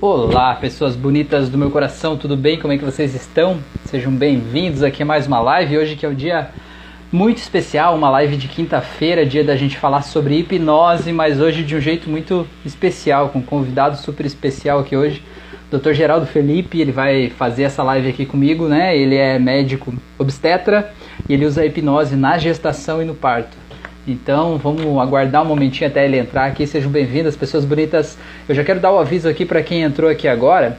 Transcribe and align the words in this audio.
Olá, 0.00 0.54
pessoas 0.54 0.94
bonitas 0.94 1.48
do 1.48 1.58
meu 1.58 1.72
coração, 1.72 2.16
tudo 2.16 2.36
bem? 2.36 2.56
Como 2.56 2.72
é 2.72 2.78
que 2.78 2.84
vocês 2.84 3.16
estão? 3.16 3.58
Sejam 3.84 4.12
bem-vindos 4.12 4.84
aqui 4.84 5.02
a 5.02 5.04
mais 5.04 5.26
uma 5.26 5.40
live. 5.40 5.76
Hoje 5.76 5.96
que 5.96 6.06
é 6.06 6.08
um 6.08 6.14
dia 6.14 6.50
muito 7.10 7.38
especial, 7.38 7.96
uma 7.96 8.08
live 8.08 8.36
de 8.36 8.46
quinta-feira, 8.46 9.26
dia 9.26 9.42
da 9.42 9.56
gente 9.56 9.76
falar 9.76 10.02
sobre 10.02 10.38
hipnose, 10.38 11.12
mas 11.12 11.40
hoje 11.40 11.64
de 11.64 11.74
um 11.74 11.80
jeito 11.80 12.08
muito 12.08 12.46
especial, 12.64 13.30
com 13.30 13.40
um 13.40 13.42
convidado 13.42 13.96
super 13.96 14.24
especial 14.24 14.78
aqui 14.78 14.96
hoje, 14.96 15.20
Dr. 15.68 15.90
Geraldo 15.94 16.26
Felipe, 16.26 16.80
ele 16.80 16.92
vai 16.92 17.28
fazer 17.30 17.64
essa 17.64 17.82
live 17.82 18.08
aqui 18.08 18.24
comigo, 18.24 18.68
né? 18.68 18.96
Ele 18.96 19.16
é 19.16 19.36
médico 19.36 19.92
obstetra 20.16 20.92
e 21.28 21.32
ele 21.34 21.44
usa 21.44 21.62
a 21.62 21.66
hipnose 21.66 22.14
na 22.14 22.38
gestação 22.38 23.02
e 23.02 23.04
no 23.04 23.16
parto. 23.16 23.56
Então 24.08 24.56
vamos 24.56 24.98
aguardar 24.98 25.42
um 25.42 25.44
momentinho 25.44 25.90
até 25.90 26.06
ele 26.06 26.16
entrar 26.16 26.46
aqui. 26.46 26.66
Sejam 26.66 26.90
bem-vindas, 26.90 27.36
pessoas 27.36 27.66
bonitas. 27.66 28.16
Eu 28.48 28.54
já 28.54 28.64
quero 28.64 28.80
dar 28.80 28.90
o 28.90 28.96
um 28.96 29.00
aviso 29.00 29.28
aqui 29.28 29.44
para 29.44 29.62
quem 29.62 29.82
entrou 29.82 30.10
aqui 30.10 30.26
agora. 30.26 30.78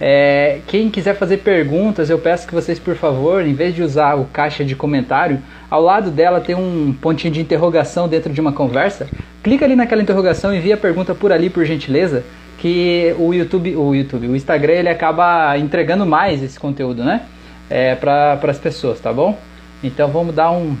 É, 0.00 0.60
quem 0.66 0.88
quiser 0.88 1.14
fazer 1.14 1.38
perguntas, 1.38 2.08
eu 2.08 2.18
peço 2.18 2.48
que 2.48 2.54
vocês, 2.54 2.78
por 2.78 2.94
favor, 2.94 3.46
em 3.46 3.52
vez 3.52 3.74
de 3.74 3.82
usar 3.82 4.14
o 4.14 4.24
caixa 4.24 4.64
de 4.64 4.74
comentário, 4.74 5.42
ao 5.70 5.82
lado 5.82 6.10
dela 6.10 6.40
tem 6.40 6.54
um 6.54 6.96
pontinho 6.98 7.34
de 7.34 7.38
interrogação 7.42 8.08
dentro 8.08 8.32
de 8.32 8.40
uma 8.40 8.50
conversa. 8.50 9.06
Clica 9.42 9.66
ali 9.66 9.76
naquela 9.76 10.00
interrogação 10.00 10.54
e 10.54 10.56
envia 10.56 10.72
a 10.72 10.78
pergunta 10.78 11.14
por 11.14 11.32
ali, 11.32 11.50
por 11.50 11.66
gentileza, 11.66 12.24
que 12.56 13.14
o 13.18 13.34
YouTube, 13.34 13.76
o 13.76 13.94
YouTube, 13.94 14.28
o 14.28 14.34
Instagram, 14.34 14.72
ele 14.72 14.88
acaba 14.88 15.58
entregando 15.58 16.06
mais 16.06 16.42
esse 16.42 16.58
conteúdo, 16.58 17.04
né? 17.04 17.24
É, 17.68 17.94
para 17.94 18.40
as 18.42 18.58
pessoas, 18.58 18.98
tá 19.00 19.12
bom? 19.12 19.38
Então 19.84 20.08
vamos 20.08 20.34
dar 20.34 20.50
um 20.50 20.74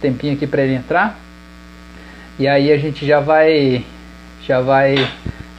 tempinho 0.00 0.34
aqui 0.34 0.46
para 0.46 0.62
ele 0.62 0.74
entrar. 0.74 1.18
E 2.40 2.48
aí 2.48 2.72
a 2.72 2.78
gente 2.78 3.04
já 3.04 3.20
vai 3.20 3.84
já 4.46 4.62
vai 4.62 4.94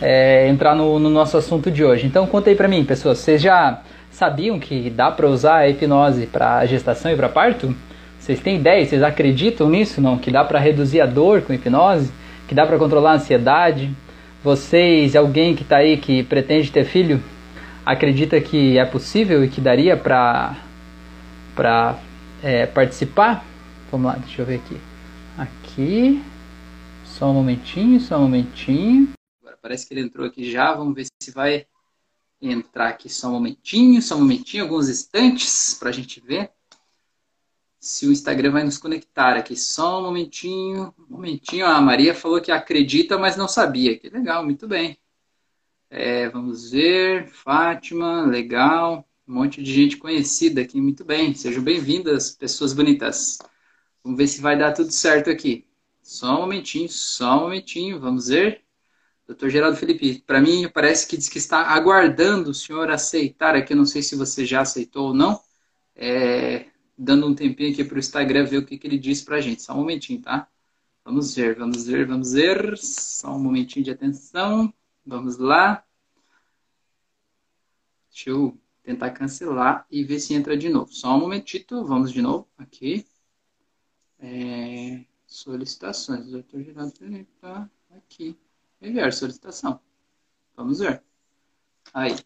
é, 0.02 0.48
entrar 0.48 0.74
no, 0.74 0.98
no, 0.98 1.12
nosso 1.12 1.38
assunto 1.38 1.70
de 1.70 1.86
hoje. 1.86 2.08
Então 2.08 2.26
conta 2.26 2.50
aí 2.50 2.56
pra 2.56 2.68
mim, 2.68 2.84
pessoas, 2.84 3.20
vocês 3.20 3.40
já 3.40 3.82
sabiam 4.10 4.60
que 4.60 4.90
dá 4.90 5.12
para 5.12 5.28
usar 5.28 5.58
a 5.58 5.70
hipnose 5.70 6.26
para 6.26 6.66
gestação 6.66 7.12
e 7.12 7.16
para 7.16 7.30
parto? 7.30 7.76
Vocês 8.20 8.40
têm 8.40 8.56
ideia? 8.56 8.84
Vocês 8.84 9.04
acreditam 9.04 9.70
nisso? 9.70 10.02
Não? 10.02 10.18
Que 10.18 10.32
dá 10.32 10.44
para 10.44 10.58
reduzir 10.58 11.02
a 11.02 11.06
dor 11.06 11.44
com 11.44 11.54
hipnose? 11.54 12.12
Que 12.48 12.56
dá 12.56 12.66
para 12.66 12.80
controlar 12.80 13.12
a 13.12 13.16
ansiedade? 13.18 13.92
Vocês, 14.44 15.16
alguém 15.16 15.56
que 15.56 15.62
está 15.62 15.78
aí 15.78 15.98
que 15.98 16.24
pretende 16.24 16.72
ter 16.72 16.84
filho, 16.84 17.22
acredita 17.86 18.42
que 18.42 18.80
é 18.80 18.86
possível 18.86 19.46
e 19.46 19.48
que 19.48 19.62
daria 19.62 19.96
para 19.96 20.56
para 21.56 21.98
é, 22.42 22.66
participar? 22.66 23.46
Vamos 23.92 24.08
lá, 24.08 24.18
deixa 24.18 24.42
eu 24.42 24.48
ver 24.48 24.56
aqui. 24.56 24.78
Aqui. 25.38 26.31
Só 27.22 27.30
um 27.30 27.36
momentinho, 27.36 28.00
só 28.00 28.18
um 28.18 28.22
momentinho. 28.22 29.14
Agora 29.42 29.56
parece 29.62 29.86
que 29.86 29.94
ele 29.94 30.02
entrou 30.02 30.26
aqui 30.26 30.50
já. 30.50 30.74
Vamos 30.74 30.96
ver 30.96 31.06
se 31.22 31.30
vai 31.30 31.68
entrar 32.42 32.88
aqui 32.88 33.10
só 33.10 33.28
um 33.28 33.34
momentinho, 33.34 34.02
só 34.02 34.16
um 34.16 34.22
momentinho, 34.22 34.64
alguns 34.64 34.90
instantes 34.90 35.76
para 35.76 35.90
a 35.90 35.92
gente 35.92 36.20
ver 36.20 36.50
se 37.80 38.08
o 38.08 38.12
Instagram 38.12 38.54
vai 38.54 38.64
nos 38.64 38.80
conectar 38.80 39.38
aqui. 39.38 39.56
Só 39.56 40.00
um 40.00 40.06
momentinho, 40.06 40.96
um 40.98 41.14
momentinho. 41.14 41.68
Ah, 41.68 41.78
a 41.78 41.82
Maria 41.82 42.16
falou 42.16 42.42
que 42.42 42.52
acredita, 42.52 43.20
mas 43.20 43.38
não 43.38 43.48
sabia. 43.48 43.96
Que 44.00 44.10
legal, 44.10 44.44
muito 44.44 44.68
bem. 44.68 44.98
É, 45.92 46.28
vamos 46.28 46.72
ver, 46.72 47.28
Fátima, 47.28 48.26
legal. 48.26 49.08
Um 49.28 49.36
monte 49.36 49.62
de 49.62 49.72
gente 49.72 49.96
conhecida 49.98 50.62
aqui, 50.62 50.82
muito 50.82 51.06
bem. 51.06 51.36
Sejam 51.36 51.62
bem-vindas, 51.62 52.32
pessoas 52.32 52.74
bonitas. 52.74 53.38
Vamos 54.04 54.18
ver 54.18 54.26
se 54.26 54.42
vai 54.42 54.58
dar 54.58 54.74
tudo 54.74 54.90
certo 54.90 55.30
aqui. 55.30 55.71
Só 56.12 56.36
um 56.36 56.42
momentinho, 56.42 56.90
só 56.90 57.38
um 57.38 57.42
momentinho, 57.44 57.98
vamos 57.98 58.28
ver. 58.28 58.66
Doutor 59.26 59.50
Geraldo 59.50 59.78
Felipe, 59.78 60.22
para 60.28 60.42
mim 60.42 60.70
parece 60.70 61.08
que 61.08 61.16
diz 61.16 61.30
que 61.30 61.38
está 61.38 61.62
aguardando 61.68 62.50
o 62.50 62.54
senhor 62.54 62.92
aceitar 62.92 63.56
aqui, 63.56 63.72
eu 63.72 63.78
não 63.78 63.86
sei 63.86 64.04
se 64.04 64.14
você 64.18 64.46
já 64.46 64.60
aceitou 64.60 65.08
ou 65.08 65.14
não, 65.14 65.42
é, 65.96 66.70
dando 66.98 67.26
um 67.28 67.34
tempinho 67.34 67.72
aqui 67.72 67.86
para 67.86 67.96
o 67.96 68.00
Instagram 68.00 68.44
ver 68.46 68.58
o 68.58 68.66
que, 68.66 68.78
que 68.78 68.86
ele 68.88 68.98
disse 68.98 69.24
para 69.24 69.38
a 69.38 69.42
gente. 69.42 69.62
Só 69.62 69.74
um 69.74 69.78
momentinho, 69.78 70.22
tá? 70.22 70.50
Vamos 71.06 71.34
ver, 71.34 71.56
vamos 71.56 71.86
ver, 71.88 72.06
vamos 72.06 72.34
ver. 72.34 72.78
Só 72.78 73.34
um 73.34 73.40
momentinho 73.40 73.86
de 73.86 73.92
atenção. 73.92 74.74
Vamos 75.06 75.38
lá. 75.38 75.82
Deixa 78.10 78.32
eu 78.32 78.60
tentar 78.84 79.12
cancelar 79.12 79.88
e 79.90 80.04
ver 80.04 80.20
se 80.20 80.34
entra 80.34 80.58
de 80.58 80.68
novo. 80.68 80.92
Só 80.94 81.16
um 81.16 81.22
momentito, 81.22 81.86
vamos 81.86 82.12
de 82.12 82.22
novo 82.22 82.50
aqui. 82.58 83.06
É... 84.20 85.11
Solicitações. 85.32 86.28
O 86.28 86.32
doutor 86.32 86.62
Geraldo 86.62 86.92
Felipe 86.92 87.30
está 87.34 87.70
aqui. 87.96 88.38
Enviar 88.82 89.14
solicitação. 89.14 89.80
Vamos 90.58 90.80
ver. 90.80 91.02
Aí. 91.94 92.18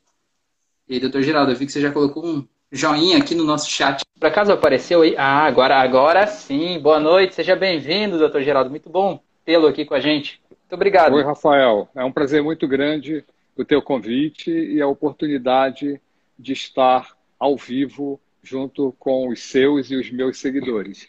E 0.89 0.95
aí, 0.95 0.99
doutor 0.99 1.21
Geraldo, 1.21 1.51
eu 1.51 1.55
vi 1.55 1.67
que 1.67 1.71
você 1.71 1.79
já 1.79 1.91
colocou 1.91 2.25
um 2.25 2.47
joinha 2.71 3.19
aqui 3.19 3.35
no 3.35 3.43
nosso 3.43 3.69
chat. 3.69 4.03
Por 4.19 4.25
acaso 4.25 4.51
apareceu 4.51 5.03
aí? 5.03 5.15
Ah, 5.17 5.45
agora, 5.45 5.79
agora 5.79 6.25
sim. 6.25 6.79
Boa 6.79 6.99
noite, 6.99 7.35
seja 7.35 7.55
bem-vindo, 7.55 8.17
doutor 8.17 8.41
Geraldo. 8.41 8.71
Muito 8.71 8.89
bom 8.89 9.21
tê-lo 9.45 9.67
aqui 9.67 9.85
com 9.85 9.93
a 9.93 9.99
gente. 9.99 10.41
Muito 10.49 10.73
obrigado. 10.73 11.13
Oi, 11.13 11.23
Rafael. 11.23 11.87
É 11.93 12.03
um 12.03 12.11
prazer 12.11 12.41
muito 12.41 12.67
grande 12.67 13.23
o 13.55 13.63
teu 13.63 13.83
convite 13.83 14.49
e 14.49 14.81
a 14.81 14.87
oportunidade 14.87 16.01
de 16.39 16.53
estar 16.53 17.15
ao 17.37 17.55
vivo 17.55 18.19
junto 18.41 18.95
com 18.97 19.29
os 19.29 19.43
seus 19.43 19.91
e 19.91 19.95
os 19.95 20.09
meus 20.09 20.39
seguidores. 20.39 21.05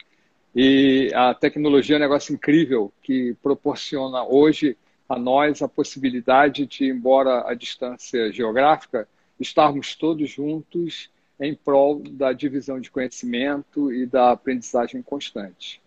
E 0.59 1.13
a 1.15 1.35
tecnologia 1.35 1.97
é 1.97 1.99
um 1.99 2.01
negócio 2.01 2.33
incrível 2.33 2.91
que 3.03 3.37
proporciona 3.43 4.25
hoje 4.25 4.75
a 5.07 5.19
nós 5.19 5.61
a 5.61 5.69
possibilidade 5.69 6.65
de, 6.65 6.87
embora 6.87 7.47
a 7.47 7.53
distância 7.53 8.33
geográfica, 8.33 9.07
estarmos 9.39 9.95
todos 9.95 10.31
juntos 10.31 11.11
em 11.39 11.55
prol 11.55 12.01
da 12.03 12.33
divisão 12.33 12.81
de 12.81 12.91
conhecimento 12.91 13.93
e 13.93 14.07
da 14.07 14.31
aprendizagem 14.31 15.03
constante. 15.03 15.79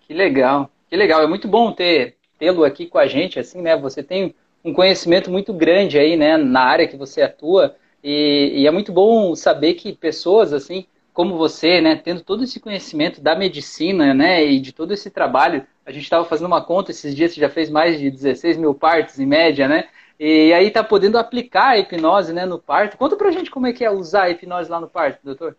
Que 0.00 0.12
legal, 0.12 0.68
que 0.88 0.96
legal. 0.96 1.22
É 1.22 1.28
muito 1.28 1.46
bom 1.46 1.70
ter 1.70 2.16
tê-lo 2.36 2.64
aqui 2.64 2.86
com 2.86 2.98
a 2.98 3.06
gente, 3.06 3.38
assim, 3.38 3.62
né? 3.62 3.76
Você 3.76 4.02
tem 4.02 4.34
um 4.64 4.74
conhecimento 4.74 5.30
muito 5.30 5.52
grande 5.52 6.00
aí, 6.00 6.16
né, 6.16 6.36
na 6.36 6.62
área 6.62 6.88
que 6.88 6.96
você 6.96 7.22
atua 7.22 7.76
e, 8.02 8.54
e 8.56 8.66
é 8.66 8.70
muito 8.72 8.92
bom 8.92 9.36
saber 9.36 9.74
que 9.74 9.92
pessoas 9.92 10.52
assim 10.52 10.84
como 11.20 11.36
você, 11.36 11.82
né, 11.82 11.96
tendo 11.96 12.22
todo 12.22 12.44
esse 12.44 12.58
conhecimento 12.58 13.20
da 13.20 13.36
medicina, 13.36 14.14
né, 14.14 14.42
e 14.42 14.58
de 14.58 14.72
todo 14.72 14.94
esse 14.94 15.10
trabalho, 15.10 15.66
a 15.84 15.92
gente 15.92 16.04
estava 16.04 16.24
fazendo 16.24 16.46
uma 16.46 16.64
conta 16.64 16.92
esses 16.92 17.14
dias, 17.14 17.34
você 17.34 17.40
já 17.42 17.50
fez 17.50 17.68
mais 17.68 18.00
de 18.00 18.10
16 18.10 18.56
mil 18.56 18.72
partes 18.72 19.18
em 19.18 19.26
média, 19.26 19.68
né, 19.68 19.90
e 20.18 20.50
aí 20.54 20.68
está 20.68 20.82
podendo 20.82 21.18
aplicar 21.18 21.72
a 21.72 21.78
hipnose, 21.78 22.32
né, 22.32 22.46
no 22.46 22.58
parto. 22.58 22.96
Conta 22.96 23.16
pra 23.16 23.30
gente 23.30 23.50
como 23.50 23.66
é 23.66 23.72
que 23.74 23.84
é 23.84 23.90
usar 23.90 24.22
a 24.22 24.30
hipnose 24.30 24.70
lá 24.70 24.80
no 24.80 24.88
parto, 24.88 25.20
doutor. 25.22 25.54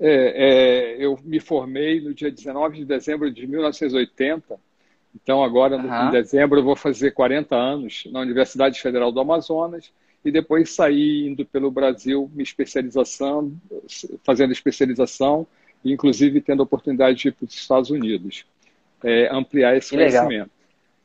É, 0.00 0.94
é, 0.96 1.04
eu 1.04 1.18
me 1.22 1.38
formei 1.38 2.00
no 2.00 2.14
dia 2.14 2.30
19 2.30 2.78
de 2.78 2.86
dezembro 2.86 3.30
de 3.30 3.46
1980, 3.46 4.58
então 5.14 5.44
agora, 5.44 5.76
uhum. 5.76 6.08
em 6.08 6.10
dezembro, 6.12 6.60
eu 6.60 6.64
vou 6.64 6.76
fazer 6.76 7.10
40 7.10 7.54
anos 7.54 8.04
na 8.10 8.20
Universidade 8.20 8.80
Federal 8.80 9.12
do 9.12 9.20
Amazonas, 9.20 9.92
e 10.24 10.30
depois 10.30 10.74
saí 10.74 11.26
indo 11.26 11.44
pelo 11.44 11.70
Brasil, 11.70 12.30
me 12.34 12.42
especialização, 12.42 13.52
fazendo 14.24 14.52
especialização, 14.52 15.46
inclusive 15.84 16.40
tendo 16.40 16.60
a 16.60 16.64
oportunidade 16.64 17.18
de 17.18 17.28
ir 17.28 17.32
para 17.32 17.44
os 17.44 17.54
Estados 17.54 17.90
Unidos, 17.90 18.46
é, 19.02 19.28
ampliar 19.34 19.76
esse 19.76 19.90
que 19.90 19.96
conhecimento. 19.96 20.50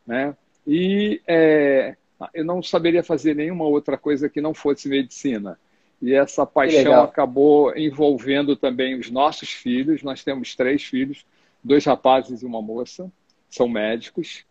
Né? 0.05 0.35
E 0.67 1.21
é, 1.27 1.95
eu 2.33 2.45
não 2.45 2.61
saberia 2.61 3.03
fazer 3.03 3.35
nenhuma 3.35 3.65
outra 3.65 3.97
coisa 3.97 4.29
que 4.29 4.41
não 4.41 4.53
fosse 4.53 4.87
medicina. 4.87 5.59
E 6.01 6.13
essa 6.13 6.45
paixão 6.45 7.01
acabou 7.01 7.75
envolvendo 7.75 8.55
também 8.55 8.99
os 8.99 9.09
nossos 9.09 9.49
filhos. 9.49 10.03
Nós 10.03 10.23
temos 10.23 10.55
três 10.55 10.83
filhos, 10.83 11.25
dois 11.63 11.83
rapazes 11.85 12.43
e 12.43 12.45
uma 12.45 12.61
moça, 12.61 13.11
são 13.49 13.67
médicos. 13.67 14.45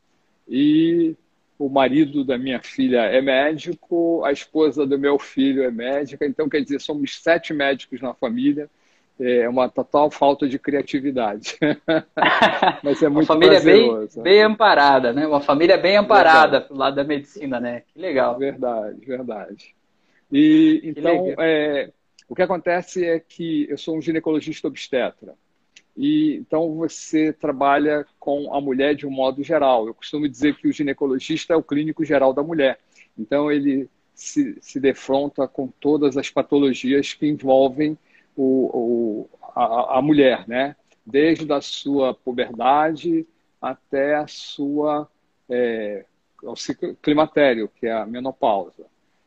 E 0.49 1.15
o 1.59 1.69
marido 1.69 2.25
da 2.25 2.37
minha 2.37 2.61
filha 2.61 3.03
é 3.03 3.21
médico, 3.21 4.23
a 4.25 4.33
esposa 4.33 4.87
do 4.87 4.99
meu 4.99 5.19
filho 5.19 5.63
é 5.63 5.71
médica, 5.71 6.27
então 6.27 6.49
quer 6.49 6.61
dizer, 6.61 6.81
somos 6.81 7.23
sete 7.23 7.55
médicos 7.55 8.01
na 8.01 8.15
família. 8.15 8.69
É 9.19 9.49
uma 9.49 9.67
total 9.67 10.11
falta 10.11 10.47
de 10.47 10.59
criatividade. 10.59 11.59
Mas 12.85 13.03
é 13.03 13.09
muito 13.09 13.33
Uma 13.33 13.41
família 13.41 13.61
bem, 13.61 14.09
bem 14.23 14.43
amparada, 14.43 15.11
né? 15.11 15.27
Uma 15.27 15.41
família 15.41 15.79
bem 15.79 15.97
amparada 15.97 16.61
do 16.61 16.77
lado 16.77 16.97
da 16.97 17.05
medicina, 17.05 17.59
né? 17.59 17.83
Que 17.95 17.99
legal. 17.99 18.39
Verdade, 18.39 19.01
verdade. 19.07 19.75
E 20.31 20.83
então, 20.85 21.35
é, 21.39 21.91
o 22.29 22.35
que 22.35 22.43
acontece 22.43 23.07
é 23.07 23.19
que 23.19 23.67
eu 23.71 23.79
sou 23.79 23.97
um 23.97 24.03
ginecologista 24.03 24.69
obstetra. 24.69 25.35
E 25.97 26.35
então 26.37 26.75
você 26.75 27.33
trabalha 27.33 28.07
com 28.19 28.53
a 28.55 28.61
mulher 28.61 28.95
de 28.95 29.07
um 29.07 29.11
modo 29.11 29.43
geral. 29.43 29.87
Eu 29.87 29.95
costumo 29.95 30.29
dizer 30.29 30.57
que 30.57 30.69
o 30.69 30.73
ginecologista 30.73 31.55
é 31.55 31.57
o 31.57 31.63
clínico 31.63 32.05
geral 32.05 32.35
da 32.35 32.43
mulher. 32.43 32.79
Então 33.19 33.51
ele 33.51 33.89
se, 34.15 34.57
se 34.61 34.79
defronta 34.79 35.49
com 35.49 35.69
todas 35.81 36.17
as 36.17 36.29
patologias 36.31 37.15
que 37.15 37.27
envolvem 37.27 37.97
o, 38.37 38.71
o 38.73 39.31
a, 39.55 39.99
a, 39.99 40.03
mulher, 40.03 40.47
né? 40.47 40.77
Desde 41.05 41.51
a 41.53 41.61
sua 41.61 42.13
puberdade 42.13 43.27
até 43.61 44.17
a 44.17 44.27
sua 44.27 45.09
é, 45.49 46.05
ao 46.45 46.57
ciclo 46.57 46.95
climatério, 46.97 47.71
que 47.75 47.87
é 47.87 47.93
a 47.93 48.05
menopausa, 48.07 48.85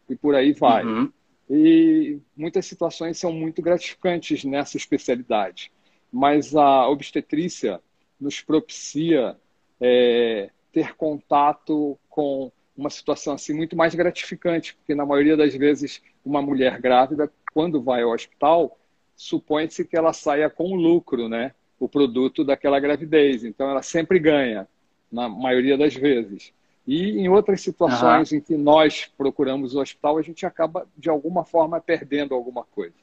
e 0.09 0.15
por 0.15 0.35
aí 0.35 0.53
vai. 0.53 0.85
Uhum. 0.85 1.11
E 1.49 2.19
muitas 2.37 2.65
situações 2.65 3.17
são 3.17 3.31
muito 3.33 3.61
gratificantes 3.61 4.43
nessa 4.43 4.77
especialidade, 4.77 5.71
mas 6.11 6.55
a 6.55 6.87
obstetrícia 6.87 7.79
nos 8.19 8.41
propicia 8.41 9.37
é, 9.79 10.49
ter 10.71 10.95
contato 10.95 11.97
com 12.09 12.51
uma 12.75 12.89
situação 12.89 13.33
assim 13.33 13.53
muito 13.53 13.75
mais 13.75 13.93
gratificante, 13.93 14.75
porque 14.75 14.95
na 14.95 15.05
maioria 15.05 15.35
das 15.35 15.53
vezes 15.53 16.01
uma 16.23 16.41
mulher 16.41 16.79
grávida, 16.79 17.31
quando 17.53 17.81
vai 17.81 18.01
ao 18.01 18.11
hospital, 18.11 18.77
supõe-se 19.15 19.85
que 19.85 19.97
ela 19.97 20.13
saia 20.13 20.49
com 20.49 20.75
lucro, 20.75 21.27
né? 21.27 21.53
O 21.79 21.87
produto 21.87 22.43
daquela 22.43 22.79
gravidez. 22.79 23.43
Então 23.43 23.69
ela 23.69 23.81
sempre 23.81 24.19
ganha, 24.19 24.67
na 25.11 25.27
maioria 25.27 25.77
das 25.77 25.93
vezes. 25.93 26.53
E 26.87 27.19
em 27.19 27.29
outras 27.29 27.61
situações 27.61 28.31
uhum. 28.31 28.37
em 28.37 28.41
que 28.41 28.57
nós 28.57 29.11
procuramos 29.17 29.75
o 29.75 29.81
hospital, 29.81 30.17
a 30.17 30.21
gente 30.21 30.45
acaba, 30.45 30.87
de 30.97 31.09
alguma 31.09 31.43
forma, 31.43 31.79
perdendo 31.79 32.33
alguma 32.33 32.63
coisa. 32.63 32.95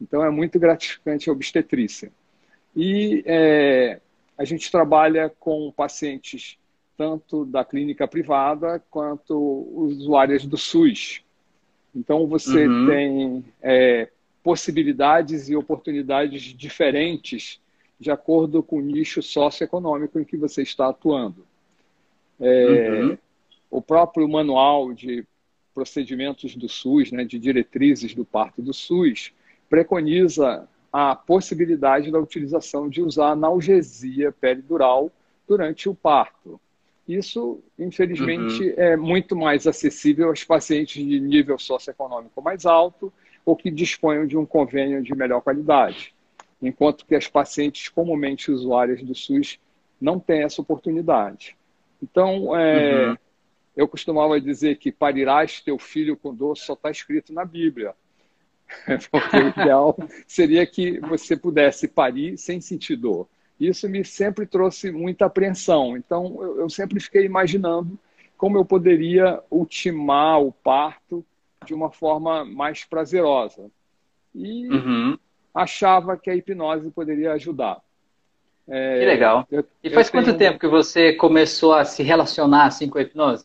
Então 0.00 0.24
é 0.24 0.30
muito 0.30 0.58
gratificante 0.58 1.28
a 1.28 1.32
obstetrícia. 1.32 2.10
E 2.76 3.22
é, 3.26 4.00
a 4.36 4.44
gente 4.44 4.70
trabalha 4.70 5.32
com 5.40 5.72
pacientes 5.72 6.58
tanto 6.96 7.44
da 7.44 7.64
clínica 7.64 8.08
privada 8.08 8.82
quanto 8.90 9.36
usuárias 9.72 10.44
do 10.44 10.56
SUS. 10.56 11.22
Então, 11.94 12.26
você 12.26 12.66
uhum. 12.66 12.86
tem 12.86 13.44
é, 13.62 14.08
possibilidades 14.42 15.48
e 15.48 15.56
oportunidades 15.56 16.42
diferentes 16.42 17.60
de 18.00 18.10
acordo 18.10 18.62
com 18.62 18.78
o 18.78 18.82
nicho 18.82 19.22
socioeconômico 19.22 20.18
em 20.18 20.24
que 20.24 20.36
você 20.36 20.62
está 20.62 20.88
atuando. 20.88 21.44
É, 22.40 22.90
uhum. 22.90 23.18
O 23.70 23.82
próprio 23.82 24.28
manual 24.28 24.92
de 24.92 25.24
procedimentos 25.74 26.56
do 26.56 26.68
SUS, 26.68 27.12
né, 27.12 27.24
de 27.24 27.38
diretrizes 27.38 28.14
do 28.14 28.24
parto 28.24 28.62
do 28.62 28.72
SUS, 28.72 29.32
preconiza 29.68 30.68
a 30.92 31.14
possibilidade 31.14 32.10
da 32.10 32.18
utilização 32.18 32.88
de 32.88 33.02
usar 33.02 33.30
analgesia 33.30 34.32
peridural 34.32 35.10
durante 35.46 35.88
o 35.88 35.94
parto. 35.94 36.60
Isso, 37.06 37.60
infelizmente, 37.78 38.62
uhum. 38.62 38.74
é 38.76 38.96
muito 38.96 39.34
mais 39.34 39.66
acessível 39.66 40.28
aos 40.28 40.44
pacientes 40.44 41.02
de 41.02 41.18
nível 41.18 41.58
socioeconômico 41.58 42.42
mais 42.42 42.66
alto 42.66 43.12
ou 43.46 43.56
que 43.56 43.70
disponham 43.70 44.26
de 44.26 44.36
um 44.36 44.44
convênio 44.44 45.02
de 45.02 45.14
melhor 45.14 45.40
qualidade, 45.40 46.14
enquanto 46.60 47.06
que 47.06 47.14
as 47.14 47.26
pacientes 47.26 47.88
comumente 47.88 48.50
usuárias 48.50 49.02
do 49.02 49.14
SUS 49.14 49.58
não 49.98 50.20
têm 50.20 50.42
essa 50.42 50.60
oportunidade. 50.60 51.56
Então, 52.02 52.54
é, 52.54 53.08
uhum. 53.08 53.16
eu 53.74 53.88
costumava 53.88 54.38
dizer 54.38 54.76
que 54.76 54.92
parirás 54.92 55.62
teu 55.62 55.78
filho 55.78 56.14
com 56.14 56.34
dor 56.34 56.56
só 56.56 56.74
está 56.74 56.90
escrito 56.90 57.32
na 57.32 57.44
Bíblia. 57.44 57.94
Porque 59.10 59.36
o 59.36 59.48
ideal 59.48 59.96
seria 60.26 60.66
que 60.66 61.00
você 61.00 61.36
pudesse 61.36 61.88
parir 61.88 62.36
sem 62.36 62.60
sentir 62.60 62.96
dor. 62.96 63.28
Isso 63.58 63.88
me 63.88 64.04
sempre 64.04 64.46
trouxe 64.46 64.90
muita 64.90 65.26
apreensão. 65.26 65.96
Então, 65.96 66.38
eu, 66.40 66.60
eu 66.60 66.70
sempre 66.70 67.00
fiquei 67.00 67.24
imaginando 67.24 67.98
como 68.36 68.56
eu 68.56 68.64
poderia 68.64 69.42
ultimar 69.50 70.40
o 70.40 70.52
parto 70.52 71.24
de 71.66 71.74
uma 71.74 71.90
forma 71.90 72.44
mais 72.44 72.84
prazerosa. 72.84 73.68
E 74.32 74.68
uhum. 74.68 75.18
achava 75.52 76.16
que 76.16 76.30
a 76.30 76.36
hipnose 76.36 76.90
poderia 76.90 77.32
ajudar. 77.32 77.80
É, 78.68 79.00
que 79.00 79.06
legal. 79.06 79.46
Eu, 79.50 79.64
e 79.82 79.90
faz 79.90 80.08
quanto 80.08 80.26
tenho... 80.26 80.38
tempo 80.38 80.58
que 80.60 80.68
você 80.68 81.14
começou 81.14 81.74
a 81.74 81.84
se 81.84 82.02
relacionar 82.02 82.66
assim 82.66 82.88
com 82.88 82.98
a 82.98 83.02
hipnose? 83.02 83.44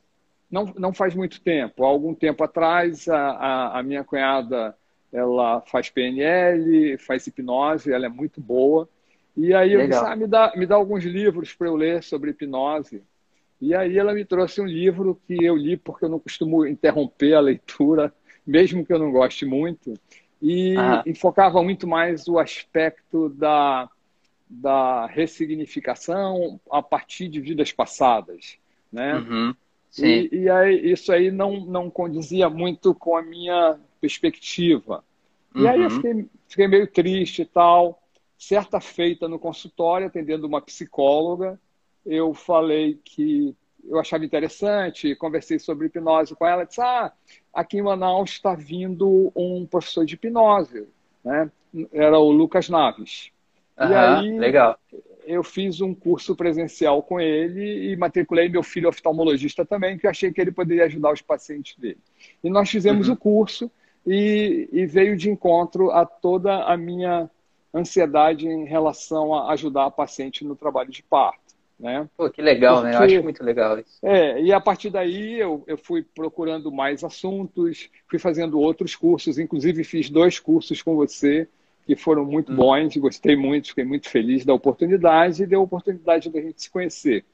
Não, 0.51 0.71
não 0.77 0.93
faz 0.93 1.15
muito 1.15 1.41
tempo. 1.41 1.83
Há 1.83 1.87
algum 1.87 2.13
tempo 2.13 2.43
atrás, 2.43 3.07
a, 3.07 3.17
a, 3.17 3.79
a 3.79 3.83
minha 3.83 4.03
cunhada 4.03 4.75
ela 5.13 5.62
faz 5.62 5.89
PNL, 5.92 6.98
faz 6.98 7.27
hipnose, 7.27 7.94
ela 7.94 8.07
é 8.07 8.10
muito 8.10 8.42
boa. 8.42 8.89
E 9.38 9.54
aí 9.54 9.74
eu 9.74 9.80
Legal. 9.80 10.01
disse, 10.01 10.12
ah, 10.12 10.15
me 10.15 10.27
dá, 10.27 10.54
me 10.56 10.65
dá 10.65 10.75
alguns 10.75 11.04
livros 11.04 11.54
para 11.54 11.68
eu 11.68 11.75
ler 11.75 12.01
sobre 12.04 12.31
hipnose. 12.31 13.04
E 13.62 13.75
aí 13.75 13.98
ela 13.98 14.13
me 14.13 14.25
trouxe 14.25 14.60
um 14.60 14.65
livro 14.65 15.19
que 15.27 15.44
eu 15.44 15.56
li 15.56 15.77
porque 15.77 16.04
eu 16.06 16.10
não 16.10 16.19
costumo 16.19 16.65
interromper 16.65 17.36
a 17.36 17.39
leitura, 17.39 18.13
mesmo 18.45 18.86
que 18.86 18.92
eu 18.92 19.00
não 19.00 19.12
goste 19.12 19.45
muito. 19.45 19.94
E 20.42 20.75
ah. 20.77 21.04
enfocava 21.06 21.62
muito 21.63 21.88
mais 21.88 22.27
o 22.27 22.39
aspecto 22.39 23.30
da, 23.30 23.88
da 24.50 25.06
ressignificação 25.06 26.60
a 26.69 26.81
partir 26.81 27.30
de 27.30 27.39
vidas 27.39 27.71
passadas, 27.71 28.57
né? 28.92 29.15
Uhum. 29.15 29.56
E, 30.00 30.30
e, 30.31 30.50
aí, 30.50 30.92
isso 30.92 31.13
aí 31.13 31.30
não, 31.30 31.65
não 31.65 31.89
condizia 31.89 32.50
muito 32.50 32.95
com 32.95 33.15
a 33.15 33.21
minha 33.21 33.80
perspectiva. 34.03 35.03
E 35.55 35.61
uhum. 35.61 35.69
aí 35.69 35.81
eu 35.81 35.83
uhum. 35.83 35.89
fiquei, 35.89 36.25
fiquei 36.47 36.67
meio 36.67 36.88
triste 36.88 37.44
e 37.44 37.45
tal 37.45 38.03
certa 38.44 38.81
feita 38.81 39.27
no 39.27 39.39
consultório, 39.39 40.07
atendendo 40.07 40.45
uma 40.45 40.61
psicóloga, 40.61 41.57
eu 42.05 42.33
falei 42.33 43.00
que 43.03 43.55
eu 43.85 44.00
achava 44.00 44.25
interessante, 44.25 45.15
conversei 45.15 45.59
sobre 45.59 45.88
hipnose 45.88 46.35
com 46.35 46.45
ela, 46.45 46.65
disse, 46.65 46.81
ah, 46.81 47.11
aqui 47.53 47.77
em 47.77 47.81
Manaus 47.81 48.31
está 48.31 48.53
vindo 48.53 49.31
um 49.35 49.65
professor 49.65 50.05
de 50.05 50.15
hipnose, 50.15 50.88
né? 51.23 51.50
Era 51.91 52.19
o 52.19 52.31
Lucas 52.31 52.69
Naves. 52.69 53.31
Uhum, 53.79 53.89
e 53.89 53.94
aí, 53.94 54.39
legal. 54.39 54.77
eu 55.25 55.44
fiz 55.44 55.81
um 55.81 55.94
curso 55.94 56.35
presencial 56.35 57.01
com 57.01 57.19
ele 57.19 57.91
e 57.91 57.95
matriculei 57.95 58.47
meu 58.50 58.61
filho 58.61 58.89
oftalmologista 58.89 59.65
também, 59.65 59.97
que 59.97 60.05
achei 60.05 60.31
que 60.31 60.39
ele 60.39 60.51
poderia 60.51 60.85
ajudar 60.85 61.13
os 61.13 61.21
pacientes 61.21 61.77
dele. 61.77 62.00
E 62.44 62.50
nós 62.50 62.69
fizemos 62.69 63.07
uhum. 63.07 63.13
o 63.13 63.17
curso 63.17 63.71
e, 64.05 64.69
e 64.71 64.85
veio 64.85 65.15
de 65.15 65.29
encontro 65.29 65.91
a 65.91 66.05
toda 66.05 66.63
a 66.63 66.75
minha 66.77 67.29
ansiedade 67.73 68.47
em 68.47 68.65
relação 68.65 69.33
a 69.33 69.51
ajudar 69.53 69.85
a 69.85 69.91
paciente 69.91 70.45
no 70.45 70.55
trabalho 70.55 70.91
de 70.91 71.01
parto. 71.01 71.41
Né? 71.79 72.07
Pô, 72.15 72.29
que 72.29 72.41
legal, 72.41 72.75
Porque, 72.75 72.89
né? 72.89 72.95
Eu 72.95 73.01
acho 73.01 73.23
muito 73.23 73.44
legal 73.44 73.79
isso. 73.79 73.97
É, 74.03 74.41
e 74.41 74.53
a 74.53 74.61
partir 74.61 74.89
daí 74.89 75.39
eu, 75.39 75.63
eu 75.67 75.77
fui 75.77 76.03
procurando 76.03 76.71
mais 76.71 77.03
assuntos, 77.03 77.89
fui 78.07 78.19
fazendo 78.19 78.59
outros 78.59 78.95
cursos, 78.95 79.39
inclusive 79.39 79.83
fiz 79.83 80.09
dois 80.09 80.39
cursos 80.39 80.81
com 80.81 80.95
você, 80.95 81.47
que 81.85 81.95
foram 81.95 82.23
muito 82.23 82.51
hum. 82.51 82.55
bons, 82.55 82.95
gostei 82.97 83.35
muito, 83.35 83.69
fiquei 83.69 83.83
muito 83.83 84.09
feliz 84.09 84.45
da 84.45 84.53
oportunidade 84.53 85.44
e 85.44 85.47
deu 85.47 85.59
a 85.59 85.63
oportunidade 85.63 86.29
da 86.29 86.39
gente 86.39 86.61
se 86.61 86.69
conhecer. 86.69 87.25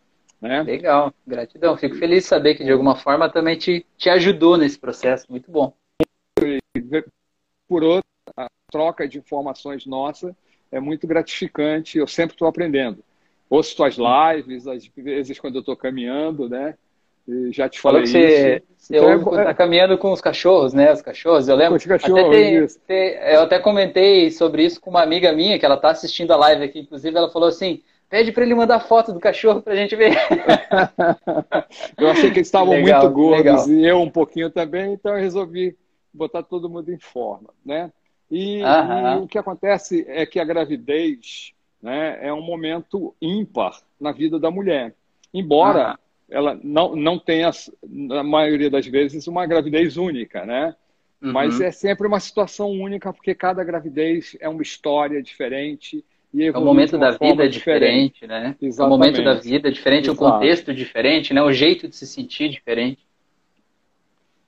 Né? 0.42 0.64
Legal, 0.64 1.14
gratidão. 1.28 1.78
Fico 1.78 1.96
feliz 1.96 2.24
de 2.24 2.30
saber 2.30 2.56
que 2.56 2.64
de 2.64 2.72
alguma 2.72 2.96
forma 2.96 3.30
também 3.30 3.58
te, 3.58 3.86
te 3.98 4.10
ajudou 4.10 4.58
nesse 4.58 4.80
processo, 4.80 5.28
muito 5.30 5.52
bom. 5.52 5.74
Por 7.68 7.84
outro, 7.84 8.10
troca 8.72 9.08
de 9.08 9.18
informações 9.18 9.86
nossa 9.86 10.36
é 10.72 10.80
muito 10.80 11.08
gratificante. 11.08 11.98
Eu 11.98 12.08
sempre 12.08 12.36
estou 12.36 12.48
aprendendo. 12.48 13.04
Ouço 13.50 13.76
suas 13.76 13.96
lives, 13.98 14.68
às 14.68 14.86
vezes 14.96 15.40
quando 15.40 15.56
eu 15.56 15.62
estou 15.62 15.76
caminhando, 15.76 16.48
né? 16.48 16.76
E 17.28 17.52
já 17.52 17.70
te 17.70 17.80
falei 17.80 18.08
Falou 18.08 18.28
que 18.28 18.34
você, 18.34 18.64
então, 18.92 19.40
é, 19.40 19.44
tá 19.44 19.54
caminhando 19.54 19.98
com 19.98 20.12
os 20.12 20.22
cachorros, 20.22 20.74
né? 20.74 20.92
Os 20.92 21.02
cachorros, 21.02 21.48
eu 21.48 21.56
lembro. 21.56 21.76
Os 21.76 21.86
cachorros, 21.86 22.26
até 22.26 22.30
tem, 22.30 22.68
tem, 22.88 23.34
eu 23.34 23.42
até 23.42 23.60
comentei 23.60 24.32
sobre 24.32 24.64
isso 24.64 24.82
com 24.82 24.90
uma 24.90 25.04
amiga 25.04 25.32
minha 25.32 25.60
que 25.60 25.66
ela 25.66 25.76
está 25.76 25.92
assistindo 25.92 26.32
a 26.32 26.36
live 26.38 26.64
aqui. 26.64 26.80
Inclusive, 26.80 27.16
ela 27.16 27.30
falou 27.30 27.50
assim: 27.50 27.84
pede 28.10 28.32
para 28.32 28.44
ele 28.44 28.56
mandar 28.56 28.80
foto 28.80 29.14
do 29.14 29.20
cachorro 29.20 29.62
para 29.62 29.74
a 29.74 29.76
gente 29.76 29.96
ver. 29.96 30.16
eu 32.00 32.10
achei 32.10 32.32
que 32.32 32.40
eles 32.40 32.48
estavam 32.48 32.74
legal, 32.74 33.04
muito 33.04 33.14
gordos 33.14 33.68
legal. 33.68 33.70
e 33.70 33.88
eu 33.88 34.02
um 34.02 34.10
pouquinho 34.10 34.50
também, 34.50 34.94
então 34.94 35.14
eu 35.14 35.22
resolvi 35.22 35.78
botar 36.14 36.44
todo 36.44 36.70
mundo 36.70 36.92
em 36.92 37.00
forma, 37.00 37.50
né? 37.66 37.92
E, 38.32 38.60
e, 38.62 39.18
o 39.22 39.28
que 39.28 39.38
acontece 39.38 40.06
é 40.08 40.26
que 40.26 40.40
a 40.40 40.46
gravidez 40.46 41.54
né, 41.82 42.20
é 42.22 42.32
um 42.32 42.42
momento 42.42 43.16
ímpar 43.22 43.82
na 44.00 44.12
vida 44.12 44.40
da 44.40 44.52
mulher. 44.52 44.94
Embora 45.34 45.98
ela 46.30 46.60
não, 46.64 46.96
não 46.96 47.18
tenha, 47.18 47.50
na 47.88 48.24
maioria 48.24 48.70
das 48.70 48.86
vezes, 48.86 49.28
uma 49.28 49.46
gravidez 49.46 49.98
única, 49.98 50.46
né? 50.46 50.76
Uhum. 51.22 51.34
Mas 51.34 51.60
é 51.60 51.72
sempre 51.72 52.08
uma 52.08 52.20
situação 52.20 52.70
única, 52.70 53.12
porque 53.12 53.34
cada 53.34 53.64
gravidez 53.64 54.38
é 54.40 54.48
uma 54.48 54.62
história 54.62 55.22
diferente. 55.22 56.06
E 56.32 56.46
é 56.46 56.52
o 56.52 56.62
momento 56.62 56.98
da 56.98 57.12
vida 57.12 57.50
diferente, 57.50 58.22
diferente, 58.22 58.28
né? 58.28 58.56
Exatamente. 58.62 58.80
É 58.80 58.84
o 58.84 58.90
momento 58.90 59.24
da 59.24 59.34
vida 59.34 59.72
diferente, 59.72 60.10
Exato. 60.10 60.24
o 60.24 60.32
contexto 60.32 60.74
diferente, 60.74 61.34
né? 61.34 61.42
O 61.42 61.52
jeito 61.52 61.88
de 61.88 61.96
se 61.96 62.06
sentir 62.06 62.50
diferente. 62.50 63.00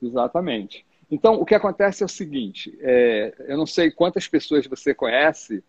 Exatamente. 0.02 0.86
Então, 1.12 1.36
o 1.36 1.46
que 1.46 1.54
acontece 1.54 2.02
é 2.02 2.06
o 2.06 2.10
seguinte: 2.10 2.76
é, 2.82 3.36
eu 3.48 3.58
não 3.58 3.66
sei 3.66 3.92
quantas 3.92 4.28
pessoas 4.28 4.66
você 4.66 4.96
conhece 4.96 5.62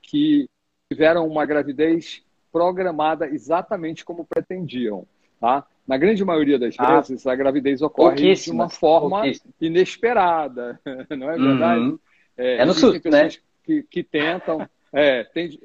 que 0.00 0.48
tiveram 0.90 1.26
uma 1.28 1.44
gravidez 1.44 2.24
programada 2.50 3.28
exatamente 3.28 4.04
como 4.04 4.24
pretendiam. 4.24 5.06
Tá? 5.38 5.66
Na 5.86 5.98
grande 5.98 6.24
maioria 6.24 6.58
das 6.58 6.74
ah, 6.78 7.00
vezes, 7.00 7.26
a 7.26 7.36
gravidez 7.36 7.82
ocorre 7.82 8.34
de 8.34 8.50
uma 8.50 8.70
forma 8.70 9.22
inesperada, 9.60 10.80
não 11.16 11.30
é 11.30 11.38
verdade? 11.38 11.80
Uhum. 11.80 11.98
É, 12.36 12.56
é, 12.56 12.64
no 12.64 12.72
susto, 12.72 13.10
né? 13.10 13.28
Que, 13.62 13.82
que 13.82 14.02
tentam. 14.02 14.68
É, 14.92 15.24
tem, 15.24 15.60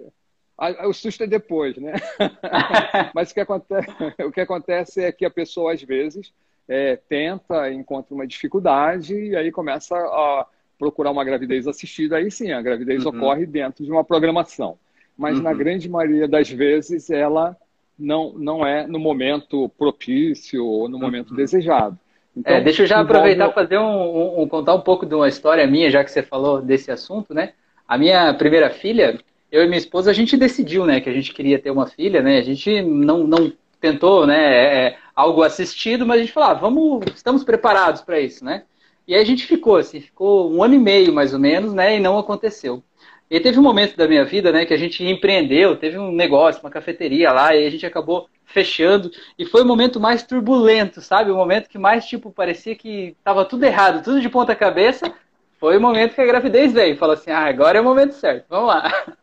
o 0.85 0.93
susto 0.93 1.23
é 1.23 1.27
depois, 1.27 1.77
né? 1.77 1.93
Mas 3.15 3.31
o 3.31 3.33
que, 3.33 3.39
acontece, 3.39 3.87
o 4.25 4.31
que 4.31 4.41
acontece 4.41 5.01
é 5.01 5.11
que 5.11 5.25
a 5.25 5.31
pessoa, 5.31 5.73
às 5.73 5.81
vezes, 5.81 6.33
é, 6.71 6.95
tenta, 6.95 7.69
encontra 7.69 8.15
uma 8.15 8.25
dificuldade 8.25 9.13
e 9.13 9.35
aí 9.35 9.51
começa 9.51 9.93
a 9.93 10.45
procurar 10.79 11.11
uma 11.11 11.25
gravidez 11.25 11.67
assistida. 11.67 12.15
Aí 12.15 12.31
sim, 12.31 12.53
a 12.53 12.61
gravidez 12.61 13.03
uhum. 13.03 13.17
ocorre 13.17 13.45
dentro 13.45 13.83
de 13.83 13.91
uma 13.91 14.05
programação. 14.05 14.77
Mas 15.17 15.35
uhum. 15.35 15.43
na 15.43 15.53
grande 15.53 15.89
maioria 15.89 16.29
das 16.29 16.49
vezes, 16.49 17.09
ela 17.09 17.57
não, 17.99 18.31
não 18.37 18.65
é 18.65 18.87
no 18.87 18.99
momento 18.99 19.67
propício 19.77 20.65
ou 20.65 20.87
no 20.87 20.97
momento 20.97 21.31
uhum. 21.31 21.35
desejado. 21.35 21.99
Então, 22.35 22.55
é, 22.55 22.61
deixa 22.61 22.83
eu 22.83 22.87
já 22.87 23.01
aproveitar 23.01 23.49
e 23.49 23.53
fazer 23.53 23.77
um, 23.77 24.41
um, 24.41 24.47
contar 24.47 24.73
um 24.73 24.79
pouco 24.79 25.05
de 25.05 25.13
uma 25.13 25.27
história 25.27 25.67
minha, 25.67 25.91
já 25.91 26.01
que 26.05 26.09
você 26.09 26.23
falou 26.23 26.61
desse 26.61 26.89
assunto, 26.89 27.33
né? 27.33 27.51
A 27.85 27.97
minha 27.97 28.33
primeira 28.33 28.69
filha, 28.69 29.19
eu 29.51 29.61
e 29.61 29.67
minha 29.67 29.77
esposa, 29.77 30.09
a 30.09 30.13
gente 30.13 30.37
decidiu, 30.37 30.85
né, 30.85 31.01
que 31.01 31.09
a 31.09 31.13
gente 31.13 31.33
queria 31.33 31.59
ter 31.59 31.69
uma 31.69 31.85
filha, 31.85 32.21
né? 32.21 32.37
A 32.37 32.41
gente 32.41 32.81
não, 32.81 33.27
não 33.27 33.51
tentou, 33.81 34.27
né, 34.27 34.37
é, 34.37 34.85
é 34.85 34.97
algo 35.15 35.41
assistido, 35.41 36.05
mas 36.05 36.19
a 36.19 36.21
gente 36.21 36.31
falou, 36.31 36.49
ah, 36.49 36.53
vamos, 36.53 37.03
estamos 37.15 37.43
preparados 37.43 38.01
para 38.01 38.19
isso, 38.19 38.45
né? 38.45 38.63
E 39.07 39.15
aí 39.15 39.21
a 39.21 39.25
gente 39.25 39.45
ficou, 39.45 39.77
assim, 39.77 39.99
ficou 39.99 40.49
um 40.53 40.63
ano 40.63 40.75
e 40.75 40.79
meio 40.79 41.11
mais 41.11 41.33
ou 41.33 41.39
menos, 41.39 41.73
né, 41.73 41.97
e 41.97 41.99
não 41.99 42.17
aconteceu. 42.17 42.83
E 43.29 43.39
teve 43.39 43.57
um 43.57 43.63
momento 43.63 43.97
da 43.97 44.07
minha 44.07 44.23
vida, 44.23 44.51
né, 44.51 44.65
que 44.65 44.73
a 44.73 44.77
gente 44.77 45.03
empreendeu, 45.03 45.75
teve 45.75 45.97
um 45.97 46.11
negócio, 46.11 46.61
uma 46.61 46.69
cafeteria 46.69 47.31
lá, 47.31 47.55
e 47.55 47.65
a 47.65 47.69
gente 47.69 47.85
acabou 47.85 48.29
fechando, 48.45 49.09
e 49.39 49.45
foi 49.45 49.63
o 49.63 49.65
momento 49.65 49.99
mais 49.99 50.23
turbulento, 50.23 51.01
sabe? 51.01 51.31
O 51.31 51.35
momento 51.35 51.69
que 51.69 51.77
mais, 51.77 52.05
tipo, 52.05 52.31
parecia 52.31 52.75
que 52.75 53.15
tava 53.23 53.45
tudo 53.45 53.63
errado, 53.65 54.03
tudo 54.03 54.21
de 54.21 54.29
ponta 54.29 54.53
cabeça, 54.53 55.13
foi 55.59 55.77
o 55.77 55.81
momento 55.81 56.13
que 56.13 56.21
a 56.21 56.25
gravidez 56.25 56.73
veio. 56.73 56.97
Falou 56.97 57.13
assim, 57.13 57.31
ah, 57.31 57.45
agora 57.45 57.77
é 57.77 57.81
o 57.81 57.83
momento 57.83 58.13
certo, 58.13 58.45
vamos 58.49 58.67
lá. 58.67 58.91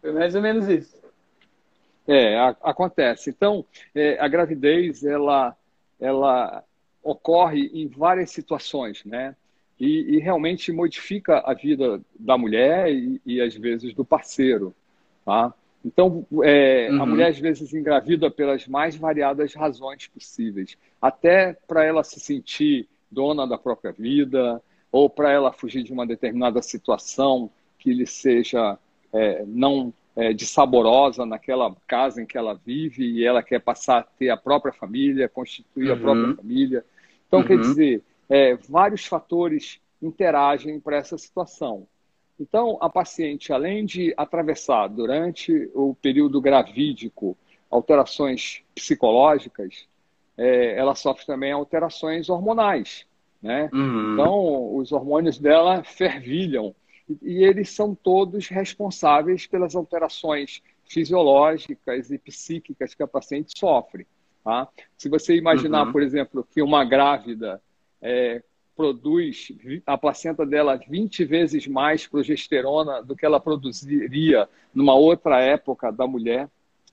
Foi 0.00 0.12
mais 0.12 0.34
ou 0.34 0.42
menos 0.42 0.68
isso. 0.68 1.03
É, 2.06 2.36
a, 2.36 2.48
acontece. 2.62 3.30
Então, 3.30 3.64
é, 3.94 4.18
a 4.20 4.28
gravidez, 4.28 5.04
ela, 5.04 5.56
ela 6.00 6.62
ocorre 7.02 7.70
em 7.72 7.88
várias 7.88 8.30
situações, 8.30 9.04
né? 9.04 9.34
E, 9.78 10.16
e 10.16 10.18
realmente 10.18 10.70
modifica 10.70 11.42
a 11.44 11.52
vida 11.52 12.00
da 12.18 12.38
mulher 12.38 12.92
e, 12.92 13.20
e 13.26 13.40
às 13.40 13.54
vezes 13.54 13.92
do 13.92 14.04
parceiro, 14.04 14.74
tá? 15.24 15.52
Então, 15.84 16.26
é, 16.42 16.88
uhum. 16.90 17.02
a 17.02 17.06
mulher 17.06 17.30
às 17.30 17.38
vezes 17.38 17.74
engravida 17.74 18.30
pelas 18.30 18.66
mais 18.66 18.96
variadas 18.96 19.52
razões 19.54 20.06
possíveis, 20.06 20.78
até 21.02 21.52
para 21.66 21.84
ela 21.84 22.02
se 22.02 22.18
sentir 22.20 22.88
dona 23.10 23.46
da 23.46 23.58
própria 23.58 23.92
vida, 23.92 24.62
ou 24.90 25.10
para 25.10 25.30
ela 25.30 25.52
fugir 25.52 25.82
de 25.82 25.92
uma 25.92 26.06
determinada 26.06 26.62
situação 26.62 27.50
que 27.78 27.92
lhe 27.92 28.06
seja 28.06 28.78
é, 29.12 29.44
não 29.46 29.92
é, 30.16 30.32
de 30.32 30.46
saborosa 30.46 31.26
naquela 31.26 31.74
casa 31.86 32.22
em 32.22 32.26
que 32.26 32.38
ela 32.38 32.54
vive 32.54 33.04
e 33.04 33.24
ela 33.24 33.42
quer 33.42 33.60
passar 33.60 33.98
a 33.98 34.02
ter 34.02 34.30
a 34.30 34.36
própria 34.36 34.72
família, 34.72 35.28
constituir 35.28 35.88
uhum. 35.88 35.94
a 35.94 35.96
própria 35.96 36.26
uhum. 36.28 36.36
família. 36.36 36.84
Então, 37.26 37.40
uhum. 37.40 37.46
quer 37.46 37.58
dizer, 37.58 38.02
é, 38.28 38.54
vários 38.68 39.06
fatores 39.06 39.80
interagem 40.00 40.78
para 40.78 40.96
essa 40.96 41.18
situação. 41.18 41.86
Então, 42.38 42.78
a 42.80 42.88
paciente, 42.88 43.52
além 43.52 43.84
de 43.84 44.12
atravessar 44.16 44.88
durante 44.88 45.70
o 45.74 45.94
período 45.94 46.40
gravídico 46.40 47.36
alterações 47.70 48.62
psicológicas, 48.74 49.86
é, 50.36 50.76
ela 50.76 50.94
sofre 50.94 51.24
também 51.26 51.52
alterações 51.52 52.28
hormonais. 52.28 53.06
Né? 53.40 53.68
Uhum. 53.72 54.12
Então, 54.14 54.76
os 54.76 54.92
hormônios 54.92 55.38
dela 55.38 55.82
fervilham 55.84 56.74
e, 57.22 57.44
eles 57.44 57.70
são 57.70 57.94
todos 57.94 58.48
responsáveis 58.48 59.46
pelas 59.46 59.74
alterações 59.74 60.62
fisiológicas 60.84 62.10
e 62.10 62.18
psíquicas 62.18 62.94
que 62.94 63.02
a 63.02 63.06
paciente 63.06 63.58
sofre. 63.58 64.06
Tá? 64.42 64.68
Se 64.96 65.08
você 65.08 65.36
imaginar, 65.36 65.86
uhum. 65.86 65.92
por 65.92 66.02
exemplo, 66.02 66.46
que 66.50 66.62
uma 66.62 66.84
grávida 66.84 67.60
é, 68.00 68.42
produz 68.76 69.52
a 69.86 69.96
placenta 69.96 70.44
dela 70.44 70.76
20 70.76 71.24
vezes 71.24 71.66
mais 71.66 72.06
progesterona 72.06 73.02
do 73.02 73.16
que 73.16 73.24
ela 73.24 73.40
produziria 73.40 74.48
numa 74.74 74.94
outra 74.94 75.40
época 75.40 75.90
da 75.90 76.06
mulher, 76.06 76.48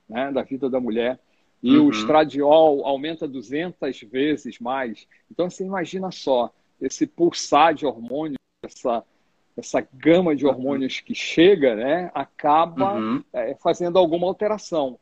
né, 0.08 0.32
da 0.32 0.44
vida 0.44 0.70
da 0.70 0.80
mulher, 0.80 1.20
e 1.62 1.78
uhum. 1.78 1.88
o 1.88 1.92
estradiol 1.92 2.86
aumenta 2.86 3.28
200 3.28 4.02
vezes 4.02 4.60
mais. 4.60 5.08
Então, 5.30 5.50
você 5.50 5.64
imagina 5.64 6.12
só, 6.12 6.52
esse 6.80 7.06
pulsar 7.06 7.74
de 7.74 7.86
hormônios, 7.86 8.38
essa, 8.64 9.04
essa 9.58 9.86
gama 9.94 10.36
de 10.36 10.46
hormônios 10.46 11.00
que 11.00 11.14
chega, 11.14 11.76
né, 11.76 12.12
acaba 12.14 12.94
uhum. 12.94 13.24
é, 13.34 13.56
fazendo 13.56 13.98
alguma 13.98 14.28
alteração. 14.28 14.98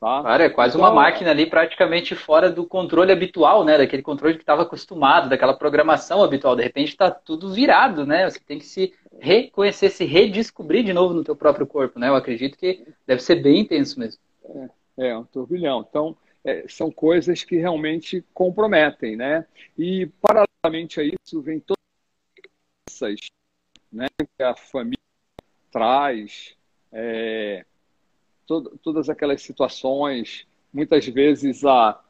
Tá? 0.00 0.20
Claro, 0.20 0.42
é 0.42 0.50
quase 0.50 0.76
então, 0.76 0.86
uma 0.86 0.94
máquina 0.94 1.30
ali 1.30 1.46
praticamente 1.46 2.14
fora 2.14 2.50
do 2.50 2.66
controle 2.66 3.10
habitual, 3.10 3.64
né? 3.64 3.78
Daquele 3.78 4.02
controle 4.02 4.34
que 4.34 4.42
estava 4.42 4.60
acostumado, 4.60 5.30
daquela 5.30 5.54
programação 5.54 6.22
habitual. 6.22 6.54
De 6.54 6.62
repente 6.62 6.88
está 6.88 7.10
tudo 7.10 7.54
virado, 7.54 8.04
né? 8.04 8.28
Você 8.28 8.38
tem 8.38 8.58
que 8.58 8.66
se 8.66 8.92
reconhecer, 9.18 9.88
se 9.88 10.04
redescobrir 10.04 10.84
de 10.84 10.92
novo 10.92 11.14
no 11.14 11.24
teu 11.24 11.34
próprio 11.34 11.66
corpo, 11.66 11.98
né? 11.98 12.08
Eu 12.08 12.16
acredito 12.16 12.58
que 12.58 12.86
deve 13.06 13.22
ser 13.22 13.36
bem 13.36 13.60
intenso 13.60 13.98
mesmo. 13.98 14.20
É. 14.44 15.08
É, 15.08 15.16
um 15.16 15.24
turbilhão. 15.24 15.86
Então, 15.88 16.14
é, 16.44 16.66
são 16.68 16.90
coisas 16.90 17.42
que 17.42 17.56
realmente 17.56 18.22
comprometem, 18.34 19.16
né? 19.16 19.46
E, 19.76 20.06
paralelamente 20.20 21.00
a 21.00 21.02
isso, 21.02 21.40
vem 21.40 21.60
todas 21.60 21.78
essas 22.88 23.16
né, 23.94 24.08
que 24.18 24.42
a 24.42 24.54
família 24.56 24.98
traz, 25.70 26.54
é, 26.92 27.64
to 28.46 28.78
todas 28.82 29.08
aquelas 29.08 29.40
situações. 29.42 30.46
Muitas 30.72 31.06
vezes 31.06 31.64
a, 31.64 32.00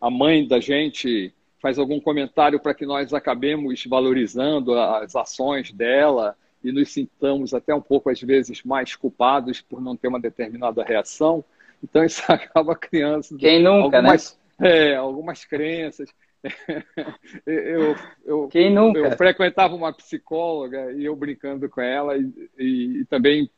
a 0.00 0.10
mãe 0.10 0.46
da 0.46 0.60
gente 0.60 1.32
faz 1.60 1.78
algum 1.78 2.00
comentário 2.00 2.60
para 2.60 2.74
que 2.74 2.84
nós 2.84 3.14
acabemos 3.14 3.84
valorizando 3.84 4.78
as 4.78 5.14
ações 5.16 5.72
dela 5.72 6.36
e 6.62 6.72
nos 6.72 6.92
sintamos 6.92 7.54
até 7.54 7.74
um 7.74 7.80
pouco, 7.80 8.10
às 8.10 8.20
vezes, 8.20 8.62
mais 8.64 8.96
culpados 8.96 9.60
por 9.60 9.80
não 9.80 9.96
ter 9.96 10.08
uma 10.08 10.20
determinada 10.20 10.82
reação. 10.82 11.44
Então 11.82 12.04
isso 12.04 12.22
acaba 12.30 12.74
criando 12.74 13.36
Quem 13.38 13.62
nunca, 13.62 14.02
né? 14.02 14.08
algumas, 14.08 14.38
né? 14.58 14.90
É, 14.90 14.96
algumas 14.96 15.44
crenças. 15.44 16.10
eu, 17.46 17.96
eu, 18.24 18.48
Quem 18.48 18.72
nunca? 18.72 18.98
eu 19.00 19.16
frequentava 19.16 19.74
uma 19.74 19.92
psicóloga 19.92 20.92
e 20.92 21.04
eu 21.04 21.16
brincando 21.16 21.68
com 21.68 21.80
ela 21.80 22.16
e, 22.16 22.32
e, 22.58 23.00
e 23.00 23.04
também 23.06 23.50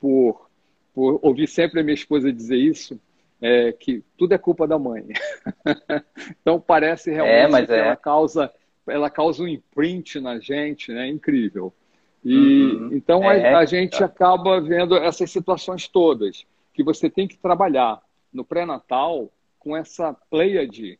por, 0.00 0.48
por 0.94 1.18
ouvir 1.22 1.48
sempre 1.48 1.80
a 1.80 1.82
minha 1.82 1.94
esposa 1.94 2.32
dizer 2.32 2.56
isso, 2.56 3.00
é, 3.40 3.72
que 3.72 4.02
tudo 4.16 4.34
é 4.34 4.38
culpa 4.38 4.66
da 4.66 4.78
mãe. 4.78 5.06
então 6.40 6.60
parece 6.60 7.10
realmente 7.10 7.64
é, 7.64 7.66
que 7.66 7.72
é. 7.72 7.78
ela 7.78 7.96
causa 7.96 8.52
ela 8.86 9.10
causa 9.10 9.42
um 9.42 9.48
imprint 9.48 10.20
na 10.20 10.38
gente, 10.38 10.92
né? 10.92 11.08
Incrível. 11.08 11.72
E 12.24 12.36
uhum. 12.36 12.90
então 12.92 13.28
a, 13.28 13.34
é, 13.34 13.54
a 13.54 13.64
gente 13.64 14.02
acaba 14.02 14.60
vendo 14.60 14.96
essas 14.96 15.30
situações 15.30 15.88
todas 15.88 16.44
que 16.72 16.82
você 16.82 17.10
tem 17.10 17.26
que 17.26 17.36
trabalhar 17.36 18.00
no 18.32 18.44
pré-natal 18.44 19.30
com 19.58 19.76
essa 19.76 20.12
pleiade 20.30 20.98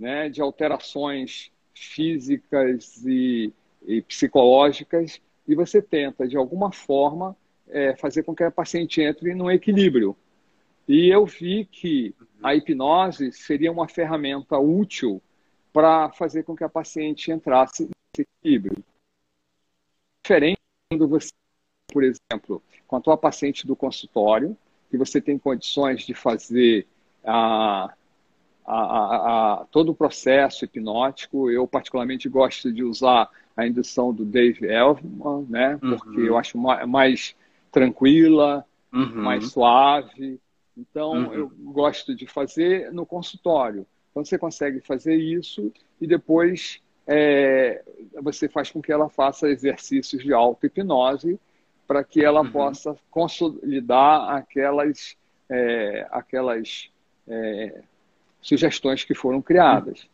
né, 0.00 0.30
de 0.30 0.40
alterações 0.40 1.52
físicas 1.74 3.04
e, 3.04 3.52
e, 3.86 4.00
psicológicas 4.00 5.20
e 5.46 5.54
você 5.54 5.82
tenta, 5.82 6.26
de 6.26 6.38
alguma 6.38 6.72
forma, 6.72 7.36
é, 7.68 7.94
fazer 7.94 8.22
com 8.22 8.34
que 8.34 8.42
a 8.42 8.50
paciente 8.50 9.02
entre 9.02 9.34
num 9.34 9.50
equilíbrio. 9.50 10.16
E 10.88 11.08
eu 11.08 11.26
vi 11.26 11.66
que 11.66 12.14
a 12.42 12.54
hipnose 12.54 13.30
seria 13.32 13.70
uma 13.70 13.86
ferramenta 13.86 14.58
útil 14.58 15.20
para 15.72 16.10
fazer 16.10 16.44
com 16.44 16.56
que 16.56 16.64
a 16.64 16.68
paciente 16.68 17.30
entrasse 17.30 17.84
nesse 17.84 18.26
equilíbrio. 18.42 18.82
Diferente 20.24 20.58
quando 20.88 21.06
você, 21.06 21.30
por 21.92 22.02
exemplo, 22.02 22.62
com 22.88 22.96
a 22.96 23.00
tua 23.00 23.16
paciente 23.16 23.66
do 23.66 23.76
consultório, 23.76 24.56
que 24.90 24.96
você 24.96 25.20
tem 25.20 25.38
condições 25.38 26.04
de 26.04 26.14
fazer 26.14 26.86
a, 27.22 27.94
a, 28.70 28.82
a, 28.82 29.52
a, 29.52 29.64
todo 29.66 29.90
o 29.90 29.94
processo 29.94 30.64
hipnótico. 30.64 31.50
Eu, 31.50 31.66
particularmente, 31.66 32.28
gosto 32.28 32.72
de 32.72 32.84
usar 32.84 33.28
a 33.56 33.66
indução 33.66 34.12
do 34.12 34.24
Dave 34.24 34.66
Elfman, 34.66 35.46
né? 35.48 35.78
porque 35.80 36.20
uhum. 36.20 36.26
eu 36.26 36.38
acho 36.38 36.56
mais, 36.58 37.34
tranquila, 37.72 38.64
uhum. 38.92 39.22
mais 39.22 39.50
suave. 39.50 40.40
Então, 40.76 41.12
uhum. 41.12 41.34
eu 41.34 41.52
gosto 41.72 42.14
de 42.14 42.26
fazer 42.26 42.92
no 42.92 43.04
consultório. 43.04 43.86
Então, 44.10 44.24
você 44.24 44.38
consegue 44.38 44.80
fazer 44.80 45.16
isso 45.16 45.72
e 46.00 46.06
depois 46.06 46.80
é, 47.06 47.82
você 48.22 48.48
faz 48.48 48.70
com 48.70 48.80
que 48.80 48.92
ela 48.92 49.08
faça 49.08 49.48
exercícios 49.48 50.22
de 50.22 50.32
auto-hipnose 50.32 51.38
para 51.86 52.04
que 52.04 52.24
ela 52.24 52.42
uhum. 52.42 52.52
possa 52.52 52.96
consolidar 53.10 54.30
aquelas, 54.30 55.16
é, 55.48 56.06
aquelas 56.10 56.88
é, 57.28 57.82
sugestões 58.40 59.04
que 59.04 59.14
foram 59.14 59.40
criadas. 59.42 60.06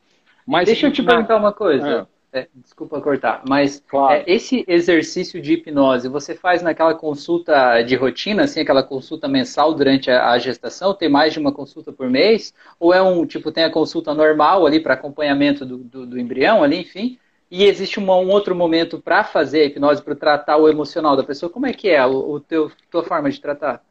Mas, 0.47 0.66
Deixa 0.66 0.87
eu 0.87 0.92
te 0.92 1.02
na... 1.02 1.12
perguntar 1.12 1.37
uma 1.37 1.52
coisa. 1.52 2.06
É. 2.33 2.40
é, 2.40 2.49
desculpa 2.54 3.00
cortar, 3.00 3.42
mas 3.49 3.83
claro. 3.88 4.14
é, 4.14 4.25
esse 4.26 4.64
exercício 4.68 5.40
de 5.40 5.54
hipnose 5.54 6.09
você 6.09 6.35
faz 6.35 6.62
naquela 6.62 6.95
consulta 6.95 7.83
de 7.83 7.97
rotina, 7.97 8.45
assim, 8.45 8.61
aquela 8.61 8.83
consulta 8.83 9.26
mensal 9.26 9.75
durante 9.75 10.11
a, 10.11 10.30
a 10.30 10.38
gestação? 10.38 10.95
Tem 10.95 11.09
mais 11.09 11.33
de 11.33 11.40
uma 11.40 11.50
consulta 11.50 11.92
por 11.92 12.09
mês? 12.09 12.54
Ou 12.78 12.95
é 12.95 13.02
um 13.02 13.26
tipo 13.26 13.50
tem 13.50 13.64
a 13.64 13.71
consulta 13.71 14.14
normal 14.14 14.64
ali 14.66 14.78
para 14.78 14.95
acompanhamento 14.95 15.66
do, 15.66 15.78
do, 15.78 16.06
do, 16.06 16.18
embrião 16.18 16.62
ali, 16.62 16.80
enfim? 16.80 17.18
E 17.50 17.64
existe 17.64 17.99
uma, 17.99 18.16
um 18.16 18.28
outro 18.28 18.54
momento 18.54 19.00
para 19.00 19.25
fazer 19.25 19.62
a 19.62 19.64
hipnose 19.64 20.02
para 20.02 20.14
tratar 20.14 20.56
o 20.56 20.68
emocional 20.68 21.16
da 21.16 21.25
pessoa? 21.25 21.50
Como 21.50 21.66
é 21.66 21.73
que 21.73 21.88
é 21.88 22.04
o, 22.06 22.30
o 22.30 22.40
teu 22.40 22.71
tua 22.90 23.02
forma 23.02 23.30
de 23.30 23.40
tratar? 23.40 23.83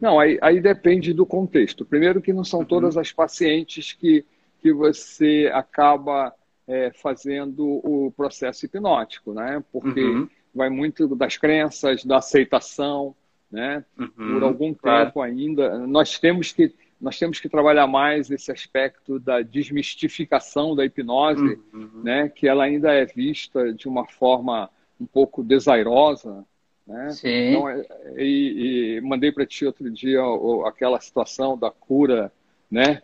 Não, 0.00 0.18
aí, 0.20 0.38
aí 0.42 0.60
depende 0.60 1.12
do 1.12 1.24
contexto. 1.24 1.84
Primeiro 1.84 2.20
que 2.20 2.32
não 2.32 2.44
são 2.44 2.60
uhum. 2.60 2.66
todas 2.66 2.96
as 2.96 3.12
pacientes 3.12 3.92
que, 3.92 4.24
que 4.60 4.72
você 4.72 5.50
acaba 5.52 6.34
é, 6.66 6.90
fazendo 6.92 7.64
o 7.66 8.12
processo 8.16 8.66
hipnótico, 8.66 9.32
né? 9.32 9.62
Porque 9.72 10.02
uhum. 10.02 10.28
vai 10.54 10.68
muito 10.68 11.14
das 11.14 11.36
crenças, 11.36 12.04
da 12.04 12.18
aceitação, 12.18 13.14
né? 13.50 13.84
Uhum, 13.98 14.08
Por 14.34 14.42
algum 14.42 14.74
claro. 14.74 15.06
tempo 15.06 15.20
ainda, 15.20 15.78
nós 15.86 16.18
temos 16.18 16.52
que 16.52 16.74
nós 16.98 17.18
temos 17.18 17.38
que 17.38 17.48
trabalhar 17.48 17.86
mais 17.86 18.30
esse 18.30 18.50
aspecto 18.50 19.18
da 19.20 19.42
desmistificação 19.42 20.74
da 20.74 20.82
hipnose, 20.82 21.60
uhum. 21.72 22.02
né? 22.02 22.28
Que 22.28 22.48
ela 22.48 22.64
ainda 22.64 22.90
é 22.92 23.04
vista 23.04 23.72
de 23.72 23.86
uma 23.86 24.06
forma 24.06 24.70
um 24.98 25.04
pouco 25.04 25.44
desairosa, 25.44 26.44
né? 26.86 27.10
Sim. 27.10 27.28
Então, 27.28 27.68
é, 27.68 27.84
e, 28.16 28.96
e 28.96 29.00
mandei 29.00 29.32
para 29.32 29.44
ti 29.44 29.66
outro 29.66 29.90
dia 29.90 30.20
aquela 30.64 31.00
situação 31.00 31.58
da 31.58 31.70
cura, 31.70 32.32
né? 32.70 33.02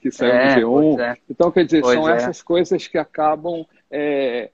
Que 0.00 0.10
saiu 0.10 0.32
é, 0.32 0.60
no 0.60 0.96
G1. 0.96 1.00
É. 1.00 1.16
Então, 1.28 1.50
quer 1.50 1.64
dizer, 1.64 1.82
pois 1.82 1.94
são 1.94 2.08
é. 2.08 2.16
essas 2.16 2.42
coisas 2.42 2.86
que 2.86 2.96
acabam 2.96 3.66
é, 3.90 4.50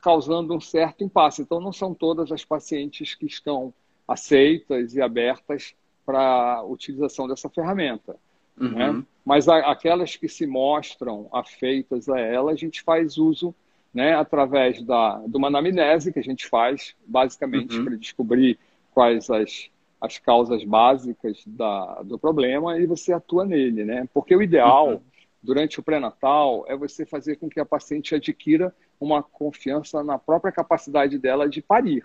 causando 0.00 0.54
um 0.54 0.60
certo 0.60 1.02
impasse. 1.02 1.42
Então, 1.42 1.60
não 1.60 1.72
são 1.72 1.92
todas 1.92 2.30
as 2.30 2.44
pacientes 2.44 3.14
que 3.14 3.26
estão 3.26 3.74
aceitas 4.06 4.94
e 4.94 5.02
abertas 5.02 5.74
para 6.06 6.56
a 6.56 6.62
utilização 6.62 7.26
dessa 7.26 7.48
ferramenta. 7.48 8.16
Uhum. 8.58 8.70
Né? 8.70 9.04
Mas 9.24 9.48
a, 9.48 9.70
aquelas 9.70 10.16
que 10.16 10.28
se 10.28 10.46
mostram 10.46 11.28
afeitas 11.32 12.08
a 12.08 12.20
ela, 12.20 12.52
a 12.52 12.56
gente 12.56 12.82
faz 12.82 13.18
uso 13.18 13.54
né, 13.94 14.14
através 14.14 14.82
da, 14.82 15.22
de 15.24 15.36
uma 15.36 15.46
anamnese 15.46 16.12
que 16.12 16.18
a 16.18 16.22
gente 16.22 16.48
faz, 16.48 16.96
basicamente, 17.06 17.78
uhum. 17.78 17.84
para 17.84 17.96
descobrir 17.96 18.58
quais 18.92 19.30
as, 19.30 19.70
as 20.00 20.18
causas 20.18 20.64
básicas 20.64 21.42
da, 21.46 22.02
do 22.02 22.18
problema 22.18 22.76
e 22.76 22.86
você 22.86 23.12
atua 23.12 23.44
nele, 23.44 23.84
né? 23.84 24.08
Porque 24.12 24.34
o 24.34 24.42
ideal, 24.42 24.94
uhum. 24.94 25.00
durante 25.40 25.78
o 25.78 25.82
pré-natal, 25.82 26.64
é 26.66 26.76
você 26.76 27.06
fazer 27.06 27.36
com 27.36 27.48
que 27.48 27.60
a 27.60 27.64
paciente 27.64 28.16
adquira 28.16 28.74
uma 29.00 29.22
confiança 29.22 30.02
na 30.02 30.18
própria 30.18 30.50
capacidade 30.50 31.16
dela 31.16 31.48
de 31.48 31.62
parir. 31.62 32.02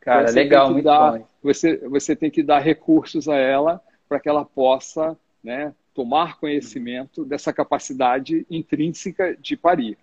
Cara, 0.00 0.30
legal, 0.30 0.72
muito 0.72 0.84
dar, 0.84 1.18
bom. 1.18 1.26
Você, 1.42 1.76
você 1.88 2.16
tem 2.16 2.30
que 2.30 2.42
dar 2.42 2.58
recursos 2.58 3.28
a 3.28 3.36
ela 3.36 3.80
para 4.08 4.18
que 4.18 4.28
ela 4.28 4.44
possa 4.44 5.16
né, 5.42 5.72
tomar 5.94 6.38
conhecimento 6.38 7.24
dessa 7.24 7.52
capacidade 7.52 8.46
intrínseca 8.50 9.36
de 9.36 9.56
parir. 9.56 9.96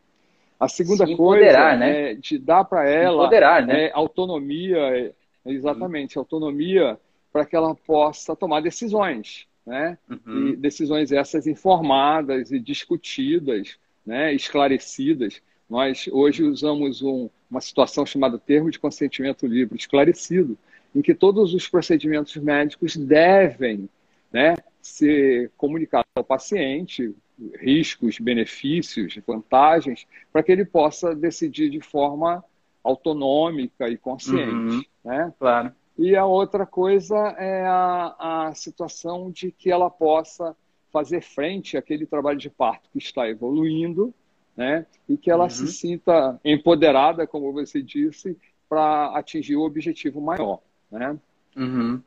A 0.64 0.68
segunda 0.70 1.06
coisa 1.16 1.76
né? 1.76 2.12
é 2.12 2.14
de 2.14 2.38
dar 2.38 2.64
para 2.64 2.88
ela 2.90 3.30
né? 3.66 3.86
é, 3.86 3.92
autonomia, 3.94 4.78
é, 4.78 5.14
exatamente, 5.46 6.18
autonomia 6.18 6.98
para 7.34 7.46
que 7.46 7.56
ela 7.56 7.76
possa 7.76 8.36
tomar 8.36 8.62
decisões, 8.62 9.46
né? 9.66 9.98
Uhum. 10.10 10.50
E 10.50 10.56
decisões 10.56 11.12
essas 11.12 11.48
informadas 11.48 12.52
e 12.52 12.60
discutidas, 12.60 13.78
né? 14.06 14.34
esclarecidas. 14.34 15.42
Nós 15.70 16.08
hoje 16.12 16.44
usamos 16.44 17.02
um, 17.02 17.30
uma 17.50 17.60
situação 17.60 18.06
chamada 18.06 18.38
termo 18.38 18.72
de 18.72 18.80
consentimento 18.80 19.46
livre 19.46 19.78
esclarecido, 19.78 20.58
em 20.96 21.02
que 21.02 21.14
todos 21.14 21.54
os 21.54 21.68
procedimentos 21.68 22.36
médicos 22.38 22.96
devem 22.96 23.90
né, 24.32 24.56
ser 24.82 25.52
comunicados 25.58 26.10
ao 26.16 26.24
paciente, 26.24 27.14
riscos, 27.56 28.20
benefícios, 28.20 29.18
vantagens, 29.26 30.08
para 30.32 30.44
que 30.44 30.52
ele 30.52 30.66
possa 30.66 31.16
decidir 31.16 31.70
de 31.70 31.82
forma 31.82 32.44
autonômica 32.84 33.88
e 33.90 33.98
consciente. 33.98 34.52
Uhum, 34.52 34.84
né? 35.04 35.34
Claro. 35.40 35.72
E 35.98 36.16
a 36.16 36.26
outra 36.26 36.66
coisa 36.66 37.16
é 37.38 37.66
a, 37.66 38.48
a 38.48 38.54
situação 38.56 39.32
de 39.32 39.52
que 39.52 39.72
ela 39.72 39.90
possa 39.90 40.56
fazer 40.92 41.22
frente 41.22 41.78
àquele 41.78 42.06
trabalho 42.06 42.38
de 42.38 42.50
parto 42.50 42.90
que 42.92 42.98
está 42.98 43.28
evoluindo, 43.28 44.14
né? 44.56 44.86
E 45.08 45.18
que 45.18 45.32
ela 45.32 45.46
uhum. 45.46 45.50
se 45.50 45.68
sinta 45.68 46.40
empoderada, 46.44 47.26
como 47.26 47.52
você 47.52 47.82
disse, 47.82 48.38
para 48.70 49.18
atingir 49.18 49.56
o 49.56 49.64
objetivo 49.64 50.22
maior, 50.22 50.60
né? 50.92 51.18
Uhum. 51.56 52.02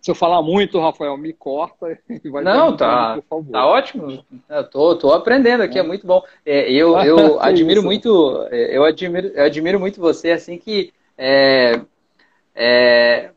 Se 0.00 0.10
eu 0.10 0.14
falar 0.14 0.42
muito, 0.42 0.80
Rafael, 0.80 1.16
me 1.16 1.32
corta 1.32 1.98
e 2.08 2.28
vai 2.30 2.42
Não, 2.42 2.76
tá, 2.76 3.16
por 3.16 3.24
favor. 3.24 3.52
tá 3.52 3.66
ótimo. 3.66 4.24
Eu 4.48 4.64
tô, 4.64 4.96
tô 4.96 5.12
aprendendo 5.12 5.62
aqui, 5.62 5.78
é, 5.78 5.80
é 5.80 5.84
muito 5.84 6.06
bom. 6.06 6.22
É, 6.44 6.72
eu 6.72 6.98
eu 6.98 7.40
admiro 7.42 7.82
muito, 7.82 8.46
é, 8.50 8.76
eu 8.76 8.84
admiro, 8.84 9.28
eu 9.28 9.44
admiro 9.44 9.78
muito 9.78 10.00
você, 10.00 10.30
assim 10.30 10.56
que 10.58 10.92
é, 11.18 11.80
é, 12.54 13.30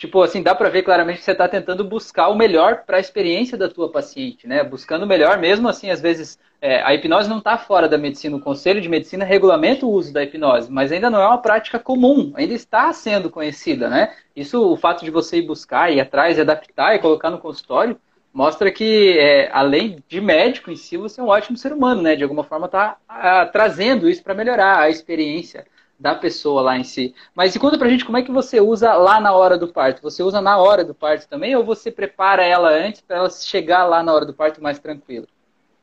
tipo 0.00 0.22
assim, 0.22 0.42
dá 0.42 0.54
para 0.54 0.70
ver 0.70 0.82
claramente 0.82 1.18
que 1.18 1.24
você 1.24 1.32
está 1.32 1.46
tentando 1.46 1.84
buscar 1.84 2.28
o 2.28 2.34
melhor 2.34 2.84
para 2.86 2.96
a 2.96 3.00
experiência 3.00 3.56
da 3.58 3.68
tua 3.68 3.92
paciente, 3.92 4.46
né? 4.48 4.64
Buscando 4.64 5.02
o 5.02 5.06
melhor, 5.06 5.38
mesmo 5.38 5.68
assim, 5.68 5.90
às 5.90 6.00
vezes 6.00 6.38
é, 6.58 6.82
a 6.82 6.94
hipnose 6.94 7.28
não 7.28 7.36
está 7.36 7.58
fora 7.58 7.86
da 7.86 7.98
medicina. 7.98 8.34
O 8.34 8.40
Conselho 8.40 8.80
de 8.80 8.88
Medicina 8.88 9.26
regulamenta 9.26 9.84
o 9.84 9.90
uso 9.90 10.10
da 10.10 10.22
hipnose, 10.22 10.72
mas 10.72 10.90
ainda 10.90 11.10
não 11.10 11.20
é 11.20 11.26
uma 11.26 11.36
prática 11.36 11.78
comum, 11.78 12.32
ainda 12.34 12.54
está 12.54 12.90
sendo 12.94 13.28
conhecida, 13.28 13.90
né? 13.90 14.14
Isso, 14.34 14.72
o 14.72 14.74
fato 14.74 15.04
de 15.04 15.10
você 15.10 15.36
ir 15.36 15.42
buscar, 15.42 15.92
ir 15.92 16.00
atrás, 16.00 16.40
adaptar 16.40 16.94
e 16.94 16.98
colocar 16.98 17.28
no 17.28 17.38
consultório, 17.38 18.00
mostra 18.32 18.70
que, 18.72 19.18
é, 19.18 19.50
além 19.52 20.02
de 20.08 20.18
médico 20.18 20.70
em 20.70 20.76
si, 20.76 20.96
você 20.96 21.20
é 21.20 21.24
um 21.24 21.28
ótimo 21.28 21.58
ser 21.58 21.74
humano, 21.74 22.00
né? 22.00 22.16
De 22.16 22.22
alguma 22.22 22.42
forma 22.42 22.64
está 22.64 22.96
trazendo 23.52 24.08
isso 24.08 24.22
para 24.22 24.32
melhorar 24.32 24.78
a 24.78 24.88
experiência 24.88 25.66
da 26.00 26.14
pessoa 26.14 26.62
lá 26.62 26.78
em 26.78 26.82
si. 26.82 27.14
Mas 27.34 27.54
e 27.54 27.58
conta 27.58 27.76
pra 27.76 27.88
gente 27.88 28.06
como 28.06 28.16
é 28.16 28.22
que 28.22 28.32
você 28.32 28.58
usa 28.58 28.94
lá 28.94 29.20
na 29.20 29.34
hora 29.34 29.58
do 29.58 29.68
parto? 29.68 30.00
Você 30.00 30.22
usa 30.22 30.40
na 30.40 30.56
hora 30.56 30.82
do 30.82 30.94
parto 30.94 31.28
também 31.28 31.54
ou 31.54 31.62
você 31.62 31.92
prepara 31.92 32.42
ela 32.42 32.70
antes 32.70 33.02
para 33.02 33.18
ela 33.18 33.30
chegar 33.30 33.84
lá 33.84 34.02
na 34.02 34.12
hora 34.14 34.24
do 34.24 34.32
parto 34.32 34.62
mais 34.62 34.78
tranquila? 34.78 35.26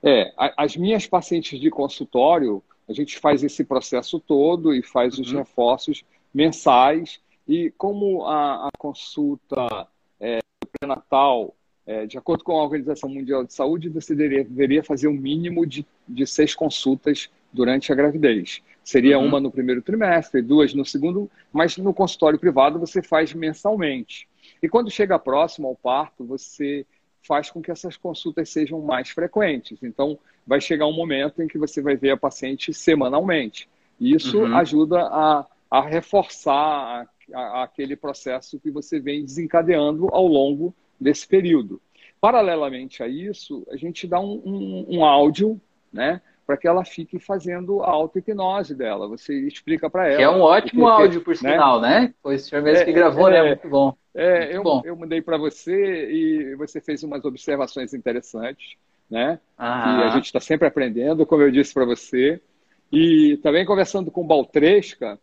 É, 0.01 0.34
as 0.58 0.75
minhas 0.75 1.06
pacientes 1.06 1.60
de 1.60 1.69
consultório, 1.69 2.63
a 2.89 2.93
gente 2.93 3.19
faz 3.19 3.43
esse 3.43 3.63
processo 3.63 4.19
todo 4.19 4.73
e 4.73 4.82
faz 4.82 5.19
os 5.19 5.32
uhum. 5.32 5.38
reforços 5.38 6.03
mensais. 6.34 7.19
E 7.47 7.71
como 7.77 8.25
a, 8.25 8.67
a 8.67 8.69
consulta 8.77 9.88
é, 10.19 10.39
pré-natal, 10.80 11.53
é, 11.86 12.08
de 12.08 12.17
acordo 12.17 12.43
com 12.43 12.60
a 12.60 12.63
Organização 12.63 13.08
Mundial 13.08 13.43
de 13.43 13.53
Saúde, 13.53 13.88
você 13.88 14.15
deveria, 14.15 14.43
deveria 14.43 14.84
fazer 14.84 15.08
um 15.08 15.13
mínimo 15.13 15.65
de, 15.65 15.86
de 16.08 16.25
seis 16.25 16.56
consultas 16.56 17.30
durante 17.53 17.91
a 17.91 17.95
gravidez. 17.95 18.62
Seria 18.88 19.19
uhum. 19.19 19.26
uma 19.26 19.41
no 19.41 19.52
primeiro 19.52 19.82
trimestre, 19.82 20.41
duas 20.41 20.73
no 20.73 20.86
segundo, 20.86 21.30
mas 21.52 21.76
no 21.76 21.93
consultório 21.93 22.39
privado 22.39 22.80
você 22.80 23.02
faz 23.04 23.34
mensalmente. 23.34 24.30
E 24.63 24.69
quando 24.69 24.89
chega 24.89 25.19
próximo 25.19 25.67
ao 25.67 25.76
parto, 25.76 26.23
você 26.23 26.86
faz 27.21 27.52
com 27.52 27.62
que 27.62 27.69
essas 27.69 27.97
consultas 27.97 28.50
sejam 28.50 28.80
mais 28.80 29.10
frequentes. 29.10 29.78
Então, 29.84 30.17
vai 30.47 30.62
chegar 30.62 30.88
um 30.88 30.93
momento 30.93 31.41
em 31.41 31.50
que 31.50 31.58
você 31.58 31.82
vai 31.82 31.97
ver 31.97 32.12
a 32.12 32.17
paciente 32.17 32.73
semanalmente. 32.73 33.67
E 34.00 34.15
isso 34.15 34.39
uhum. 34.39 34.56
ajuda 34.56 35.02
a, 35.02 35.45
a 35.69 35.82
reforçar 35.82 36.56
a, 36.56 37.08
a, 37.38 37.63
aquele 37.63 37.97
processo 37.97 38.58
que 38.58 38.71
você 38.71 39.02
vem 39.02 39.21
desencadeando 39.21 40.08
ao 40.13 40.26
longo 40.26 40.73
desse 40.97 41.28
período. 41.28 41.82
Paralelamente 42.21 43.04
a 43.04 43.08
isso, 43.10 43.67
a 43.69 43.76
gente 43.76 44.08
dá 44.08 44.17
um, 44.21 44.41
um, 44.45 44.86
um 44.88 45.04
áudio, 45.04 45.60
né? 45.91 46.21
Para 46.48 46.56
que 46.56 46.66
ela 46.66 46.86
fique 46.86 47.20
fazendo 47.20 47.84
a 47.84 47.90
auto-hipnose 47.90 48.74
dela. 48.74 49.06
Você 49.10 49.34
explica 49.46 49.90
para 49.90 50.08
ela. 50.08 50.16
Que 50.16 50.24
é 50.24 50.30
um 50.30 50.40
ótimo 50.40 50.86
porque, 50.86 51.02
áudio, 51.04 51.22
por 51.22 51.32
né? 51.32 51.52
sinal, 51.52 51.82
né? 51.82 52.14
Foi 52.24 52.36
o 52.36 52.40
senhor 52.40 52.64
mesmo 52.64 52.84
é, 52.84 52.86
que 52.86 52.94
gravou, 52.94 53.30
né? 53.30 53.38
é, 53.38 53.44
né? 53.44 53.48
Muito 53.50 53.70
bom. 53.70 53.98
É, 54.16 54.40
muito 54.40 54.56
eu, 54.56 54.64
bom. 54.64 54.82
eu 54.86 54.96
mandei 54.96 55.22
para 55.22 55.38
você 55.38 56.10
e 56.10 56.56
você 56.56 56.80
fez 56.80 57.04
umas 57.04 57.26
observações 57.26 57.94
interessantes, 57.94 58.78
né? 59.12 59.42
Ah. 59.58 60.06
a 60.06 60.10
gente 60.16 60.28
está 60.28 60.40
sempre 60.40 60.66
aprendendo, 60.66 61.26
como 61.26 61.44
eu 61.44 61.52
disse 61.52 61.74
para 61.74 61.84
você. 61.84 62.42
E 62.90 63.38
também 63.44 63.66
conversando 63.66 64.10
com 64.10 64.22
o 64.22 64.28
Baltresca, 64.28 65.20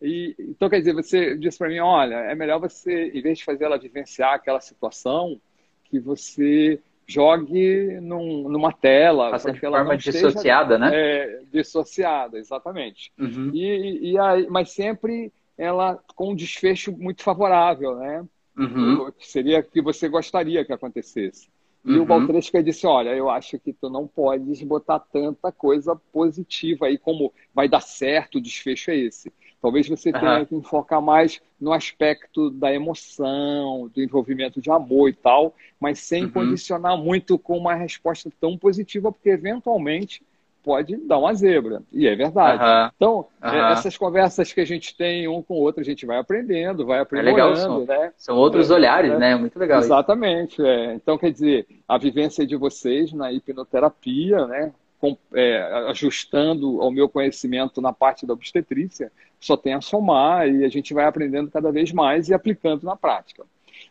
e, 0.00 0.34
então, 0.38 0.68
quer 0.68 0.80
dizer, 0.80 0.92
você 0.92 1.34
disse 1.38 1.56
para 1.56 1.68
mim, 1.68 1.78
olha, 1.78 2.16
é 2.16 2.34
melhor 2.34 2.60
você, 2.60 3.10
em 3.14 3.22
vez 3.22 3.38
de 3.38 3.44
fazer 3.44 3.64
ela 3.64 3.78
vivenciar 3.78 4.34
aquela 4.34 4.60
situação, 4.60 5.40
que 5.84 5.98
você 5.98 6.78
jogue 7.06 8.00
num, 8.00 8.48
numa 8.48 8.72
tela. 8.72 9.36
De 9.38 9.60
forma 9.60 9.96
dissociada, 9.96 10.74
esteja, 10.74 10.78
né? 10.78 10.90
É, 10.94 11.42
dissociada, 11.52 12.38
exatamente. 12.38 13.12
Uhum. 13.18 13.50
E, 13.54 14.12
e 14.12 14.18
aí, 14.18 14.46
mas 14.48 14.70
sempre 14.70 15.32
ela 15.56 15.98
com 16.14 16.30
um 16.30 16.36
desfecho 16.36 16.92
muito 16.92 17.22
favorável, 17.22 17.96
né? 17.96 18.24
Uhum. 18.58 19.10
Que 19.12 19.26
seria 19.26 19.62
que 19.62 19.80
você 19.80 20.08
gostaria 20.08 20.64
que 20.64 20.72
acontecesse. 20.72 21.48
E 21.84 21.92
uhum. 21.92 22.02
o 22.02 22.04
Baltresca 22.06 22.60
disse, 22.60 22.84
olha, 22.84 23.10
eu 23.10 23.30
acho 23.30 23.60
que 23.60 23.72
tu 23.72 23.88
não 23.88 24.08
podes 24.08 24.60
botar 24.62 24.98
tanta 24.98 25.52
coisa 25.52 25.94
positiva 26.12 26.86
aí, 26.86 26.98
como 26.98 27.32
vai 27.54 27.68
dar 27.68 27.80
certo, 27.80 28.38
o 28.38 28.40
desfecho 28.40 28.90
é 28.90 28.96
esse. 28.96 29.32
Talvez 29.60 29.88
você 29.88 30.10
uhum. 30.10 30.20
tenha 30.20 30.46
que 30.46 30.60
focar 30.62 31.00
mais 31.00 31.40
no 31.60 31.72
aspecto 31.72 32.50
da 32.50 32.72
emoção, 32.72 33.90
do 33.92 34.02
envolvimento 34.02 34.60
de 34.60 34.70
amor 34.70 35.08
e 35.08 35.14
tal, 35.14 35.54
mas 35.80 35.98
sem 36.00 36.24
uhum. 36.24 36.30
condicionar 36.30 36.96
muito 36.96 37.38
com 37.38 37.56
uma 37.56 37.74
resposta 37.74 38.30
tão 38.40 38.56
positiva, 38.56 39.10
porque 39.10 39.30
eventualmente 39.30 40.22
pode 40.66 40.96
dar 40.96 41.18
uma 41.18 41.32
zebra. 41.32 41.80
E 41.92 42.08
é 42.08 42.16
verdade. 42.16 42.60
Uhum. 42.60 42.90
Então, 42.96 43.26
uhum. 43.40 43.66
essas 43.68 43.96
conversas 43.96 44.52
que 44.52 44.60
a 44.60 44.64
gente 44.64 44.96
tem 44.96 45.28
um 45.28 45.40
com 45.40 45.54
o 45.54 45.60
outro, 45.60 45.80
a 45.80 45.84
gente 45.84 46.04
vai 46.04 46.18
aprendendo, 46.18 46.84
vai 46.84 46.98
aprimorando. 46.98 47.40
É 47.40 47.44
legal, 47.44 47.56
são, 47.56 47.86
né? 47.86 48.12
são 48.16 48.36
outros 48.36 48.68
é, 48.68 48.74
olhares, 48.74 49.12
é, 49.12 49.16
né? 49.16 49.36
Muito 49.36 49.56
legal. 49.56 49.78
Exatamente. 49.78 50.60
É. 50.60 50.94
Então, 50.94 51.16
quer 51.16 51.30
dizer, 51.30 51.66
a 51.86 51.96
vivência 51.96 52.44
de 52.44 52.56
vocês 52.56 53.12
na 53.12 53.32
hipnoterapia, 53.32 54.44
né? 54.48 54.72
Com, 54.98 55.16
é, 55.34 55.60
ajustando 55.88 56.80
ao 56.80 56.90
meu 56.90 57.08
conhecimento 57.08 57.82
na 57.82 57.92
parte 57.92 58.24
da 58.24 58.32
obstetrícia, 58.32 59.12
só 59.38 59.56
tem 59.56 59.74
a 59.74 59.80
somar 59.80 60.48
e 60.48 60.64
a 60.64 60.68
gente 60.68 60.94
vai 60.94 61.04
aprendendo 61.04 61.50
cada 61.50 61.70
vez 61.70 61.92
mais 61.92 62.28
e 62.28 62.34
aplicando 62.34 62.84
na 62.84 62.96
prática. 62.96 63.44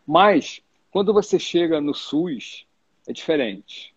Mas, 0.05 0.61
quando 0.91 1.13
você 1.13 1.37
chega 1.37 1.79
no 1.79 1.93
SUS, 1.93 2.65
é 3.07 3.13
diferente. 3.13 3.93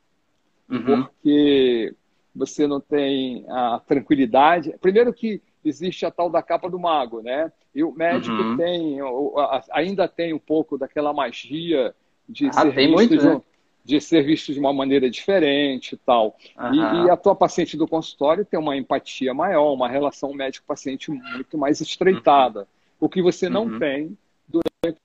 Uhum. 0.68 1.04
Porque 1.04 1.94
você 2.34 2.66
não 2.66 2.80
tem 2.80 3.44
a 3.48 3.80
tranquilidade. 3.86 4.74
Primeiro 4.80 5.12
que 5.12 5.40
existe 5.64 6.06
a 6.06 6.10
tal 6.10 6.30
da 6.30 6.42
capa 6.42 6.68
do 6.68 6.78
mago, 6.78 7.22
né? 7.22 7.50
E 7.74 7.82
o 7.82 7.92
médico 7.92 8.34
uhum. 8.34 8.56
tem, 8.56 8.98
ainda 9.70 10.08
tem 10.08 10.32
um 10.32 10.38
pouco 10.38 10.78
daquela 10.78 11.12
magia 11.12 11.94
de, 12.28 12.48
ah, 12.48 12.52
ser 12.52 12.72
visto 12.72 12.92
muito, 12.92 13.16
de, 13.16 13.24
né? 13.24 13.42
De 13.88 14.02
ser 14.02 14.22
visto 14.22 14.52
de 14.52 14.60
uma 14.60 14.70
maneira 14.70 15.08
diferente 15.08 15.94
e 15.94 15.96
tal. 15.96 16.36
Uhum. 16.58 16.74
E, 16.74 17.06
e, 17.06 17.10
a 17.10 17.16
tua 17.16 17.34
paciente 17.34 17.74
do 17.74 17.88
consultório 17.88 18.44
tem 18.44 18.60
uma 18.60 18.76
empatia 18.76 19.32
maior, 19.32 19.72
uma 19.72 19.88
relação 19.88 20.34
médico-paciente 20.34 21.10
muito 21.10 21.56
mais 21.56 21.80
estreitada. 21.80 22.60
Uhum. 22.60 22.66
O 23.00 23.08
que 23.08 23.22
você 23.22 23.48
não 23.48 23.64
uhum. 23.64 23.78
tem 23.78 24.18
durante 24.46 25.00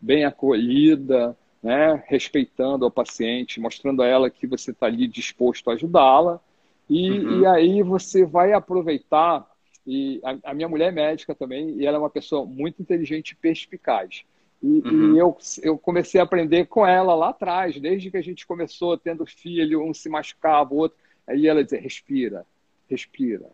bem 0.00 0.24
acolhida, 0.24 1.36
né, 1.62 2.02
respeitando 2.06 2.86
a 2.86 2.90
paciente, 2.90 3.60
mostrando 3.60 4.02
a 4.02 4.06
ela 4.06 4.30
que 4.30 4.46
você 4.46 4.70
está 4.70 4.86
ali 4.86 5.06
disposto 5.06 5.68
a 5.68 5.74
ajudá-la. 5.74 6.40
E, 6.88 7.10
uhum. 7.10 7.40
e, 7.40 7.46
aí 7.46 7.82
você 7.82 8.24
vai 8.24 8.52
aproveitar. 8.52 9.46
E 9.86 10.20
a, 10.24 10.50
a, 10.50 10.54
minha 10.54 10.68
mulher 10.68 10.88
é 10.88 10.92
médica 10.92 11.34
também, 11.34 11.70
e 11.78 11.86
ela 11.86 11.96
é 11.96 12.00
uma 12.00 12.10
pessoa 12.10 12.46
muito 12.46 12.80
inteligente 12.80 13.30
e 13.30 13.36
perspicaz. 13.36 14.24
E, 14.62 14.66
uhum. 14.66 15.14
e 15.14 15.18
eu, 15.18 15.36
eu 15.62 15.78
comecei 15.78 16.20
a 16.20 16.24
aprender 16.24 16.66
com 16.66 16.86
ela 16.86 17.14
lá 17.14 17.30
atrás, 17.30 17.78
desde 17.80 18.10
que 18.10 18.16
a 18.16 18.22
gente 18.22 18.46
começou 18.46 18.96
tendo 18.98 19.24
filho, 19.24 19.84
um 19.84 19.94
se 19.94 20.08
machucava, 20.08 20.74
o 20.74 20.78
outro. 20.78 20.98
Aí 21.26 21.46
ela 21.46 21.62
dizia: 21.62 21.80
respira, 21.80 22.44
respira, 22.88 23.46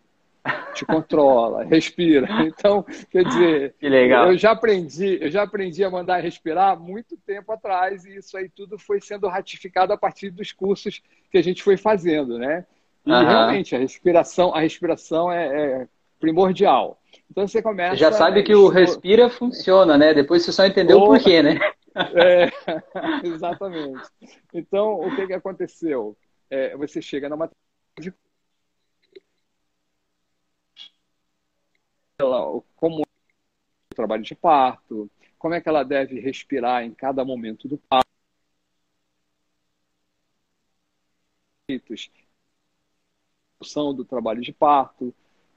te 0.72 0.84
controla, 0.86 1.64
respira. 1.64 2.26
Então, 2.46 2.84
quer 3.10 3.24
dizer, 3.24 3.74
que 3.78 3.88
legal. 3.88 4.30
eu 4.30 4.38
já 4.38 4.52
aprendi, 4.52 5.18
eu 5.20 5.30
já 5.30 5.42
aprendi 5.42 5.82
a 5.84 5.90
mandar 5.90 6.22
respirar 6.22 6.78
muito 6.78 7.16
tempo 7.18 7.52
atrás 7.52 8.04
e 8.04 8.16
isso 8.16 8.36
aí 8.36 8.48
tudo 8.48 8.78
foi 8.78 9.00
sendo 9.00 9.28
ratificado 9.28 9.92
a 9.92 9.96
partir 9.96 10.30
dos 10.30 10.52
cursos 10.52 11.02
que 11.30 11.38
a 11.38 11.42
gente 11.42 11.62
foi 11.62 11.76
fazendo, 11.76 12.38
né? 12.38 12.66
E 13.06 13.12
uhum. 13.12 13.24
realmente 13.24 13.76
a 13.76 13.78
respiração, 13.78 14.54
a 14.54 14.60
respiração 14.60 15.30
é, 15.30 15.46
é, 15.82 15.88
primordial. 16.18 16.98
Então 17.30 17.46
você 17.46 17.62
começa. 17.62 17.96
Já 17.96 18.12
sabe 18.12 18.42
que 18.42 18.54
o 18.54 18.68
respira 18.68 19.28
funciona, 19.28 19.98
né? 19.98 20.14
Depois 20.14 20.42
você 20.42 20.52
só 20.52 20.66
entendeu 20.66 20.98
o 20.98 21.06
porquê, 21.06 21.42
né? 21.42 21.58
É, 21.94 22.50
exatamente. 23.24 24.02
Então, 24.52 24.94
o 24.94 25.14
que, 25.14 25.28
que 25.28 25.32
aconteceu? 25.32 26.16
É, 26.50 26.76
você 26.76 27.00
chega 27.00 27.28
numa 27.28 27.48
de 28.00 28.12
como 32.74 33.02
o 33.02 33.94
trabalho 33.94 34.24
de 34.24 34.34
parto, 34.34 35.08
como 35.38 35.54
é 35.54 35.60
que 35.60 35.68
ela 35.68 35.84
deve 35.84 36.18
respirar 36.18 36.82
em 36.82 36.92
cada 36.92 37.24
momento 37.24 37.68
do 37.68 37.78
parto, 37.78 38.08
do 43.92 44.04
trabalho 44.04 44.40
de 44.40 44.52
parto. 44.52 45.12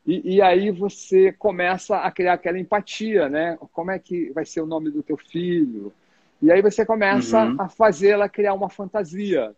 E, 0.05 0.35
e, 0.35 0.41
aí 0.41 0.71
você 0.71 1.33
começa 1.33 1.97
a 1.97 2.09
criar 2.09 2.33
aquela 2.33 2.57
empatia, 2.57 3.27
né? 3.27 3.57
Como 3.73 3.91
é 3.91 3.99
que 3.99 4.31
vai 4.31 4.45
ser 4.45 4.61
o 4.61 4.65
nome 4.65 4.89
do 4.89 5.03
teu 5.03 5.17
filho? 5.17 5.91
E 6.41 6.49
aí 6.49 6.61
você 6.61 6.85
começa 6.85 7.43
uhum. 7.43 7.55
a 7.59 7.67
fazê-la 7.67 8.29
criar 8.29 8.53
uma 8.53 8.69
fantasia 8.69 9.53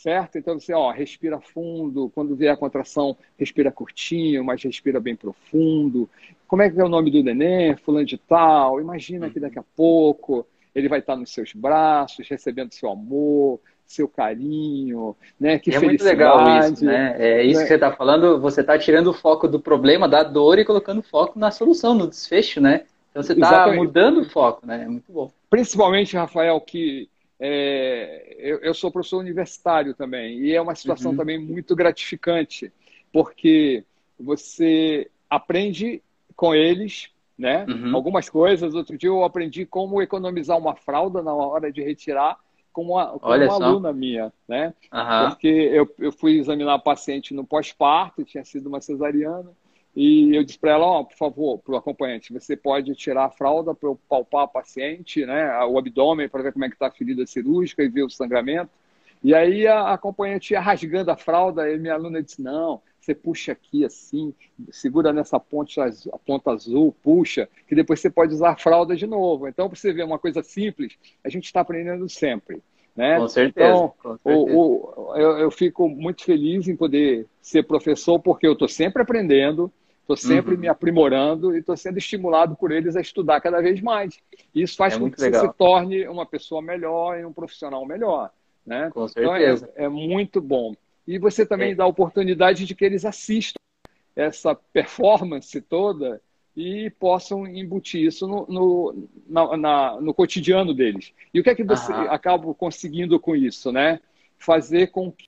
certo? 0.00 0.38
Então 0.38 0.58
você, 0.58 0.72
ó, 0.72 0.90
respira 0.90 1.38
fundo, 1.40 2.10
quando 2.14 2.34
vier 2.34 2.52
a 2.52 2.56
contração, 2.56 3.16
respira 3.36 3.70
curtinho, 3.70 4.42
mas 4.42 4.62
respira 4.62 4.98
bem 4.98 5.14
profundo. 5.14 6.08
Como 6.48 6.62
é 6.62 6.70
que 6.70 6.80
é 6.80 6.84
o 6.84 6.88
nome 6.88 7.10
do 7.10 7.22
neném? 7.22 7.76
Fulano 7.76 8.06
de 8.06 8.16
tal. 8.16 8.80
Imagina 8.80 9.28
que 9.28 9.38
daqui 9.38 9.58
a 9.58 9.64
pouco 9.76 10.46
ele 10.74 10.88
vai 10.88 11.00
estar 11.00 11.16
nos 11.16 11.30
seus 11.30 11.52
braços, 11.52 12.26
recebendo 12.28 12.72
seu 12.72 12.90
amor, 12.90 13.60
seu 13.92 14.06
carinho, 14.06 15.16
né? 15.38 15.58
Que 15.58 15.74
é 15.74 15.80
muito 15.80 16.04
legal 16.04 16.60
isso, 16.60 16.84
né? 16.84 17.16
É 17.18 17.42
isso 17.42 17.58
né? 17.58 17.62
que 17.64 17.68
você 17.68 17.74
está 17.74 17.90
falando, 17.90 18.40
você 18.40 18.60
está 18.60 18.78
tirando 18.78 19.08
o 19.08 19.12
foco 19.12 19.48
do 19.48 19.58
problema, 19.58 20.08
da 20.08 20.22
dor 20.22 20.58
e 20.58 20.64
colocando 20.64 21.02
foco 21.02 21.38
na 21.38 21.50
solução, 21.50 21.92
no 21.92 22.06
desfecho, 22.06 22.60
né? 22.60 22.84
Então 23.10 23.22
você 23.22 23.32
está 23.32 23.72
mudando 23.72 24.20
o 24.20 24.30
foco, 24.30 24.64
né? 24.64 24.84
É 24.84 24.86
muito 24.86 25.12
bom. 25.12 25.32
Principalmente, 25.50 26.16
Rafael, 26.16 26.60
que 26.60 27.08
é, 27.40 28.36
eu, 28.38 28.58
eu, 28.58 28.74
sou 28.74 28.92
professor 28.92 29.18
universitário 29.18 29.92
também, 29.92 30.38
e 30.38 30.54
é 30.54 30.60
uma 30.60 30.76
situação 30.76 31.10
uhum. 31.10 31.16
também 31.16 31.38
muito 31.38 31.74
gratificante, 31.74 32.72
porque 33.12 33.82
você 34.18 35.10
aprende 35.28 36.00
com 36.36 36.54
eles 36.54 37.10
né? 37.36 37.64
Uhum. 37.66 37.96
algumas 37.96 38.28
coisas. 38.28 38.74
Outro 38.74 38.98
dia 38.98 39.08
eu 39.08 39.24
aprendi 39.24 39.64
como 39.64 40.02
economizar 40.02 40.58
uma 40.58 40.76
fralda 40.76 41.22
na 41.22 41.32
hora 41.32 41.72
de 41.72 41.82
retirar 41.82 42.38
com 42.80 42.94
uma, 42.94 43.18
com 43.18 43.28
uma 43.28 43.54
aluna 43.54 43.92
minha, 43.92 44.32
né? 44.48 44.72
Uhum. 44.92 45.30
Porque 45.30 45.48
eu, 45.48 45.88
eu 45.98 46.12
fui 46.12 46.38
examinar 46.38 46.74
a 46.74 46.78
paciente 46.78 47.34
no 47.34 47.44
pós-parto, 47.44 48.24
tinha 48.24 48.44
sido 48.44 48.68
uma 48.68 48.80
cesariana, 48.80 49.50
e 49.94 50.34
eu 50.34 50.42
disse 50.42 50.58
para 50.58 50.72
ela, 50.72 51.00
oh, 51.00 51.04
por 51.04 51.16
favor, 51.16 51.58
para 51.58 51.74
o 51.74 51.76
acompanhante, 51.76 52.32
você 52.32 52.56
pode 52.56 52.94
tirar 52.94 53.26
a 53.26 53.30
fralda 53.30 53.74
para 53.74 53.88
eu 53.88 54.00
palpar 54.08 54.44
a 54.44 54.48
paciente, 54.48 55.26
né, 55.26 55.58
o 55.64 55.78
abdômen, 55.78 56.28
para 56.28 56.42
ver 56.42 56.52
como 56.52 56.64
é 56.64 56.68
que 56.68 56.74
está 56.74 56.86
a 56.86 56.92
ferida 56.92 57.26
cirúrgica 57.26 57.82
e 57.82 57.88
ver 57.88 58.04
o 58.04 58.10
sangramento. 58.10 58.70
E 59.22 59.34
aí 59.34 59.66
a 59.66 59.92
acompanhante 59.92 60.54
ia 60.54 60.60
rasgando 60.60 61.10
a 61.10 61.16
fralda 61.16 61.70
e 61.70 61.78
minha 61.78 61.92
aluna 61.92 62.22
disse, 62.22 62.40
não, 62.40 62.80
você 62.98 63.14
puxa 63.14 63.52
aqui 63.52 63.84
assim, 63.84 64.32
segura 64.70 65.12
nessa 65.12 65.38
ponta, 65.38 65.84
a 65.84 66.18
ponta 66.18 66.50
azul, 66.52 66.94
puxa, 67.02 67.48
que 67.66 67.74
depois 67.74 68.00
você 68.00 68.08
pode 68.08 68.32
usar 68.32 68.52
a 68.52 68.56
fralda 68.56 68.96
de 68.96 69.06
novo. 69.06 69.48
Então, 69.48 69.68
para 69.68 69.76
você 69.76 69.92
ver 69.92 70.04
uma 70.04 70.18
coisa 70.18 70.42
simples, 70.42 70.96
a 71.24 71.28
gente 71.28 71.44
está 71.44 71.60
aprendendo 71.60 72.08
sempre. 72.08 72.62
Né? 73.00 73.18
Com 73.18 73.28
certeza. 73.28 73.66
Então, 73.66 73.94
com 74.02 74.18
certeza. 74.18 74.56
O, 74.58 75.10
o, 75.10 75.16
eu, 75.16 75.38
eu, 75.38 75.50
fico 75.50 75.88
muito 75.88 76.22
feliz 76.22 76.68
em 76.68 76.76
poder 76.76 77.26
ser 77.40 77.62
professor, 77.62 78.20
porque 78.20 78.46
eu 78.46 78.52
estou 78.52 78.68
sempre 78.68 79.00
aprendendo, 79.00 79.72
estou 80.02 80.18
sempre 80.18 80.54
uhum. 80.54 80.60
me 80.60 80.68
aprimorando 80.68 81.56
e 81.56 81.60
estou 81.60 81.74
sendo 81.78 81.96
estimulado 81.96 82.54
por 82.56 82.70
eles 82.70 82.96
a 82.96 83.00
estudar 83.00 83.40
cada 83.40 83.62
vez 83.62 83.80
mais. 83.80 84.18
Isso 84.54 84.76
faz 84.76 84.96
é 84.96 84.98
com 84.98 85.10
que 85.10 85.18
legal. 85.18 85.40
você 85.40 85.48
se 85.48 85.54
torne 85.56 86.06
uma 86.08 86.26
pessoa 86.26 86.60
melhor 86.60 87.18
e 87.18 87.24
um 87.24 87.32
profissional 87.32 87.86
melhor. 87.86 88.30
Né? 88.66 88.90
Com 88.92 89.08
certeza. 89.08 89.66
Então, 89.72 89.82
é, 89.82 89.86
é 89.86 89.88
muito 89.88 90.38
bom. 90.38 90.74
E 91.06 91.18
você 91.18 91.46
também 91.46 91.72
é. 91.72 91.74
dá 91.74 91.84
a 91.84 91.88
oportunidade 91.88 92.66
de 92.66 92.74
que 92.74 92.84
eles 92.84 93.06
assistam 93.06 93.58
essa 94.14 94.54
performance 94.54 95.58
toda 95.62 96.20
e 96.56 96.90
possam 96.98 97.46
embutir 97.46 98.06
isso 98.06 98.26
no, 98.26 98.46
no, 98.46 99.08
na, 99.28 99.56
na, 99.56 100.00
no 100.00 100.12
cotidiano 100.12 100.74
deles. 100.74 101.12
E 101.32 101.40
o 101.40 101.42
que 101.42 101.50
é 101.50 101.54
que 101.54 101.64
você 101.64 101.92
Aham. 101.92 102.08
acaba 102.10 102.54
conseguindo 102.54 103.18
com 103.20 103.36
isso, 103.36 103.70
né? 103.70 104.00
Fazer 104.36 104.88
com 104.88 105.12
que 105.12 105.26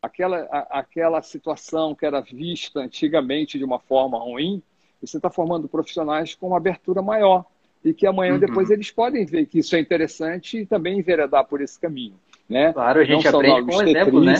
aquela, 0.00 0.38
a, 0.50 0.80
aquela 0.80 1.22
situação 1.22 1.94
que 1.94 2.06
era 2.06 2.20
vista 2.20 2.80
antigamente 2.80 3.58
de 3.58 3.64
uma 3.64 3.78
forma 3.78 4.18
ruim, 4.18 4.62
você 5.00 5.18
está 5.18 5.30
formando 5.30 5.68
profissionais 5.68 6.34
com 6.34 6.48
uma 6.48 6.56
abertura 6.56 7.02
maior 7.02 7.44
e 7.84 7.92
que 7.92 8.06
amanhã 8.06 8.34
uhum. 8.34 8.40
depois 8.40 8.70
eles 8.70 8.90
podem 8.90 9.26
ver 9.26 9.46
que 9.46 9.58
isso 9.58 9.76
é 9.76 9.80
interessante 9.80 10.58
e 10.58 10.66
também 10.66 10.98
enveredar 10.98 11.44
por 11.44 11.60
esse 11.60 11.78
caminho. 11.78 12.14
Né? 12.48 12.72
Claro, 12.72 13.00
a 13.00 13.04
gente 13.04 13.26
aprende 13.28 13.62
com 13.62 13.82
exemplo, 13.82 14.24
né? 14.24 14.34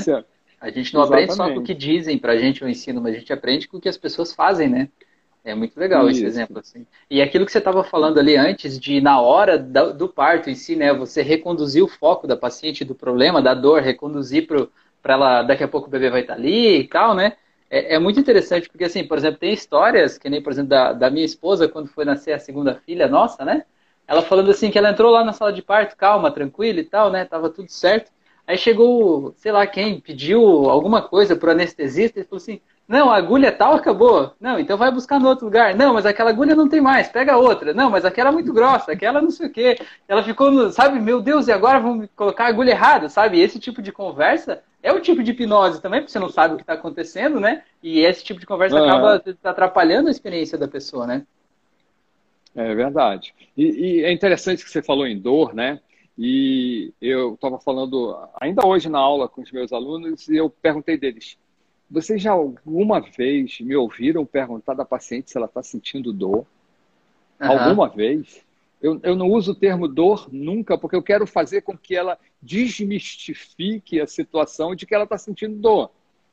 A 0.60 0.70
gente 0.70 0.94
não 0.94 1.02
Exatamente. 1.02 1.30
aprende 1.30 1.34
só 1.34 1.50
com 1.52 1.60
o 1.60 1.62
que 1.62 1.74
dizem 1.74 2.18
para 2.18 2.32
a 2.32 2.38
gente 2.38 2.64
o 2.64 2.68
ensino, 2.68 3.00
mas 3.00 3.14
a 3.14 3.18
gente 3.18 3.32
aprende 3.32 3.68
com 3.68 3.76
o 3.76 3.80
que 3.80 3.88
as 3.88 3.98
pessoas 3.98 4.32
fazem, 4.32 4.68
né? 4.68 4.88
É 5.44 5.54
muito 5.54 5.78
legal 5.78 6.08
Isso. 6.08 6.20
esse 6.20 6.26
exemplo, 6.26 6.58
assim. 6.58 6.86
E 7.10 7.20
aquilo 7.20 7.44
que 7.44 7.52
você 7.52 7.58
estava 7.58 7.84
falando 7.84 8.18
ali 8.18 8.34
antes, 8.36 8.80
de 8.80 9.00
na 9.00 9.20
hora 9.20 9.58
do 9.58 10.08
parto 10.08 10.48
em 10.48 10.54
si, 10.54 10.74
né, 10.74 10.92
você 10.92 11.22
reconduzir 11.22 11.82
o 11.82 11.88
foco 11.88 12.26
da 12.26 12.36
paciente 12.36 12.84
do 12.84 12.94
problema, 12.94 13.42
da 13.42 13.52
dor, 13.52 13.82
reconduzir 13.82 14.46
para 14.46 15.14
ela, 15.14 15.42
daqui 15.42 15.62
a 15.62 15.68
pouco 15.68 15.86
o 15.86 15.90
bebê 15.90 16.08
vai 16.08 16.22
estar 16.22 16.34
tá 16.34 16.40
ali 16.40 16.80
e 16.80 16.88
tal, 16.88 17.14
né? 17.14 17.36
é, 17.74 17.94
é, 17.94 17.98
muito 17.98 18.20
interessante, 18.20 18.68
porque, 18.68 18.84
assim, 18.84 19.04
por 19.04 19.18
exemplo, 19.18 19.40
tem 19.40 19.52
histórias, 19.52 20.16
que 20.16 20.30
nem, 20.30 20.40
por 20.40 20.52
exemplo, 20.52 20.70
da, 20.70 20.92
da 20.92 21.10
minha 21.10 21.24
esposa, 21.24 21.68
quando 21.68 21.88
foi 21.88 22.04
nascer 22.04 22.32
a 22.32 22.38
segunda 22.38 22.76
filha 22.86 23.08
nossa, 23.08 23.44
né? 23.44 23.64
Ela 24.06 24.22
falando 24.22 24.50
assim, 24.50 24.70
que 24.70 24.78
ela 24.78 24.90
entrou 24.90 25.10
lá 25.10 25.24
na 25.24 25.32
sala 25.32 25.52
de 25.52 25.60
parto, 25.60 25.96
calma, 25.96 26.30
tranquila 26.30 26.78
e 26.78 26.84
tal, 26.84 27.10
né? 27.10 27.24
Tava 27.24 27.50
tudo 27.50 27.68
certo. 27.70 28.12
Aí 28.46 28.56
chegou, 28.56 29.34
sei 29.36 29.50
lá 29.50 29.66
quem, 29.66 30.00
pediu 30.00 30.40
alguma 30.70 31.02
coisa 31.02 31.34
pro 31.34 31.50
anestesista 31.50 32.20
e 32.20 32.24
falou 32.24 32.36
assim: 32.36 32.60
Não, 32.86 33.10
a 33.10 33.16
agulha 33.16 33.50
tal 33.50 33.74
acabou. 33.74 34.34
Não, 34.38 34.58
então 34.58 34.76
vai 34.76 34.90
buscar 34.90 35.18
no 35.18 35.28
outro 35.28 35.46
lugar. 35.46 35.74
Não, 35.74 35.94
mas 35.94 36.04
aquela 36.04 36.30
agulha 36.30 36.54
não 36.54 36.68
tem 36.68 36.80
mais, 36.80 37.08
pega 37.08 37.36
outra. 37.36 37.72
Não, 37.72 37.88
mas 37.90 38.04
aquela 38.04 38.28
é 38.28 38.32
muito 38.32 38.52
grossa, 38.52 38.92
aquela 38.92 39.22
não 39.22 39.30
sei 39.30 39.46
o 39.46 39.50
quê. 39.50 39.78
Ela 40.06 40.22
ficou, 40.22 40.50
no, 40.50 40.70
sabe, 40.70 41.00
meu 41.00 41.22
Deus, 41.22 41.48
e 41.48 41.52
agora 41.52 41.80
vamos 41.80 42.08
colocar 42.14 42.44
a 42.44 42.48
agulha 42.48 42.72
errada, 42.72 43.08
sabe? 43.08 43.40
Esse 43.40 43.58
tipo 43.58 43.80
de 43.80 43.90
conversa 43.90 44.62
é 44.82 44.92
o 44.92 45.00
tipo 45.00 45.22
de 45.22 45.30
hipnose 45.30 45.80
também, 45.80 46.00
porque 46.00 46.12
você 46.12 46.18
não 46.18 46.28
sabe 46.28 46.54
o 46.54 46.56
que 46.58 46.62
está 46.62 46.74
acontecendo, 46.74 47.40
né? 47.40 47.62
E 47.82 48.00
esse 48.00 48.22
tipo 48.22 48.38
de 48.38 48.46
conversa 48.46 48.78
ah. 48.78 48.84
acaba 48.84 49.22
atrapalhando 49.42 50.08
a 50.08 50.10
experiência 50.10 50.58
da 50.58 50.68
pessoa, 50.68 51.06
né? 51.06 51.26
É 52.54 52.74
verdade. 52.74 53.34
E, 53.56 53.64
e, 53.64 54.04
é 54.04 54.12
interessante 54.12 54.62
que 54.62 54.70
você 54.70 54.82
falou 54.82 55.06
em 55.06 55.18
dor, 55.18 55.54
né? 55.54 55.80
E 56.16 56.92
eu 57.00 57.34
estava 57.34 57.58
falando 57.58 58.16
ainda 58.38 58.64
hoje 58.64 58.88
na 58.88 58.98
aula 58.98 59.28
com 59.28 59.40
os 59.42 59.50
meus 59.50 59.72
alunos 59.72 60.28
e 60.28 60.36
eu 60.36 60.48
perguntei 60.48 60.96
deles: 60.96 61.36
vocês 61.90 62.20
já 62.20 62.32
alguma 62.32 63.00
vez 63.00 63.60
me 63.60 63.76
ouviram 63.76 64.24
perguntar 64.24 64.74
da 64.74 64.84
paciente 64.84 65.30
se 65.30 65.36
ela 65.36 65.46
está 65.46 65.62
sentindo 65.62 66.12
dor? 66.12 66.46
Uhum. 67.40 67.48
Alguma 67.48 67.88
vez? 67.88 68.44
Eu, 68.82 69.00
eu 69.02 69.16
não 69.16 69.28
uso 69.30 69.52
o 69.52 69.54
termo 69.54 69.88
dor 69.88 70.28
nunca, 70.30 70.76
porque 70.76 70.96
eu 70.96 71.02
quero 71.02 71.26
fazer 71.26 71.62
com 71.62 71.76
que 71.76 71.96
ela 71.96 72.18
desmistifique 72.42 74.00
a 74.00 74.06
situação 74.06 74.74
de 74.74 74.84
que 74.86 74.94
ela 74.94 75.04
está 75.04 75.16
sentindo 75.16 75.56
dor. 75.56 75.90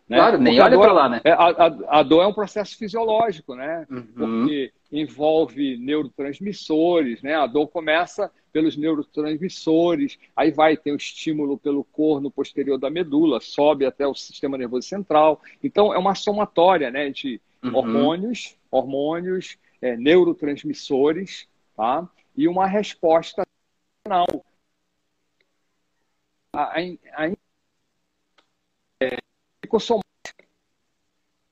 Né? 0.10 0.18
Claro, 0.18 0.38
nem 0.38 0.60
olha 0.60 0.78
para 0.78 0.92
lá, 0.92 1.08
né? 1.08 1.22
É, 1.24 1.32
a, 1.32 1.38
a, 1.38 2.00
a, 2.00 2.04
dor 2.04 2.24
é 2.24 2.28
um 2.28 2.34
processo 2.34 2.78
fisiológico, 2.78 3.56
né? 3.56 3.88
Uhum. 3.90 4.04
Porque 4.14 4.74
envolve 4.92 5.78
neurotransmissores, 5.78 7.22
né? 7.22 7.36
A 7.36 7.48
dor 7.48 7.68
começa 7.70 8.30
pelos 8.52 8.76
neurotransmissores, 8.76 10.20
aí 10.36 10.52
vai 10.52 10.76
ter 10.76 10.92
o 10.92 10.98
estímulo 10.98 11.58
pelo 11.58 11.84
corno 11.84 12.30
posterior 12.30 12.78
da 12.78 12.90
medula, 12.90 13.40
sobe 13.40 13.86
até 13.86 14.06
o 14.06 14.14
sistema 14.14 14.58
nervoso 14.58 14.88
central. 14.88 15.42
Então, 15.64 15.94
é 15.94 15.98
uma 15.98 16.16
somatória, 16.16 16.92
né? 16.92 17.10
De 17.10 17.40
uhum. 17.64 17.76
hormônios, 17.76 18.58
hormônios, 18.70 19.58
é, 19.82 19.96
neurotransmissores, 19.96 21.48
tá? 21.76 22.10
e 22.36 22.48
uma 22.48 22.68
resposta. 22.68 23.44
A, 24.08 24.26
a, 26.54 26.80
a, 26.80 27.28
é, 29.00 29.18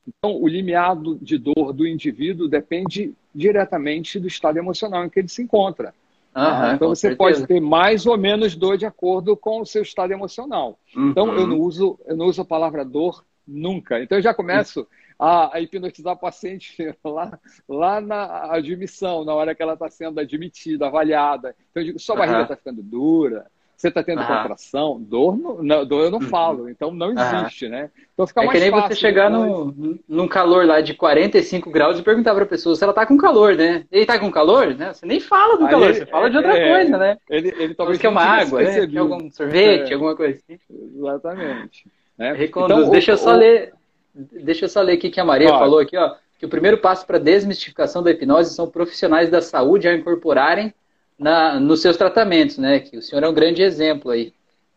então, 0.07 0.35
o 0.35 0.47
limiado 0.47 1.17
de 1.21 1.38
dor 1.38 1.71
do 1.71 1.88
indivíduo 1.88 2.47
depende 2.47 3.13
diretamente 3.33 4.19
do 4.19 4.27
estado 4.27 4.57
emocional 4.57 5.05
em 5.05 5.09
que 5.09 5.19
ele 5.19 5.27
se 5.27 5.41
encontra. 5.41 5.93
Uhum, 6.35 6.73
então, 6.75 6.89
você 6.89 7.09
certeza. 7.09 7.17
pode 7.17 7.47
ter 7.47 7.59
mais 7.59 8.05
ou 8.05 8.17
menos 8.17 8.55
dor 8.55 8.77
de 8.77 8.85
acordo 8.85 9.35
com 9.35 9.61
o 9.61 9.65
seu 9.65 9.81
estado 9.81 10.11
emocional. 10.11 10.79
Uhum. 10.95 11.09
Então, 11.09 11.33
eu 11.33 11.47
não, 11.47 11.59
uso, 11.59 11.99
eu 12.05 12.15
não 12.15 12.27
uso 12.27 12.41
a 12.41 12.45
palavra 12.45 12.85
dor 12.85 13.25
nunca. 13.47 14.01
Então, 14.01 14.17
eu 14.17 14.21
já 14.21 14.33
começo 14.33 14.87
a, 15.19 15.57
a 15.57 15.59
hipnotizar 15.59 16.13
a 16.13 16.15
paciente 16.15 16.77
lá, 17.03 17.37
lá 17.67 17.99
na 17.99 18.53
admissão, 18.55 19.25
na 19.25 19.33
hora 19.33 19.53
que 19.53 19.61
ela 19.61 19.73
está 19.73 19.89
sendo 19.89 20.19
admitida, 20.19 20.87
avaliada. 20.87 21.53
Então 21.69 21.83
eu 21.83 21.87
digo, 21.87 21.99
sua 21.99 22.15
barriga 22.15 22.43
está 22.43 22.55
ficando 22.55 22.81
dura, 22.81 23.51
você 23.79 23.87
está 23.87 24.03
tendo 24.03 24.19
contração, 24.19 24.99
dor, 24.99 25.37
não, 25.63 25.85
dor 25.85 26.03
eu 26.03 26.11
não 26.11 26.19
uhum. 26.19 26.27
falo, 26.27 26.69
então 26.69 26.91
não 26.91 27.13
existe, 27.13 27.69
né? 27.69 27.89
Então 28.13 28.27
fica 28.27 28.41
é 28.41 28.45
mais 28.45 28.57
que 28.57 28.63
nem 28.65 28.71
fácil, 28.71 28.89
você 28.89 28.95
chegar 28.95 29.29
no, 29.29 29.99
num 30.07 30.27
calor 30.27 30.65
lá 30.65 30.81
de 30.81 30.93
45 30.93 31.71
graus 31.71 31.97
e 31.97 32.03
perguntar 32.03 32.35
para 32.35 32.43
a 32.43 32.47
pessoa 32.47 32.75
se 32.75 32.83
ela 32.83 32.91
está 32.91 33.05
com 33.05 33.17
calor, 33.17 33.55
né? 33.55 33.85
Ele 33.89 34.01
está 34.01 34.19
com 34.19 34.29
calor, 34.29 34.75
né? 34.75 34.93
Você 34.93 35.05
nem 35.05 35.21
fala 35.21 35.57
do 35.57 35.63
Aí 35.63 35.71
calor, 35.71 35.89
ele, 35.91 35.99
você 35.99 36.05
fala 36.05 36.29
de 36.29 36.35
outra 36.35 36.57
é, 36.57 36.73
coisa, 36.73 36.97
né? 36.97 37.17
Ele, 37.29 37.53
ele 37.57 37.73
talvez 37.73 37.97
quer 37.97 38.09
uma 38.09 38.21
água, 38.21 38.61
né? 38.61 38.85
Quer 38.85 38.97
algum 38.97 39.31
sorvete, 39.31 39.91
é, 39.91 39.93
alguma 39.93 40.15
coisa 40.15 40.37
assim. 40.37 40.59
Exatamente. 40.97 41.87
Né? 42.17 42.33
Reconduz, 42.33 42.79
então, 42.79 42.91
deixa 42.91 43.11
o, 43.11 43.13
eu 43.13 43.17
só 43.17 43.31
o, 43.31 43.37
ler 43.37 43.73
Deixa 44.13 44.65
eu 44.65 44.69
só 44.69 44.81
ler 44.81 44.93
aqui 44.93 45.09
que 45.09 45.19
a 45.19 45.25
Maria 45.25 45.47
Pode. 45.49 45.59
falou 45.59 45.79
aqui, 45.79 45.95
ó, 45.95 46.15
que 46.37 46.45
o 46.45 46.49
primeiro 46.49 46.77
passo 46.79 47.05
para 47.05 47.17
a 47.17 47.21
desmistificação 47.21 48.03
da 48.03 48.11
hipnose 48.11 48.53
são 48.53 48.69
profissionais 48.69 49.29
da 49.29 49.41
saúde 49.41 49.87
a 49.87 49.95
incorporarem 49.95 50.73
na, 51.19 51.60
nos 51.60 51.82
seus 51.82 51.97
tratamentos, 51.97 52.58
né? 52.58 52.79
Que 52.79 52.97
o 52.97 53.01
senhor 53.01 53.23
é 53.23 53.27
um 53.27 53.34
grande 53.34 53.62
exemplo 53.62 54.10
aí. 54.10 54.34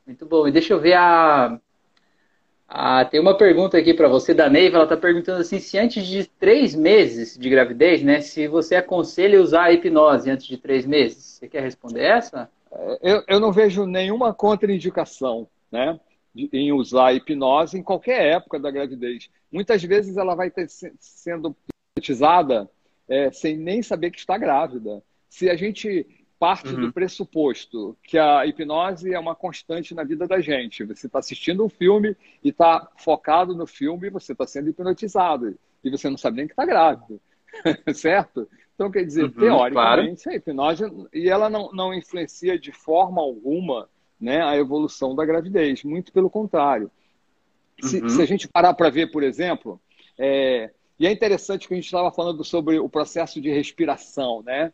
Muito 0.07 0.27
bom. 0.27 0.49
E 0.49 0.51
deixa 0.51 0.75
eu 0.75 0.81
ver 0.81 0.95
a. 0.95 1.59
a 2.69 3.05
tem 3.05 3.21
uma 3.21 3.37
pergunta 3.37 3.79
aqui 3.79 3.95
para 3.95 4.09
você 4.09 4.35
da 4.35 4.51
Neiva. 4.51 4.77
Ela 4.77 4.85
está 4.85 4.97
perguntando 4.97 5.41
assim: 5.41 5.61
se 5.61 5.79
antes 5.79 6.05
de 6.05 6.27
três 6.27 6.75
meses 6.75 7.39
de 7.39 7.49
gravidez, 7.49 8.03
né? 8.03 8.21
Se 8.21 8.49
você 8.49 8.75
aconselha 8.75 9.41
usar 9.41 9.65
a 9.65 9.73
hipnose 9.73 10.29
antes 10.29 10.47
de 10.47 10.59
três 10.59 10.85
meses. 10.85 11.23
Você 11.23 11.49
quer 11.49 11.63
responder 11.63 12.03
essa? 12.03 12.51
Eu, 13.01 13.23
eu 13.29 13.39
não 13.39 13.53
vejo 13.53 13.87
nenhuma 13.87 14.35
contraindicação, 14.35 15.47
né? 15.71 15.99
em 16.35 16.73
usar 16.73 17.09
a 17.09 17.13
hipnose 17.13 17.79
em 17.79 17.83
qualquer 17.83 18.33
época 18.33 18.59
da 18.59 18.71
gravidez. 18.71 19.29
Muitas 19.51 19.83
vezes 19.83 20.17
ela 20.17 20.35
vai 20.35 20.51
ter, 20.51 20.67
sendo 20.69 21.55
hipnotizada 21.95 22.71
é, 23.07 23.31
sem 23.31 23.55
nem 23.57 23.83
saber 23.83 24.11
que 24.11 24.19
está 24.19 24.39
grávida. 24.39 25.03
Se 25.29 25.51
a 25.51 25.57
gente 25.57 26.07
parte 26.43 26.75
uhum. 26.75 26.81
do 26.81 26.93
pressuposto 26.93 27.97
que 28.03 28.19
a 28.19 28.45
hipnose 28.45 29.15
é 29.15 29.19
uma 29.19 29.33
constante 29.33 29.95
na 29.95 30.03
vida 30.03 30.27
da 30.27 30.41
gente, 30.41 30.83
você 30.83 31.07
está 31.07 31.21
assistindo 31.21 31.65
um 31.65 31.69
filme 31.69 32.17
e 32.43 32.49
está 32.49 32.91
focado 32.97 33.55
no 33.55 33.65
filme, 33.65 34.11
você 34.11 34.33
está 34.33 34.45
sendo 34.45 34.69
hipnotizado 34.69 35.57
e 35.85 35.89
você 35.89 36.11
não 36.11 36.19
sabe 36.19 36.39
nem 36.39 36.49
que 36.49 36.53
está 36.53 36.67
grávido, 36.67 37.21
certo? 37.95 38.49
Então, 38.75 38.91
quer 38.91 39.05
dizer, 39.05 39.27
uhum, 39.27 39.31
teoricamente, 39.31 40.25
claro. 40.25 40.35
a 40.35 40.37
hipnose, 40.37 41.09
e 41.15 41.29
ela 41.29 41.49
não, 41.49 41.71
não 41.71 41.95
influencia 41.95 42.59
de 42.59 42.73
forma 42.73 43.23
alguma 43.23 43.89
né, 44.21 44.43
a 44.43 44.57
evolução 44.57 45.15
da 45.15 45.25
gravidez. 45.25 45.85
Muito 45.85 46.13
pelo 46.13 46.29
contrário. 46.29 46.91
Se, 47.81 48.01
uhum. 48.01 48.09
se 48.09 48.21
a 48.21 48.27
gente 48.27 48.49
parar 48.49 48.75
para 48.75 48.91
ver, 48.91 49.13
por 49.13 49.23
exemplo, 49.23 49.81
é, 50.19 50.73
e 50.99 51.07
é 51.07 51.13
interessante 51.13 51.69
que 51.69 51.75
a 51.75 51.77
gente 51.77 51.85
estava 51.85 52.11
falando 52.11 52.43
sobre 52.43 52.81
o 52.81 52.89
processo 52.89 53.41
de 53.41 53.49
respiração, 53.49 54.43
né? 54.43 54.73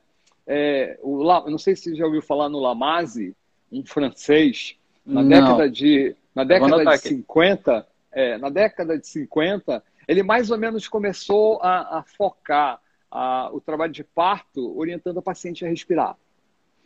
É, 0.50 0.98
o, 1.02 1.22
não 1.50 1.58
sei 1.58 1.76
se 1.76 1.90
você 1.90 1.94
já 1.94 2.06
ouviu 2.06 2.22
falar 2.22 2.48
no 2.48 2.58
Lamaze, 2.58 3.36
um 3.70 3.84
francês, 3.84 4.76
na 5.04 5.22
não. 5.22 5.28
década 5.28 5.70
de 5.70 6.16
na 6.34 6.42
década 6.44 6.84
de 6.84 6.98
50, 6.98 7.86
é, 8.12 8.38
na 8.38 8.48
década 8.48 8.98
de 8.98 9.06
50, 9.06 9.82
ele 10.06 10.22
mais 10.22 10.50
ou 10.50 10.56
menos 10.56 10.88
começou 10.88 11.60
a, 11.60 11.98
a 11.98 12.02
focar 12.02 12.80
a, 13.10 13.50
o 13.52 13.60
trabalho 13.60 13.92
de 13.92 14.04
parto 14.04 14.78
orientando 14.78 15.18
a 15.18 15.22
paciente 15.22 15.66
a 15.66 15.68
respirar. 15.68 16.16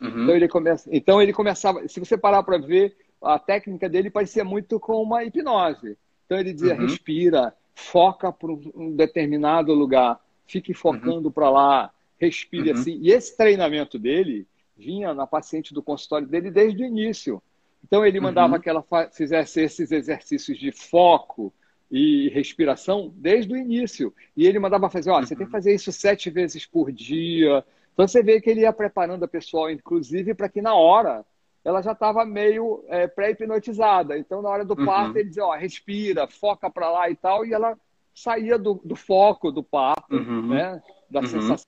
Uhum. 0.01 0.23
Então, 0.23 0.35
ele 0.35 0.47
começa, 0.47 0.89
então 0.91 1.21
ele 1.21 1.31
começava, 1.31 1.87
se 1.87 1.99
você 1.99 2.17
parar 2.17 2.43
para 2.43 2.57
ver, 2.57 2.97
a 3.21 3.39
técnica 3.39 3.87
dele 3.87 4.09
parecia 4.09 4.43
muito 4.43 4.79
com 4.79 5.01
uma 5.01 5.23
hipnose. 5.23 5.97
Então 6.25 6.37
ele 6.37 6.51
dizia, 6.51 6.73
uhum. 6.73 6.81
respira, 6.81 7.53
foca 7.73 8.31
para 8.31 8.51
um 8.51 8.95
determinado 8.95 9.73
lugar, 9.73 10.19
fique 10.45 10.73
focando 10.73 11.27
uhum. 11.27 11.31
para 11.31 11.49
lá, 11.49 11.91
respire 12.25 12.71
uhum. 12.71 12.79
assim. 12.79 12.99
E 13.01 13.11
esse 13.11 13.35
treinamento 13.35 13.99
dele 13.99 14.47
vinha 14.77 15.13
na 15.13 15.27
paciente 15.27 15.73
do 15.73 15.83
consultório 15.83 16.27
dele 16.27 16.49
desde 16.49 16.83
o 16.83 16.85
início. 16.85 17.41
Então 17.83 18.05
ele 18.05 18.19
mandava 18.19 18.55
uhum. 18.55 18.61
que 18.61 18.69
ela 18.69 18.85
fizesse 19.11 19.61
esses 19.61 19.91
exercícios 19.91 20.57
de 20.57 20.71
foco 20.71 21.53
e 21.91 22.29
respiração 22.29 23.13
desde 23.15 23.53
o 23.53 23.57
início. 23.57 24.13
E 24.35 24.47
ele 24.47 24.57
mandava 24.57 24.89
fazer, 24.89 25.11
ó, 25.11 25.19
você 25.21 25.35
tem 25.35 25.37
que 25.37 25.43
uhum. 25.43 25.49
fazer 25.51 25.75
isso 25.75 25.91
sete 25.91 26.29
vezes 26.29 26.65
por 26.65 26.91
dia, 26.91 27.63
então 27.93 28.07
você 28.07 28.23
vê 28.23 28.41
que 28.41 28.49
ele 28.49 28.61
ia 28.61 28.73
preparando 28.73 29.23
a 29.23 29.27
pessoa, 29.27 29.71
inclusive, 29.71 30.33
para 30.33 30.49
que 30.49 30.61
na 30.61 30.73
hora 30.73 31.23
ela 31.63 31.81
já 31.81 31.93
estava 31.93 32.25
meio 32.25 32.83
é, 32.87 33.07
pré-hipnotizada. 33.07 34.17
Então, 34.17 34.41
na 34.41 34.49
hora 34.49 34.65
do 34.65 34.77
uhum. 34.77 34.85
parto, 34.85 35.17
ele 35.17 35.29
dizia, 35.29 35.45
ó, 35.45 35.55
respira, 35.55 36.27
foca 36.27 36.69
para 36.69 36.89
lá 36.89 37.09
e 37.09 37.15
tal, 37.15 37.45
e 37.45 37.53
ela 37.53 37.77
saía 38.13 38.57
do, 38.57 38.81
do 38.83 38.95
foco 38.95 39.51
do 39.51 39.63
parto, 39.63 40.15
uhum. 40.15 40.47
né? 40.49 40.81
Da 41.09 41.21
uhum. 41.21 41.27
sensação. 41.27 41.65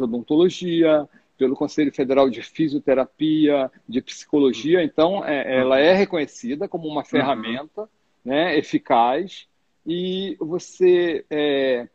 Odontologia, 0.00 1.08
pelo 1.36 1.54
Conselho 1.54 1.92
Federal 1.92 2.30
de 2.30 2.42
Fisioterapia, 2.42 3.70
de 3.88 4.00
Psicologia. 4.00 4.82
Então, 4.82 5.24
é, 5.24 5.58
ela 5.58 5.78
é 5.78 5.92
reconhecida 5.92 6.68
como 6.68 6.88
uma 6.88 7.04
ferramenta 7.04 7.88
né, 8.24 8.58
eficaz 8.58 9.46
e 9.86 10.36
você 10.40 11.24
é, 11.30 11.88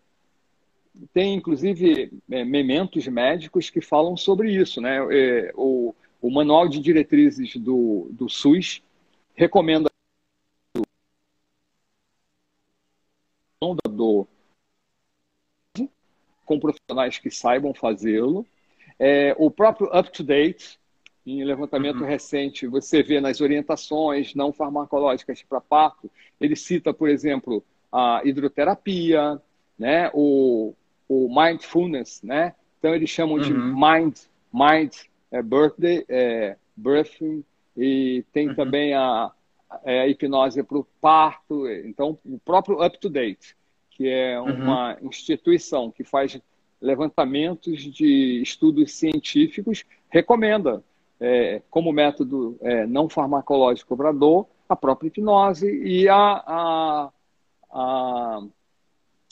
tem, 1.14 1.34
inclusive, 1.34 2.12
é, 2.30 2.46
mementos 2.46 3.08
médicos 3.08 3.70
que 3.70 3.82
falam 3.82 4.16
sobre 4.16 4.54
isso. 4.54 4.80
Né? 4.80 4.98
É, 5.12 5.52
o, 5.56 5.96
o 6.22 6.30
Manual 6.30 6.68
de 6.68 6.80
Diretrizes 6.80 7.56
do, 7.56 8.08
do 8.12 8.30
SUS 8.30 8.82
recomenda 9.34 9.90
do 13.90 14.28
com 16.45 16.60
profissionais 16.60 17.17
que 17.17 17.30
saibam 17.30 17.73
fazê-lo 17.73 18.45
é, 19.04 19.36
o 19.39 19.49
próprio 19.49 19.88
Up 19.88 20.12
to 20.12 20.23
Date 20.23 20.80
em 21.25 21.43
levantamento 21.43 22.01
uhum. 22.01 22.06
recente, 22.06 22.67
você 22.67 23.01
vê 23.01 23.19
nas 23.19 23.41
orientações 23.41 24.36
não 24.36 24.54
farmacológicas 24.54 25.41
para 25.41 25.60
parto, 25.60 26.10
ele 26.39 26.56
cita, 26.56 26.93
por 26.93 27.10
exemplo, 27.10 27.63
a 27.91 28.21
hidroterapia, 28.23 29.41
né, 29.77 30.12
o, 30.13 30.75
o 31.10 31.27
mindfulness, 31.36 32.21
né? 32.21 32.54
Então 32.77 32.93
eles 32.93 33.10
chamam 33.10 33.38
uhum. 33.38 33.41
de 33.41 33.51
mind, 33.51 34.17
mind 34.54 34.93
é, 35.32 35.41
birthday, 35.41 36.06
é, 36.08 36.56
birthing, 36.75 37.43
e 37.75 38.23
tem 38.32 38.49
uhum. 38.49 38.56
também 38.56 38.93
a, 38.93 39.32
é, 39.84 40.01
a 40.01 40.08
hipnose 40.08 40.62
para 40.62 40.77
o 40.77 40.88
parto. 40.99 41.67
Então, 41.67 42.19
o 42.23 42.38
próprio 42.38 42.86
Up 42.86 42.99
to 42.99 43.10
Date, 43.10 43.56
que 44.02 44.10
é 44.10 44.40
uhum. 44.40 44.56
uma 44.56 44.98
uhum. 45.00 45.10
instituição 45.10 45.92
que 45.92 46.04
faz 46.04 46.42
levantamentos 46.82 47.84
de 47.84 48.42
estudos 48.42 48.94
científicos, 48.94 49.86
recomenda 50.10 50.84
é, 51.20 51.62
como 51.70 51.94
método 51.94 52.58
é, 52.62 52.88
não 52.88 53.08
farmacológico 53.08 53.96
para 53.96 54.12
dor 54.12 54.48
a 54.68 54.76
própria 54.76 55.10
hipnose 55.10 55.70
e 55.84 56.10
a, 56.10 56.16
a, 56.18 57.10
a, 57.72 58.42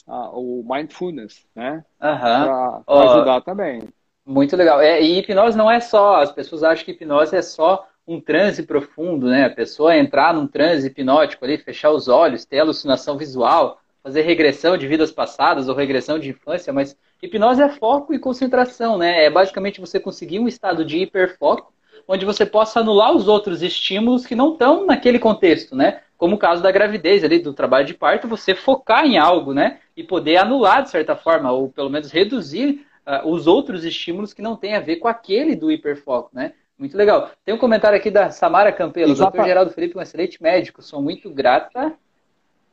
a 0.06 0.30
o 0.30 0.64
mindfulness, 0.64 1.44
né? 1.52 1.84
Uhum. 2.00 2.18
Para 2.18 2.82
ajudar 2.86 3.40
também. 3.40 3.82
Muito 4.24 4.54
legal. 4.54 4.80
É, 4.80 5.02
e 5.02 5.18
hipnose 5.18 5.58
não 5.58 5.68
é 5.68 5.80
só, 5.80 6.22
as 6.22 6.30
pessoas 6.30 6.62
acham 6.62 6.84
que 6.84 6.92
hipnose 6.92 7.34
é 7.34 7.42
só 7.42 7.88
um 8.06 8.20
transe 8.20 8.62
profundo, 8.62 9.26
né? 9.26 9.46
A 9.46 9.50
pessoa 9.50 9.96
entrar 9.96 10.32
num 10.32 10.46
transe 10.46 10.86
hipnótico 10.86 11.44
ali, 11.44 11.58
fechar 11.58 11.90
os 11.90 12.06
olhos, 12.06 12.44
ter 12.44 12.60
alucinação 12.60 13.18
visual, 13.18 13.79
fazer 14.02 14.22
regressão 14.22 14.76
de 14.76 14.86
vidas 14.86 15.12
passadas 15.12 15.68
ou 15.68 15.74
regressão 15.74 16.18
de 16.18 16.30
infância, 16.30 16.72
mas 16.72 16.96
hipnose 17.22 17.62
é 17.62 17.68
foco 17.68 18.14
e 18.14 18.18
concentração, 18.18 18.96
né? 18.96 19.24
É 19.24 19.30
basicamente 19.30 19.80
você 19.80 20.00
conseguir 20.00 20.38
um 20.38 20.48
estado 20.48 20.84
de 20.84 20.98
hiperfoco, 20.98 21.72
onde 22.08 22.24
você 22.24 22.46
possa 22.46 22.80
anular 22.80 23.14
os 23.14 23.28
outros 23.28 23.62
estímulos 23.62 24.26
que 24.26 24.34
não 24.34 24.52
estão 24.52 24.86
naquele 24.86 25.18
contexto, 25.18 25.76
né? 25.76 26.00
Como 26.16 26.36
o 26.36 26.38
caso 26.38 26.62
da 26.62 26.72
gravidez 26.72 27.22
ali, 27.24 27.38
do 27.38 27.52
trabalho 27.52 27.86
de 27.86 27.94
parto, 27.94 28.28
você 28.28 28.54
focar 28.54 29.06
em 29.06 29.18
algo, 29.18 29.54
né? 29.54 29.78
E 29.96 30.02
poder 30.02 30.36
anular, 30.36 30.82
de 30.82 30.90
certa 30.90 31.14
forma, 31.14 31.52
ou 31.52 31.70
pelo 31.70 31.90
menos 31.90 32.10
reduzir 32.10 32.86
uh, 33.06 33.28
os 33.28 33.46
outros 33.46 33.84
estímulos 33.84 34.32
que 34.34 34.42
não 34.42 34.56
têm 34.56 34.74
a 34.74 34.80
ver 34.80 34.96
com 34.96 35.08
aquele 35.08 35.54
do 35.54 35.70
hiperfoco, 35.70 36.30
né? 36.32 36.52
Muito 36.78 36.96
legal. 36.96 37.30
Tem 37.44 37.54
um 37.54 37.58
comentário 37.58 37.98
aqui 37.98 38.10
da 38.10 38.30
Samara 38.30 38.72
Campelo. 38.72 39.14
Doutor 39.14 39.44
Geraldo 39.44 39.70
Felipe, 39.70 39.98
um 39.98 40.00
excelente 40.00 40.42
médico. 40.42 40.80
Sou 40.80 41.02
muito 41.02 41.28
grata. 41.30 41.94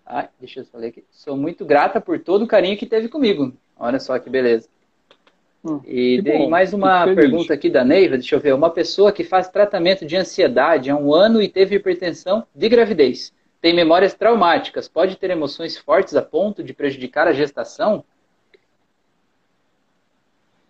Ai, 0.09 0.29
deixa 0.39 0.61
eu 0.61 0.65
só 0.65 0.77
ler 0.77 0.87
aqui. 0.87 1.03
Sou 1.11 1.35
muito 1.35 1.65
grata 1.65 1.99
por 1.99 2.17
todo 2.19 2.43
o 2.43 2.47
carinho 2.47 2.77
que 2.77 2.85
teve 2.85 3.09
comigo. 3.09 3.53
Olha 3.77 3.99
só 3.99 4.17
que 4.17 4.29
beleza. 4.29 4.69
Hum, 5.63 5.81
e 5.85 6.21
tem 6.23 6.39
bom, 6.39 6.49
mais 6.49 6.71
uma 6.73 7.03
pergunta 7.13 7.53
aqui 7.53 7.69
da 7.69 7.83
Neiva, 7.83 8.17
deixa 8.17 8.35
eu 8.35 8.39
ver. 8.39 8.53
Uma 8.53 8.69
pessoa 8.69 9.11
que 9.11 9.25
faz 9.25 9.49
tratamento 9.49 10.05
de 10.05 10.15
ansiedade 10.15 10.89
há 10.89 10.95
um 10.95 11.13
ano 11.13 11.41
e 11.41 11.49
teve 11.49 11.75
hipertensão 11.75 12.47
de 12.55 12.69
gravidez. 12.69 13.33
Tem 13.59 13.73
memórias 13.73 14.13
traumáticas. 14.13 14.87
Pode 14.87 15.17
ter 15.17 15.29
emoções 15.29 15.77
fortes 15.77 16.15
a 16.15 16.21
ponto 16.21 16.63
de 16.63 16.73
prejudicar 16.73 17.27
a 17.27 17.33
gestação? 17.33 18.05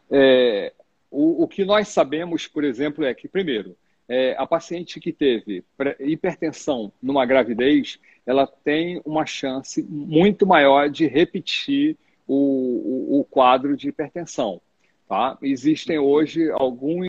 É, 0.09 0.73
o, 1.11 1.43
o, 1.43 1.47
que 1.47 1.63
nós 1.63 1.89
sabemos, 1.89 2.47
por 2.47 2.63
exemplo, 2.63 3.05
é 3.05 3.13
que, 3.13 3.27
primeiro, 3.27 3.77
é, 4.09 4.35
a 4.37 4.47
paciente 4.47 4.99
que 4.99 5.11
teve 5.11 5.63
hipertensão 5.99 6.91
numa 7.03 7.25
gravidez, 7.25 7.99
ela 8.27 8.45
tem 8.45 9.01
uma 9.05 9.25
chance 9.25 9.81
muito 9.83 10.45
maior 10.45 10.89
de 10.89 11.07
repetir 11.07 11.97
o, 12.27 13.15
o, 13.15 13.19
o 13.21 13.23
quadro 13.23 13.77
de 13.77 13.87
hipertensão. 13.87 14.61
Tá? 15.07 15.37
Existem 15.41 15.97
hoje 15.97 16.51
alguns 16.51 17.07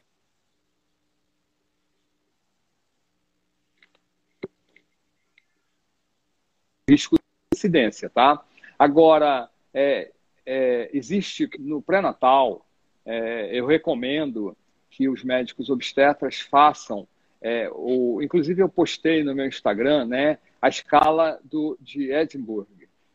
riscos 6.89 7.19
de 7.19 7.59
incidência, 7.59 8.09
tá? 8.09 8.43
Agora, 8.79 9.51
é, 9.75 10.13
é, 10.47 10.89
existe 10.93 11.51
no 11.59 11.83
pré-natal 11.83 12.65
é, 13.05 13.59
eu 13.59 13.67
recomendo 13.67 14.57
que 14.91 15.09
os 15.09 15.25
médicos 15.25 15.69
obstetras 15.69 16.41
façam, 16.41 17.09
é, 17.41 17.71
o, 17.73 18.21
inclusive 18.23 18.63
eu 18.63 18.69
postei 18.69 19.23
no 19.23 19.35
meu 19.35 19.47
Instagram, 19.47 20.07
né, 20.07 20.39
a 20.61 20.69
escala 20.69 21.39
do, 21.45 21.79
de 21.81 22.11
Edinburgh, 22.11 22.69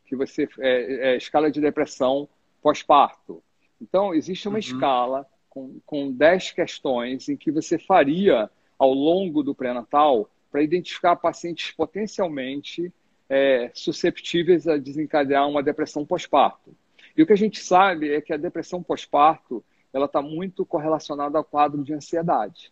que 0.06 0.16
você 0.16 0.48
é, 0.60 1.12
é 1.12 1.18
escala 1.18 1.52
de 1.52 1.60
depressão 1.60 2.28
pós-parto. 2.62 3.44
Então 3.82 4.14
existe 4.14 4.48
uma 4.48 4.56
uhum. 4.56 4.60
escala 4.60 5.28
com, 5.50 5.80
com 5.86 6.12
10 6.12 6.52
questões 6.52 7.28
em 7.28 7.36
que 7.36 7.52
você 7.52 7.78
faria 7.78 8.50
ao 8.78 8.94
longo 8.94 9.44
do 9.44 9.54
pré-natal 9.54 10.30
para 10.52 10.64
identificar 10.64 11.16
pacientes 11.16 11.72
potencialmente 11.72 12.94
é, 13.30 13.72
susceptíveis 13.74 14.68
a 14.68 14.78
desencadear 14.78 15.48
uma 15.48 15.64
depressão 15.64 16.06
pós-parto. 16.06 16.76
E 17.16 17.22
o 17.22 17.26
que 17.28 17.34
a 17.34 17.38
gente 17.38 17.60
sabe 17.60 18.14
é 18.14 18.22
que 18.22 18.34
a 18.34 18.38
depressão 18.38 18.82
pós-parto 18.82 19.64
ela 19.92 20.06
está 20.06 20.22
muito 20.22 20.66
correlacionada 20.66 21.38
ao 21.38 21.44
quadro 21.44 21.84
de 21.84 21.94
ansiedade. 21.94 22.72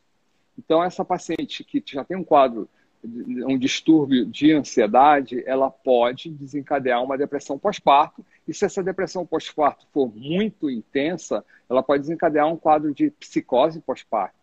Então, 0.58 0.84
essa 0.84 1.04
paciente 1.04 1.64
que 1.64 1.84
já 1.86 2.04
tem 2.04 2.18
um 2.18 2.24
quadro, 2.24 2.70
um 3.04 3.58
distúrbio 3.58 4.26
de 4.26 4.52
ansiedade, 4.52 5.44
ela 5.46 5.70
pode 5.70 6.30
desencadear 6.30 7.04
uma 7.04 7.18
depressão 7.18 7.58
pós-parto. 7.58 8.24
E 8.48 8.54
se 8.54 8.66
essa 8.66 8.84
depressão 8.84 9.26
pós-parto 9.26 9.88
for 9.92 10.14
muito 10.16 10.70
intensa, 10.70 11.44
ela 11.70 11.82
pode 11.82 12.02
desencadear 12.02 12.48
um 12.48 12.58
quadro 12.58 12.94
de 12.94 13.10
psicose 13.12 13.82
pós-parto, 13.82 14.36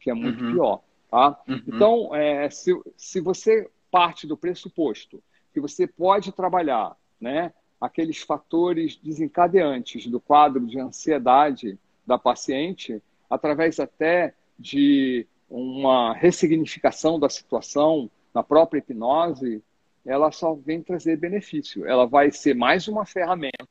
que 0.00 0.10
é 0.10 0.14
muito 0.14 0.44
uhum. 0.44 0.52
pior. 0.52 0.80
Tá? 1.10 1.40
Uhum. 1.48 1.62
Então, 1.66 2.14
é, 2.14 2.48
se, 2.48 2.72
se 2.96 3.20
você 3.20 3.68
parte 3.90 4.26
do 4.26 4.36
pressuposto 4.36 5.22
que 5.52 5.60
você 5.60 5.86
pode 5.86 6.32
trabalhar 6.32 6.96
né, 7.20 7.52
aqueles 7.80 8.18
fatores 8.18 8.96
desencadeantes 8.96 10.06
do 10.06 10.20
quadro 10.20 10.66
de 10.66 10.78
ansiedade 10.78 11.78
da 12.06 12.18
paciente, 12.18 13.02
através 13.28 13.80
até 13.80 14.34
de 14.58 15.26
uma 15.48 16.14
ressignificação 16.14 17.18
da 17.18 17.28
situação 17.28 18.10
na 18.34 18.42
própria 18.42 18.78
hipnose, 18.78 19.62
ela 20.04 20.30
só 20.30 20.54
vem 20.54 20.82
trazer 20.82 21.16
benefício. 21.16 21.86
Ela 21.86 22.06
vai 22.06 22.30
ser 22.30 22.54
mais 22.54 22.88
uma 22.88 23.04
ferramenta 23.04 23.66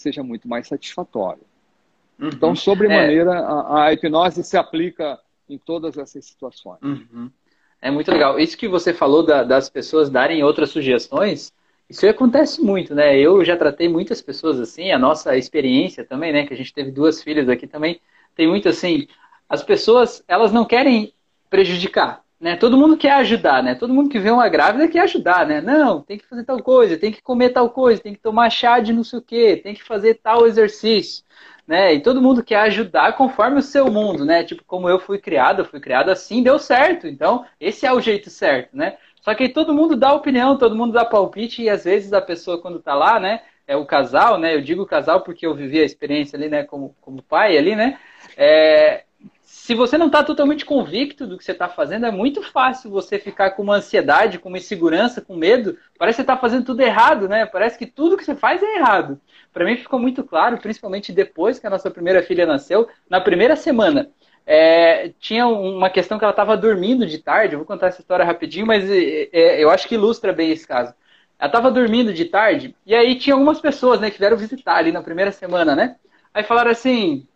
seja 0.00 0.22
muito 0.22 0.48
mais 0.48 0.66
satisfatória. 0.66 1.42
Uhum. 2.18 2.28
Então, 2.28 2.56
sobremaneira, 2.56 3.32
é. 3.32 3.38
a, 3.38 3.84
a, 3.84 3.92
hipnose 3.92 4.42
se 4.42 4.56
aplica 4.56 5.18
em 5.48 5.58
todas 5.58 5.98
essas 5.98 6.24
situações. 6.24 6.80
Uhum. 6.82 7.30
É 7.80 7.90
muito 7.90 8.10
legal. 8.10 8.38
Isso 8.38 8.56
que 8.56 8.68
você 8.68 8.92
falou 8.92 9.24
da, 9.24 9.42
das 9.42 9.68
pessoas 9.68 10.10
darem 10.10 10.42
outras 10.42 10.70
sugestões, 10.70 11.52
isso 11.90 12.06
acontece 12.08 12.62
muito, 12.62 12.94
né? 12.94 13.18
Eu 13.18 13.44
já 13.44 13.56
tratei 13.56 13.88
muitas 13.88 14.22
pessoas 14.22 14.60
assim, 14.60 14.92
a 14.92 14.98
nossa 14.98 15.36
experiência 15.36 16.04
também, 16.04 16.32
né? 16.32 16.46
Que 16.46 16.54
a 16.54 16.56
gente 16.56 16.72
teve 16.72 16.92
duas 16.92 17.20
filhas 17.20 17.48
aqui 17.48 17.66
também, 17.66 18.00
tem 18.36 18.46
muito 18.46 18.68
assim. 18.68 19.08
As 19.48 19.62
pessoas, 19.64 20.22
elas 20.28 20.52
não 20.52 20.64
querem 20.64 21.12
prejudicar, 21.50 22.22
né? 22.38 22.54
Todo 22.56 22.78
mundo 22.78 22.96
quer 22.96 23.14
ajudar, 23.14 23.60
né? 23.60 23.74
Todo 23.74 23.92
mundo 23.92 24.08
que 24.08 24.20
vê 24.20 24.30
uma 24.30 24.48
grávida 24.48 24.86
quer 24.86 25.00
ajudar, 25.00 25.44
né? 25.44 25.60
Não, 25.60 26.00
tem 26.00 26.16
que 26.16 26.26
fazer 26.26 26.44
tal 26.44 26.62
coisa, 26.62 26.96
tem 26.96 27.10
que 27.10 27.20
comer 27.20 27.50
tal 27.50 27.68
coisa, 27.70 28.00
tem 28.00 28.14
que 28.14 28.20
tomar 28.20 28.50
chá 28.50 28.78
de 28.78 28.92
não 28.92 29.02
sei 29.02 29.18
o 29.18 29.22
quê, 29.22 29.56
tem 29.60 29.74
que 29.74 29.82
fazer 29.82 30.14
tal 30.22 30.46
exercício, 30.46 31.24
né? 31.66 31.92
E 31.92 32.00
todo 32.00 32.22
mundo 32.22 32.44
quer 32.44 32.60
ajudar 32.60 33.16
conforme 33.16 33.58
o 33.58 33.62
seu 33.62 33.90
mundo, 33.90 34.24
né? 34.24 34.44
Tipo, 34.44 34.62
como 34.64 34.88
eu 34.88 35.00
fui 35.00 35.18
criado, 35.18 35.62
eu 35.62 35.64
fui 35.64 35.80
criado 35.80 36.08
assim, 36.08 36.40
deu 36.40 36.56
certo. 36.56 37.08
Então, 37.08 37.44
esse 37.58 37.84
é 37.84 37.92
o 37.92 38.00
jeito 38.00 38.30
certo, 38.30 38.76
né? 38.76 38.96
Só 39.20 39.34
que 39.34 39.48
todo 39.48 39.74
mundo 39.74 39.96
dá 39.96 40.12
opinião, 40.12 40.56
todo 40.56 40.76
mundo 40.76 40.92
dá 40.92 41.04
palpite, 41.04 41.62
e 41.62 41.70
às 41.70 41.84
vezes 41.84 42.12
a 42.12 42.20
pessoa, 42.20 42.60
quando 42.60 42.80
tá 42.80 42.94
lá, 42.94 43.20
né, 43.20 43.42
é 43.66 43.76
o 43.76 43.86
casal, 43.86 44.38
né, 44.38 44.54
eu 44.54 44.60
digo 44.60 44.86
casal 44.86 45.20
porque 45.20 45.46
eu 45.46 45.54
vivi 45.54 45.80
a 45.80 45.84
experiência 45.84 46.36
ali, 46.36 46.48
né, 46.48 46.64
como, 46.64 46.94
como 47.00 47.22
pai 47.22 47.56
ali, 47.56 47.76
né, 47.76 47.98
é, 48.36 49.04
se 49.70 49.74
você 49.74 49.98
não 49.98 50.06
está 50.06 50.24
totalmente 50.24 50.64
convicto 50.64 51.26
do 51.26 51.36
que 51.36 51.44
você 51.44 51.52
está 51.52 51.68
fazendo, 51.68 52.06
é 52.06 52.10
muito 52.10 52.42
fácil 52.42 52.90
você 52.90 53.18
ficar 53.18 53.50
com 53.50 53.62
uma 53.62 53.76
ansiedade, 53.76 54.38
com 54.38 54.48
uma 54.48 54.58
insegurança, 54.58 55.20
com 55.20 55.36
medo. 55.36 55.78
Parece 55.98 56.16
que 56.16 56.22
você 56.22 56.22
está 56.22 56.36
fazendo 56.36 56.64
tudo 56.64 56.80
errado, 56.80 57.28
né? 57.28 57.46
Parece 57.46 57.78
que 57.78 57.86
tudo 57.86 58.16
que 58.16 58.24
você 58.24 58.34
faz 58.34 58.62
é 58.62 58.78
errado. 58.78 59.20
Para 59.52 59.64
mim 59.64 59.76
ficou 59.76 59.98
muito 60.00 60.24
claro, 60.24 60.58
principalmente 60.58 61.12
depois 61.12 61.58
que 61.58 61.66
a 61.66 61.70
nossa 61.70 61.90
primeira 61.90 62.22
filha 62.22 62.46
nasceu, 62.46 62.88
na 63.08 63.20
primeira 63.20 63.54
semana 63.54 64.10
é, 64.46 65.12
tinha 65.20 65.46
uma 65.46 65.90
questão 65.90 66.18
que 66.18 66.24
ela 66.24 66.32
estava 66.32 66.56
dormindo 66.56 67.06
de 67.06 67.18
tarde. 67.18 67.54
Eu 67.54 67.60
vou 67.60 67.66
contar 67.66 67.88
essa 67.88 68.00
história 68.00 68.24
rapidinho, 68.24 68.66
mas 68.66 68.88
é, 68.90 69.28
é, 69.32 69.62
eu 69.62 69.70
acho 69.70 69.86
que 69.86 69.94
ilustra 69.94 70.32
bem 70.32 70.50
esse 70.50 70.66
caso. 70.66 70.92
Ela 71.38 71.48
estava 71.48 71.70
dormindo 71.70 72.12
de 72.12 72.26
tarde 72.26 72.74
e 72.84 72.94
aí 72.94 73.16
tinha 73.16 73.34
algumas 73.34 73.60
pessoas, 73.60 74.00
né, 74.00 74.10
que 74.10 74.18
vieram 74.18 74.36
visitar 74.36 74.76
ali 74.76 74.92
na 74.92 75.02
primeira 75.02 75.32
semana, 75.32 75.74
né? 75.74 75.96
Aí 76.34 76.44
falaram 76.44 76.70
assim, 76.70 77.26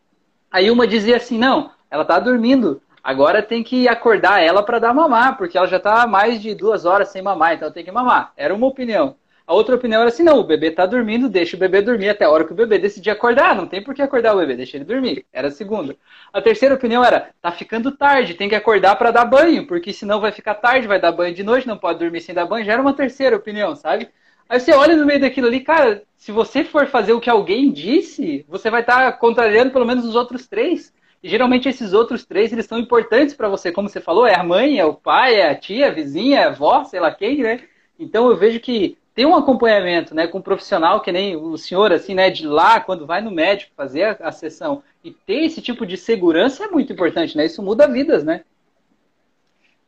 aí 0.51 0.71
uma 0.71 0.87
dizia 0.87 1.17
assim, 1.17 1.39
não, 1.39 1.71
ela 1.91 2.05
tá 2.05 2.19
dormindo, 2.19 2.83
agora 3.03 3.43
tem 3.43 3.63
que 3.63 3.89
acordar 3.89 4.43
ela 4.43 4.63
para 4.63 4.79
dar 4.79 4.93
mamar, 4.93 5.39
porque 5.39 5.57
ela 5.57 5.67
já 5.67 5.81
tá 5.81 6.07
mais 6.07 6.41
de 6.41 6.55
duas 6.55 6.85
horas 6.85 7.09
sem 7.09 7.23
mamar, 7.23 7.55
então 7.55 7.73
tem 7.73 7.85
que 7.85 7.91
mamar. 7.91 8.33
Era 8.37 8.55
uma 8.55 8.67
opinião. 8.67 9.17
A 9.47 9.53
outra 9.53 9.75
opinião 9.75 10.01
era 10.01 10.09
assim, 10.09 10.23
não, 10.23 10.39
o 10.39 10.45
bebê 10.45 10.71
tá 10.71 10.87
dormindo, 10.87 11.29
deixa 11.29 11.55
o 11.55 11.61
bebê 11.61 11.83
dormir 11.83 12.09
até 12.09 12.25
a 12.25 12.31
hora 12.31 12.47
que 12.47 12.53
o 12.53 12.57
bebê 12.57 12.79
decidir 12.79 13.11
acordar, 13.11 13.55
não 13.55 13.67
tem 13.67 13.83
por 13.83 13.95
que 13.95 14.01
acordar 14.01 14.35
o 14.35 14.39
bebê, 14.39 14.57
deixa 14.57 14.79
ele 14.79 14.87
dormir. 14.87 15.27
Era 15.31 15.49
a 15.49 15.51
segunda. 15.51 15.97
A 16.33 16.41
terceira 16.41 16.75
opinião 16.75 17.05
era, 17.05 17.31
tá 17.43 17.53
ficando 17.53 17.93
tarde, 17.93 18.35
tem 18.35 18.49
que 18.49 18.55
acordar 18.55 18.97
para 18.97 19.11
dar 19.11 19.27
banho, 19.27 19.67
porque 19.67 19.93
senão 19.93 20.19
vai 20.19 20.33
ficar 20.33 20.55
tarde, 20.55 20.89
vai 20.89 20.99
dar 20.99 21.13
banho 21.13 21.35
de 21.35 21.43
noite, 21.43 21.67
não 21.67 21.77
pode 21.77 21.99
dormir 21.99 22.23
sem 22.23 22.35
dar 22.35 22.47
banho. 22.47 22.65
Já 22.65 22.73
era 22.73 22.81
uma 22.81 22.95
terceira 22.95 23.37
opinião, 23.37 23.77
sabe? 23.77 24.09
Aí 24.49 24.59
você 24.59 24.73
olha 24.73 24.97
no 24.97 25.05
meio 25.05 25.21
daquilo 25.21 25.47
ali, 25.47 25.61
cara, 25.61 26.03
se 26.17 26.33
você 26.33 26.65
for 26.65 26.87
fazer 26.87 27.13
o 27.13 27.21
que 27.21 27.29
alguém 27.29 27.71
disse, 27.71 28.47
você 28.49 28.71
vai 28.71 28.81
estar 28.81 29.13
tá 29.13 29.13
contrariando 29.13 29.73
pelo 29.73 29.87
menos 29.87 30.07
os 30.07 30.15
outros 30.15 30.47
três. 30.47 30.93
E 31.23 31.29
geralmente 31.29 31.69
esses 31.69 31.93
outros 31.93 32.25
três, 32.25 32.53
eles 32.53 32.67
são 32.67 32.79
importantes 32.79 33.35
para 33.35 33.49
você, 33.49 33.73
como 33.73 33.89
você 33.89 34.01
falou, 34.01 34.27
é 34.27 34.35
a 34.35 34.45
mãe, 34.45 34.79
é 34.79 34.85
o 34.85 34.95
pai, 34.95 35.37
é 35.37 35.51
a 35.51 35.55
tia, 35.55 35.89
a 35.89 35.91
vizinha, 35.91 36.41
é 36.41 36.45
a 36.45 36.49
avó, 36.49 36.85
sei 36.85 37.01
lá 37.01 37.11
quem, 37.11 37.39
né? 37.43 37.61
Então 37.99 38.29
eu 38.29 38.37
vejo 38.37 38.61
que 38.61 38.99
ter 39.15 39.25
um 39.27 39.37
acompanhamento, 39.37 40.15
né, 40.15 40.27
com 40.27 40.39
um 40.39 40.43
profissional 40.43 41.01
que 41.01 41.13
nem 41.13 41.37
o 41.37 41.57
senhor, 41.57 41.93
assim, 41.93 42.15
né, 42.15 42.31
de 42.31 42.47
lá, 42.47 42.81
quando 42.81 43.07
vai 43.07 43.21
no 43.21 43.31
médico 43.31 43.73
fazer 43.77 44.03
a, 44.03 44.29
a 44.29 44.33
sessão 44.33 44.83
e 45.05 45.13
ter 45.13 45.45
esse 45.45 45.63
tipo 45.63 45.87
de 45.87 45.97
segurança 45.97 46.65
é 46.65 46.69
muito 46.69 46.93
importante, 46.93 47.37
né? 47.37 47.47
Isso 47.47 47.63
muda 47.63 47.87
vidas, 47.87 48.25
né? 48.25 48.43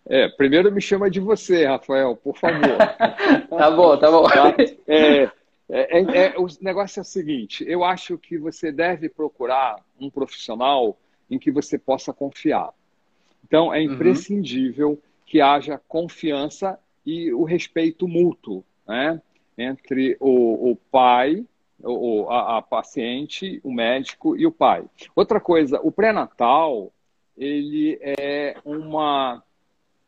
É, 0.08 0.28
primeiro 0.28 0.70
me 0.70 0.80
chama 0.80 1.10
de 1.10 1.18
você, 1.18 1.64
Rafael, 1.64 2.14
por 2.14 2.36
favor. 2.36 2.76
tá 3.50 3.70
bom, 3.72 3.96
tá 3.96 4.10
bom. 4.10 4.28
Tá? 4.28 4.54
É, 4.86 5.22
é, 5.24 5.30
é, 5.68 6.26
é, 6.26 6.34
o 6.38 6.46
negócio 6.60 7.00
é 7.00 7.02
o 7.02 7.04
seguinte: 7.04 7.64
eu 7.66 7.82
acho 7.82 8.16
que 8.16 8.38
você 8.38 8.70
deve 8.70 9.08
procurar 9.08 9.82
um 10.00 10.08
profissional 10.08 10.96
em 11.28 11.38
que 11.38 11.50
você 11.50 11.76
possa 11.76 12.12
confiar. 12.12 12.70
Então, 13.44 13.74
é 13.74 13.78
uhum. 13.78 13.94
imprescindível 13.94 14.90
uhum. 14.90 14.98
que 15.26 15.40
haja 15.40 15.80
confiança 15.88 16.78
e 17.04 17.32
o 17.32 17.42
respeito 17.42 18.06
mútuo 18.06 18.64
né, 18.86 19.20
entre 19.56 20.16
o, 20.20 20.70
o 20.70 20.76
pai, 20.76 21.44
o, 21.82 22.28
a, 22.28 22.58
a, 22.58 22.62
paciente, 22.62 23.60
o 23.62 23.72
médico 23.72 24.36
e 24.36 24.46
o 24.46 24.52
pai. 24.52 24.84
Outra 25.14 25.40
coisa, 25.40 25.80
o 25.82 25.90
pré-natal, 25.90 26.92
ele 27.36 27.98
é 28.00 28.56
uma. 28.64 29.42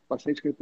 Paciente 0.09 0.41
que. 0.41 0.55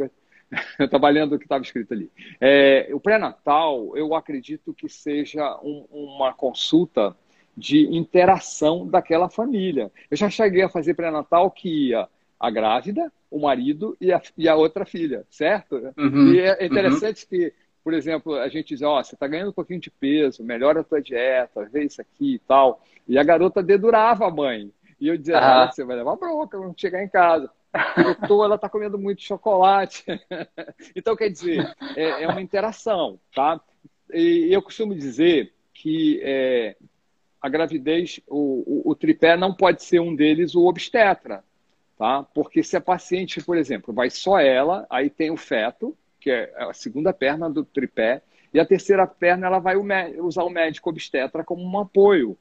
Eu 0.78 0.86
estava 0.86 1.08
lendo 1.08 1.34
o 1.34 1.38
que 1.38 1.44
estava 1.44 1.62
escrito 1.62 1.92
ali. 1.92 2.10
É, 2.40 2.88
o 2.92 3.00
pré-natal, 3.00 3.96
eu 3.96 4.14
acredito 4.14 4.72
que 4.72 4.88
seja 4.88 5.58
um, 5.62 5.86
uma 5.90 6.32
consulta 6.32 7.16
de 7.56 7.86
interação 7.96 8.86
daquela 8.86 9.28
família. 9.28 9.90
Eu 10.10 10.16
já 10.16 10.28
cheguei 10.28 10.62
a 10.62 10.68
fazer 10.68 10.94
pré-natal 10.94 11.50
que 11.50 11.88
ia 11.88 12.08
a 12.38 12.50
grávida, 12.50 13.10
o 13.30 13.40
marido 13.40 13.96
e 14.00 14.12
a, 14.12 14.20
e 14.36 14.48
a 14.48 14.54
outra 14.54 14.84
filha, 14.84 15.26
certo? 15.30 15.76
Uhum, 15.96 16.34
e 16.34 16.40
é 16.40 16.66
interessante 16.66 17.22
uhum. 17.22 17.28
que, 17.30 17.54
por 17.86 17.94
exemplo, 17.94 18.34
a 18.34 18.48
gente 18.48 18.74
diz, 18.74 18.82
ó, 18.82 18.98
oh, 18.98 19.04
você 19.04 19.14
está 19.14 19.28
ganhando 19.28 19.50
um 19.50 19.52
pouquinho 19.52 19.78
de 19.78 19.92
peso, 19.92 20.42
melhora 20.42 20.80
a 20.80 20.82
tua 20.82 21.00
dieta, 21.00 21.68
vê 21.72 21.84
isso 21.84 22.00
aqui 22.00 22.34
e 22.34 22.38
tal. 22.40 22.82
E 23.06 23.16
a 23.16 23.22
garota 23.22 23.62
dedurava 23.62 24.26
a 24.26 24.30
mãe. 24.30 24.72
E 25.00 25.06
eu 25.06 25.16
dizia, 25.16 25.38
ah, 25.38 25.70
você 25.70 25.84
vai 25.84 25.94
levar 25.94 26.16
bronca 26.16 26.58
quando 26.58 26.80
chegar 26.80 27.00
em 27.00 27.08
casa. 27.08 27.48
Eu 27.96 28.16
tô, 28.26 28.44
ela 28.44 28.56
está 28.56 28.68
comendo 28.68 28.98
muito 28.98 29.22
chocolate. 29.22 30.04
então, 30.96 31.14
quer 31.14 31.28
dizer, 31.28 31.72
é, 31.94 32.24
é, 32.24 32.28
uma 32.28 32.42
interação, 32.42 33.20
tá? 33.32 33.60
E 34.12 34.48
eu 34.50 34.60
costumo 34.60 34.92
dizer 34.92 35.54
que 35.72 36.20
é, 36.24 36.74
a 37.40 37.48
gravidez, 37.48 38.18
o, 38.26 38.64
o, 38.88 38.90
o 38.90 38.94
tripé 38.96 39.36
não 39.36 39.54
pode 39.54 39.84
ser 39.84 40.00
um 40.00 40.12
deles 40.12 40.56
o 40.56 40.66
obstetra 40.66 41.44
tá? 41.96 42.22
Porque 42.34 42.62
se 42.62 42.76
a 42.76 42.80
paciente, 42.80 43.42
por 43.42 43.56
exemplo, 43.56 43.94
vai 43.94 44.10
só 44.10 44.38
ela, 44.38 44.86
aí 44.90 45.08
tem 45.08 45.30
o 45.30 45.36
feto, 45.36 45.96
que 46.26 46.30
é 46.32 46.52
a 46.56 46.72
segunda 46.72 47.12
perna 47.12 47.48
do 47.48 47.64
tripé, 47.64 48.20
e 48.52 48.58
a 48.58 48.66
terceira 48.66 49.06
perna 49.06 49.46
ela 49.46 49.60
vai 49.60 49.76
usar 49.76 50.42
o 50.42 50.50
médico 50.50 50.90
obstetra 50.90 51.44
como 51.44 51.62
um 51.62 51.78
apoio, 51.78 52.36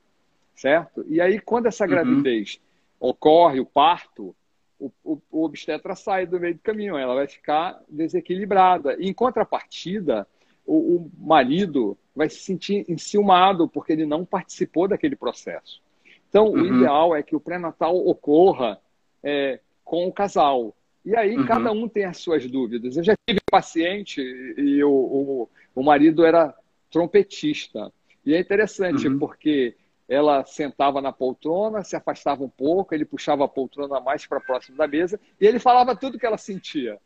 certo? 0.55 1.05
E 1.07 1.21
aí 1.21 1.39
quando 1.39 1.67
essa 1.67 1.83
uhum. 1.83 1.91
gravidez 1.91 2.59
uhum. 2.99 3.09
ocorre, 3.09 3.59
o 3.59 3.65
parto, 3.65 4.35
o, 4.79 4.91
o, 5.03 5.21
o, 5.29 5.45
obstetra 5.45 5.95
sai 5.95 6.25
do 6.25 6.39
meio 6.39 6.55
do 6.55 6.61
caminho, 6.61 6.97
ela 6.97 7.13
vai 7.13 7.27
ficar 7.27 7.79
desequilibrada. 7.87 8.95
E, 8.99 9.07
em 9.07 9.13
contrapartida, 9.13 10.27
o, 10.65 10.95
o 10.95 11.11
marido 11.19 11.95
vai 12.15 12.27
se 12.27 12.39
sentir 12.39 12.85
enciumado 12.89 13.69
porque 13.69 13.93
ele 13.93 14.07
não 14.07 14.25
participou 14.25 14.87
daquele 14.87 15.15
processo. 15.15 15.79
Então, 16.27 16.47
uhum. 16.47 16.59
o 16.59 16.65
ideal 16.65 17.15
é 17.15 17.21
que 17.21 17.35
o 17.35 17.39
pré-natal 17.39 17.95
ocorra 17.95 18.81
é, 19.21 19.59
com 19.83 20.07
o 20.07 20.11
casal. 20.11 20.75
E 21.05 21.15
aí 21.15 21.37
uhum. 21.37 21.45
cada 21.45 21.71
um 21.71 21.87
tem 21.87 22.03
as 22.05 22.17
suas 22.17 22.49
dúvidas. 22.49 22.97
Eu 22.97 23.03
já 23.03 23.13
tive 23.27 23.39
paciente 23.49 24.21
e 24.21 24.83
o, 24.83 24.89
o, 24.89 25.49
o 25.75 25.83
marido 25.83 26.25
era 26.25 26.53
trompetista. 26.89 27.91
E 28.25 28.33
é 28.33 28.39
interessante 28.39 29.07
uhum. 29.07 29.19
porque 29.19 29.75
ela 30.09 30.43
sentava 30.45 31.01
na 31.01 31.11
poltrona, 31.11 31.83
se 31.83 31.95
afastava 31.95 32.43
um 32.43 32.49
pouco, 32.49 32.93
ele 32.93 33.05
puxava 33.05 33.45
a 33.45 33.47
poltrona 33.47 33.99
mais 33.99 34.25
para 34.25 34.39
próximo 34.39 34.77
da 34.77 34.87
mesa 34.87 35.19
e 35.39 35.45
ele 35.45 35.59
falava 35.59 35.95
tudo 35.95 36.17
que 36.17 36.25
ela 36.25 36.37
sentia. 36.37 36.97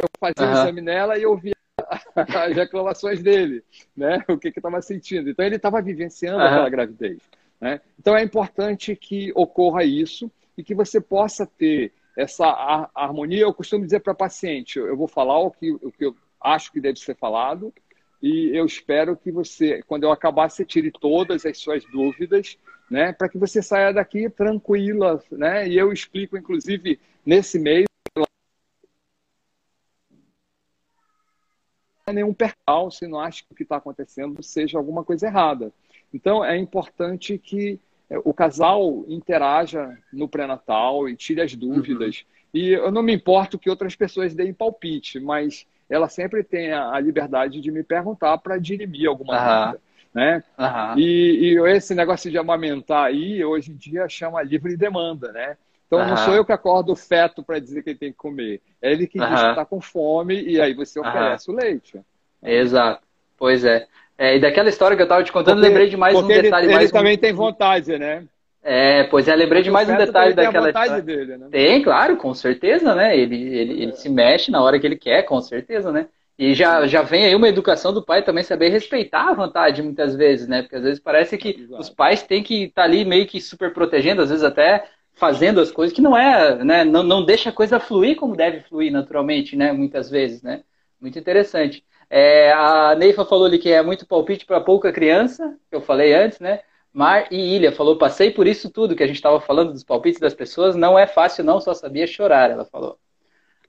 Eu 0.00 0.08
fazia 0.18 0.46
uhum. 0.46 0.58
o 0.58 0.62
exame 0.62 0.80
nela 0.80 1.18
e 1.18 1.22
eu 1.22 1.36
via 1.36 1.54
as 2.14 2.56
reclamações 2.56 3.22
dele, 3.22 3.64
né? 3.96 4.24
O 4.28 4.38
que 4.38 4.52
que 4.52 4.58
estava 4.60 4.80
sentindo. 4.80 5.30
Então 5.30 5.44
ele 5.44 5.56
estava 5.56 5.82
vivenciando 5.82 6.38
uhum. 6.38 6.46
aquela 6.46 6.68
gravidez. 6.68 7.18
Né? 7.60 7.80
Então 7.98 8.16
é 8.16 8.22
importante 8.22 8.94
que 8.94 9.32
ocorra 9.34 9.84
isso 9.84 10.30
e 10.56 10.62
que 10.62 10.74
você 10.74 11.00
possa 11.00 11.46
ter 11.46 11.92
essa 12.16 12.90
harmonia. 12.94 13.42
Eu 13.42 13.54
costumo 13.54 13.84
dizer 13.84 14.00
para 14.00 14.14
paciente, 14.14 14.78
eu 14.78 14.96
vou 14.96 15.08
falar 15.08 15.38
o 15.38 15.50
que, 15.50 15.72
o 15.72 15.90
que 15.90 16.06
eu 16.06 16.16
acho 16.40 16.72
que 16.72 16.80
deve 16.80 16.98
ser 16.98 17.16
falado 17.16 17.72
e 18.22 18.56
eu 18.56 18.64
espero 18.64 19.16
que 19.16 19.32
você, 19.32 19.82
quando 19.82 20.04
eu 20.04 20.12
acabar, 20.12 20.48
você 20.48 20.64
tire 20.64 20.92
todas 20.92 21.44
as 21.44 21.58
suas 21.58 21.84
dúvidas, 21.86 22.56
né, 22.88 23.12
para 23.12 23.28
que 23.28 23.36
você 23.36 23.60
saia 23.60 23.92
daqui 23.92 24.30
tranquila, 24.30 25.20
né? 25.32 25.66
E 25.68 25.76
eu 25.76 25.92
explico, 25.92 26.36
inclusive, 26.36 27.00
nesse 27.26 27.58
mês 27.58 27.86
nenhum 32.12 32.34
percalço, 32.34 33.08
não 33.08 33.18
acho 33.18 33.44
que 33.46 33.52
o 33.52 33.56
que 33.56 33.62
está 33.62 33.76
acontecendo 33.76 34.42
seja 34.42 34.76
alguma 34.76 35.02
coisa 35.02 35.26
errada. 35.26 35.72
Então, 36.12 36.44
é 36.44 36.58
importante 36.58 37.38
que 37.38 37.80
o 38.24 38.34
casal 38.34 39.04
interaja 39.08 39.96
no 40.12 40.28
pré-natal 40.28 41.08
e 41.08 41.16
tire 41.16 41.40
as 41.40 41.54
dúvidas. 41.54 42.18
Uhum. 42.18 42.60
E 42.60 42.70
eu 42.70 42.90
não 42.90 43.02
me 43.02 43.14
importo 43.14 43.58
que 43.58 43.70
outras 43.70 43.96
pessoas 43.96 44.34
deem 44.34 44.52
palpite, 44.52 45.18
mas 45.18 45.66
ela 45.88 46.08
sempre 46.08 46.42
tem 46.42 46.72
a, 46.72 46.98
liberdade 47.00 47.60
de 47.60 47.70
me 47.70 47.82
perguntar 47.82 48.38
para 48.38 48.58
dirimir 48.58 49.08
alguma 49.08 49.34
uhum. 49.34 49.64
dúvida. 49.64 49.82
Né? 50.14 50.44
Uhum. 50.58 50.98
E, 50.98 51.54
e, 51.54 51.68
esse 51.70 51.94
negócio 51.94 52.30
de 52.30 52.36
amamentar 52.36 53.06
aí, 53.06 53.42
hoje 53.42 53.72
em 53.72 53.76
dia, 53.76 54.08
chama 54.08 54.42
livre 54.42 54.76
demanda, 54.76 55.32
né? 55.32 55.56
Então 55.86 56.08
não 56.08 56.16
sou 56.16 56.34
eu 56.34 56.44
que 56.44 56.52
acordo 56.52 56.92
o 56.92 56.96
feto 56.96 57.42
para 57.42 57.58
dizer 57.58 57.82
que 57.82 57.90
ele 57.90 57.98
tem 57.98 58.12
que 58.12 58.16
comer. 58.16 58.62
É 58.80 58.90
ele 58.90 59.06
que 59.06 59.18
diz 59.18 59.28
que 59.28 59.50
está 59.50 59.64
com 59.64 59.78
fome 59.78 60.42
e 60.42 60.58
aí 60.58 60.72
você 60.72 60.98
oferece 60.98 61.50
o 61.50 61.54
leite. 61.54 62.00
Exato. 62.42 63.06
Pois 63.36 63.62
é. 63.62 63.86
É, 64.18 64.36
e 64.36 64.40
daquela 64.40 64.68
história 64.68 64.96
que 64.96 65.02
eu 65.02 65.06
estava 65.06 65.24
te 65.24 65.32
contando, 65.32 65.56
porque, 65.56 65.68
lembrei 65.68 65.88
de 65.88 65.96
mais 65.96 66.16
um 66.16 66.26
detalhe. 66.26 66.66
Ele, 66.66 66.74
mais 66.74 66.84
ele 66.84 66.92
também 66.92 67.18
tem 67.18 67.32
vontade, 67.32 67.98
né? 67.98 68.24
É, 68.62 69.04
pois 69.04 69.26
é, 69.26 69.34
lembrei 69.34 69.62
de 69.62 69.70
mais 69.70 69.88
um 69.88 69.96
detalhe 69.96 70.34
daquela 70.34 70.72
tem 70.72 70.82
história. 70.82 71.02
Dele, 71.02 71.36
né? 71.36 71.48
Tem, 71.50 71.82
claro, 71.82 72.16
com 72.16 72.32
certeza, 72.32 72.94
né? 72.94 73.16
Ele, 73.16 73.36
ele, 73.36 73.72
é. 73.72 73.82
ele 73.82 73.92
se 73.92 74.08
mexe 74.08 74.50
na 74.50 74.62
hora 74.62 74.78
que 74.78 74.86
ele 74.86 74.96
quer, 74.96 75.22
com 75.22 75.40
certeza, 75.40 75.90
né? 75.90 76.06
E 76.38 76.54
já, 76.54 76.86
já 76.86 77.02
vem 77.02 77.24
aí 77.24 77.34
uma 77.34 77.48
educação 77.48 77.92
do 77.92 78.04
pai 78.04 78.22
também 78.22 78.42
saber 78.42 78.68
respeitar 78.68 79.28
a 79.28 79.34
vontade 79.34 79.82
muitas 79.82 80.14
vezes, 80.14 80.46
né? 80.48 80.62
Porque 80.62 80.76
às 80.76 80.82
vezes 80.82 81.00
parece 81.00 81.36
que 81.36 81.50
Exato. 81.50 81.80
os 81.80 81.90
pais 81.90 82.22
têm 82.22 82.42
que 82.42 82.64
estar 82.64 82.82
tá 82.82 82.88
ali 82.88 83.04
meio 83.04 83.26
que 83.26 83.40
super 83.40 83.72
protegendo, 83.72 84.22
às 84.22 84.30
vezes 84.30 84.44
até 84.44 84.84
fazendo 85.14 85.60
as 85.60 85.70
coisas 85.70 85.94
que 85.94 86.00
não 86.00 86.16
é, 86.16 86.64
né? 86.64 86.84
Não, 86.84 87.02
não 87.02 87.24
deixa 87.24 87.50
a 87.50 87.52
coisa 87.52 87.78
fluir 87.78 88.16
como 88.16 88.36
deve 88.36 88.60
fluir 88.60 88.90
naturalmente, 88.90 89.56
né? 89.56 89.72
Muitas 89.72 90.08
vezes, 90.08 90.42
né? 90.42 90.62
Muito 91.00 91.18
interessante. 91.18 91.84
É, 92.14 92.52
a 92.52 92.94
Neifa 92.94 93.24
falou 93.24 93.46
ali 93.46 93.58
que 93.58 93.72
é 93.72 93.82
muito 93.82 94.06
palpite 94.06 94.44
para 94.44 94.60
pouca 94.60 94.92
criança, 94.92 95.56
que 95.70 95.74
eu 95.74 95.80
falei 95.80 96.12
antes, 96.12 96.38
né? 96.40 96.60
Mar 96.92 97.26
e 97.32 97.56
Ilha 97.56 97.72
falou, 97.72 97.96
passei 97.96 98.30
por 98.30 98.46
isso 98.46 98.68
tudo 98.70 98.94
que 98.94 99.02
a 99.02 99.06
gente 99.06 99.16
estava 99.16 99.40
falando 99.40 99.72
dos 99.72 99.82
palpites 99.82 100.20
das 100.20 100.34
pessoas, 100.34 100.76
não 100.76 100.98
é 100.98 101.06
fácil 101.06 101.42
não, 101.42 101.58
só 101.58 101.72
sabia 101.72 102.06
chorar, 102.06 102.50
ela 102.50 102.66
falou. 102.66 102.98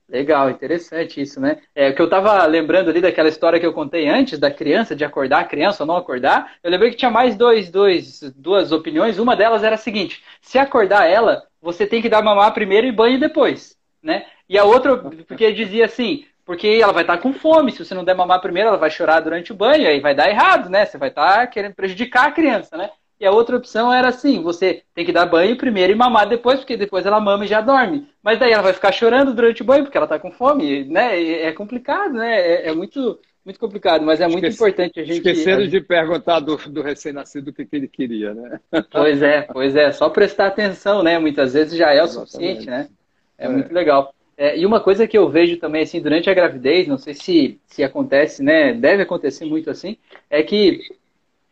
Legal, 0.06 0.50
interessante 0.50 1.22
isso, 1.22 1.40
né? 1.40 1.62
É, 1.74 1.88
o 1.88 1.94
que 1.94 2.02
eu 2.02 2.04
estava 2.04 2.44
lembrando 2.44 2.90
ali 2.90 3.00
daquela 3.00 3.30
história 3.30 3.58
que 3.58 3.64
eu 3.64 3.72
contei 3.72 4.06
antes, 4.06 4.38
da 4.38 4.50
criança, 4.50 4.94
de 4.94 5.06
acordar 5.06 5.40
a 5.40 5.44
criança 5.44 5.82
ou 5.82 5.86
não 5.86 5.96
acordar, 5.96 6.56
eu 6.62 6.70
lembrei 6.70 6.90
que 6.90 6.98
tinha 6.98 7.10
mais 7.10 7.36
dois, 7.36 7.70
dois, 7.70 8.20
duas 8.36 8.72
opiniões, 8.72 9.18
uma 9.18 9.34
delas 9.34 9.64
era 9.64 9.76
a 9.76 9.78
seguinte, 9.78 10.22
se 10.42 10.58
acordar 10.58 11.08
ela, 11.08 11.44
você 11.62 11.86
tem 11.86 12.02
que 12.02 12.10
dar 12.10 12.20
mamar 12.20 12.52
primeiro 12.52 12.86
e 12.86 12.92
banho 12.92 13.18
depois, 13.18 13.74
né? 14.02 14.26
E 14.46 14.58
a 14.58 14.64
outra, 14.64 14.98
porque 15.26 15.50
dizia 15.50 15.86
assim, 15.86 16.26
porque 16.44 16.66
ela 16.82 16.92
vai 16.92 17.02
estar 17.02 17.18
com 17.18 17.32
fome. 17.32 17.72
Se 17.72 17.84
você 17.84 17.94
não 17.94 18.04
der 18.04 18.14
mamar 18.14 18.40
primeiro, 18.40 18.68
ela 18.68 18.78
vai 18.78 18.90
chorar 18.90 19.20
durante 19.20 19.52
o 19.52 19.56
banho, 19.56 19.88
aí 19.88 20.00
vai 20.00 20.14
dar 20.14 20.28
errado, 20.28 20.68
né? 20.68 20.84
Você 20.84 20.98
vai 20.98 21.08
estar 21.08 21.46
querendo 21.48 21.74
prejudicar 21.74 22.28
a 22.28 22.32
criança, 22.32 22.76
né? 22.76 22.90
E 23.18 23.26
a 23.26 23.30
outra 23.30 23.56
opção 23.56 23.92
era 23.92 24.08
assim: 24.08 24.42
você 24.42 24.82
tem 24.94 25.04
que 25.04 25.12
dar 25.12 25.26
banho 25.26 25.56
primeiro 25.56 25.92
e 25.92 25.96
mamar 25.96 26.28
depois, 26.28 26.58
porque 26.58 26.76
depois 26.76 27.06
ela 27.06 27.20
mama 27.20 27.44
e 27.44 27.48
já 27.48 27.60
dorme. 27.60 28.08
Mas 28.22 28.38
daí 28.38 28.52
ela 28.52 28.62
vai 28.62 28.72
ficar 28.72 28.92
chorando 28.92 29.32
durante 29.32 29.62
o 29.62 29.64
banho, 29.64 29.84
porque 29.84 29.96
ela 29.96 30.06
está 30.06 30.18
com 30.18 30.32
fome, 30.32 30.84
né? 30.84 31.20
É 31.42 31.52
complicado, 31.52 32.14
né? 32.14 32.40
É, 32.40 32.68
é 32.68 32.74
muito 32.74 33.18
muito 33.44 33.60
complicado, 33.60 34.02
mas 34.04 34.22
é 34.22 34.26
muito 34.26 34.46
Esqueci, 34.46 34.56
importante 34.56 35.00
a 35.00 35.04
gente. 35.04 35.16
Esqueceram 35.18 35.66
de 35.66 35.80
perguntar 35.80 36.40
do, 36.40 36.56
do 36.56 36.80
recém-nascido 36.80 37.48
o 37.48 37.52
que, 37.52 37.66
que, 37.66 37.76
ele 37.76 37.88
queria, 37.88 38.32
né? 38.32 38.58
Pois 38.90 39.22
é, 39.22 39.42
pois 39.42 39.76
é, 39.76 39.92
só 39.92 40.08
prestar 40.08 40.46
atenção, 40.46 41.02
né? 41.02 41.18
Muitas 41.18 41.52
vezes 41.52 41.76
já 41.76 41.92
é 41.92 42.00
o 42.00 42.04
Exatamente. 42.04 42.30
suficiente, 42.30 42.70
né? 42.70 42.88
É, 43.36 43.44
é. 43.44 43.48
muito 43.48 43.72
legal. 43.72 44.14
É, 44.36 44.58
e 44.58 44.66
uma 44.66 44.80
coisa 44.80 45.06
que 45.06 45.16
eu 45.16 45.28
vejo 45.28 45.58
também, 45.58 45.82
assim, 45.82 46.00
durante 46.00 46.28
a 46.28 46.34
gravidez, 46.34 46.88
não 46.88 46.98
sei 46.98 47.14
se, 47.14 47.60
se 47.66 47.84
acontece, 47.84 48.42
né? 48.42 48.72
Deve 48.74 49.02
acontecer 49.02 49.44
muito 49.44 49.70
assim, 49.70 49.96
é 50.28 50.42
que, 50.42 50.80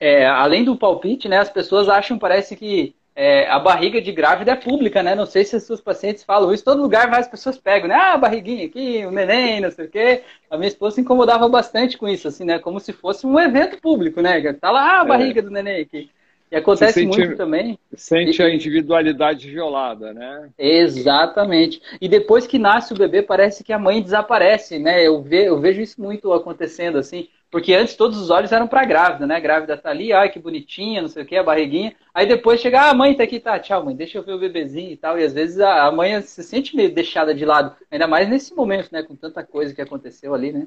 é, 0.00 0.26
além 0.26 0.64
do 0.64 0.76
palpite, 0.76 1.28
né? 1.28 1.38
As 1.38 1.50
pessoas 1.50 1.88
acham, 1.88 2.18
parece 2.18 2.56
que 2.56 2.94
é, 3.14 3.46
a 3.48 3.58
barriga 3.58 4.00
de 4.00 4.10
grávida 4.10 4.52
é 4.52 4.56
pública, 4.56 5.02
né? 5.02 5.14
Não 5.14 5.26
sei 5.26 5.44
se 5.44 5.54
os 5.54 5.62
seus 5.64 5.80
pacientes 5.80 6.24
falam 6.24 6.52
isso. 6.52 6.64
Todo 6.64 6.82
lugar 6.82 7.10
várias 7.10 7.28
pessoas 7.28 7.58
pegam, 7.58 7.88
né? 7.88 7.94
Ah, 7.94 8.14
a 8.14 8.18
barriguinha 8.18 8.66
aqui, 8.66 9.04
o 9.04 9.10
neném, 9.10 9.60
não 9.60 9.70
sei 9.70 9.84
o 9.86 9.90
quê. 9.90 10.22
A 10.50 10.56
minha 10.56 10.68
esposa 10.68 10.96
se 10.96 11.02
incomodava 11.02 11.48
bastante 11.48 11.98
com 11.98 12.08
isso, 12.08 12.26
assim, 12.26 12.44
né? 12.44 12.58
Como 12.58 12.80
se 12.80 12.92
fosse 12.92 13.26
um 13.26 13.38
evento 13.38 13.80
público, 13.80 14.20
né? 14.22 14.52
Tá 14.54 14.70
lá 14.70 14.98
ah, 14.98 15.02
a 15.02 15.04
é. 15.04 15.08
barriga 15.08 15.42
do 15.42 15.50
neném 15.50 15.82
aqui. 15.82 16.10
E 16.52 16.56
acontece 16.56 17.00
sente, 17.00 17.18
muito 17.18 17.34
também. 17.34 17.78
Sente 17.94 18.42
a 18.42 18.50
individualidade 18.50 19.50
violada, 19.50 20.12
né? 20.12 20.50
Exatamente. 20.58 21.80
E 21.98 22.06
depois 22.06 22.46
que 22.46 22.58
nasce 22.58 22.92
o 22.92 22.96
bebê, 22.96 23.22
parece 23.22 23.64
que 23.64 23.72
a 23.72 23.78
mãe 23.78 24.02
desaparece, 24.02 24.78
né? 24.78 25.02
Eu, 25.02 25.22
ve, 25.22 25.46
eu 25.46 25.58
vejo 25.58 25.80
isso 25.80 25.98
muito 25.98 26.30
acontecendo, 26.30 26.98
assim. 26.98 27.26
Porque 27.50 27.72
antes 27.72 27.96
todos 27.96 28.18
os 28.18 28.28
olhos 28.28 28.52
eram 28.52 28.68
para 28.68 28.82
a 28.82 28.84
grávida, 28.84 29.26
né? 29.26 29.36
A 29.36 29.40
grávida 29.40 29.78
tá 29.78 29.88
ali, 29.88 30.12
ai 30.12 30.28
que 30.28 30.38
bonitinha, 30.38 31.00
não 31.00 31.08
sei 31.08 31.22
o 31.22 31.26
que, 31.26 31.36
a 31.36 31.42
barriguinha. 31.42 31.94
Aí 32.12 32.26
depois 32.26 32.60
chega, 32.60 32.82
ah, 32.82 32.90
a 32.90 32.94
mãe 32.94 33.14
tá 33.14 33.24
aqui, 33.24 33.40
tá, 33.40 33.58
tchau, 33.58 33.82
mãe, 33.82 33.96
deixa 33.96 34.18
eu 34.18 34.22
ver 34.22 34.34
o 34.34 34.38
bebezinho 34.38 34.90
e 34.90 34.96
tal. 34.98 35.18
E 35.18 35.24
às 35.24 35.32
vezes 35.32 35.58
a, 35.58 35.86
a 35.86 35.90
mãe 35.90 36.20
se 36.20 36.42
sente 36.42 36.76
meio 36.76 36.92
deixada 36.92 37.34
de 37.34 37.46
lado, 37.46 37.74
ainda 37.90 38.06
mais 38.06 38.28
nesse 38.28 38.54
momento, 38.54 38.90
né? 38.92 39.02
Com 39.02 39.16
tanta 39.16 39.42
coisa 39.42 39.74
que 39.74 39.80
aconteceu 39.80 40.34
ali, 40.34 40.52
né? 40.52 40.66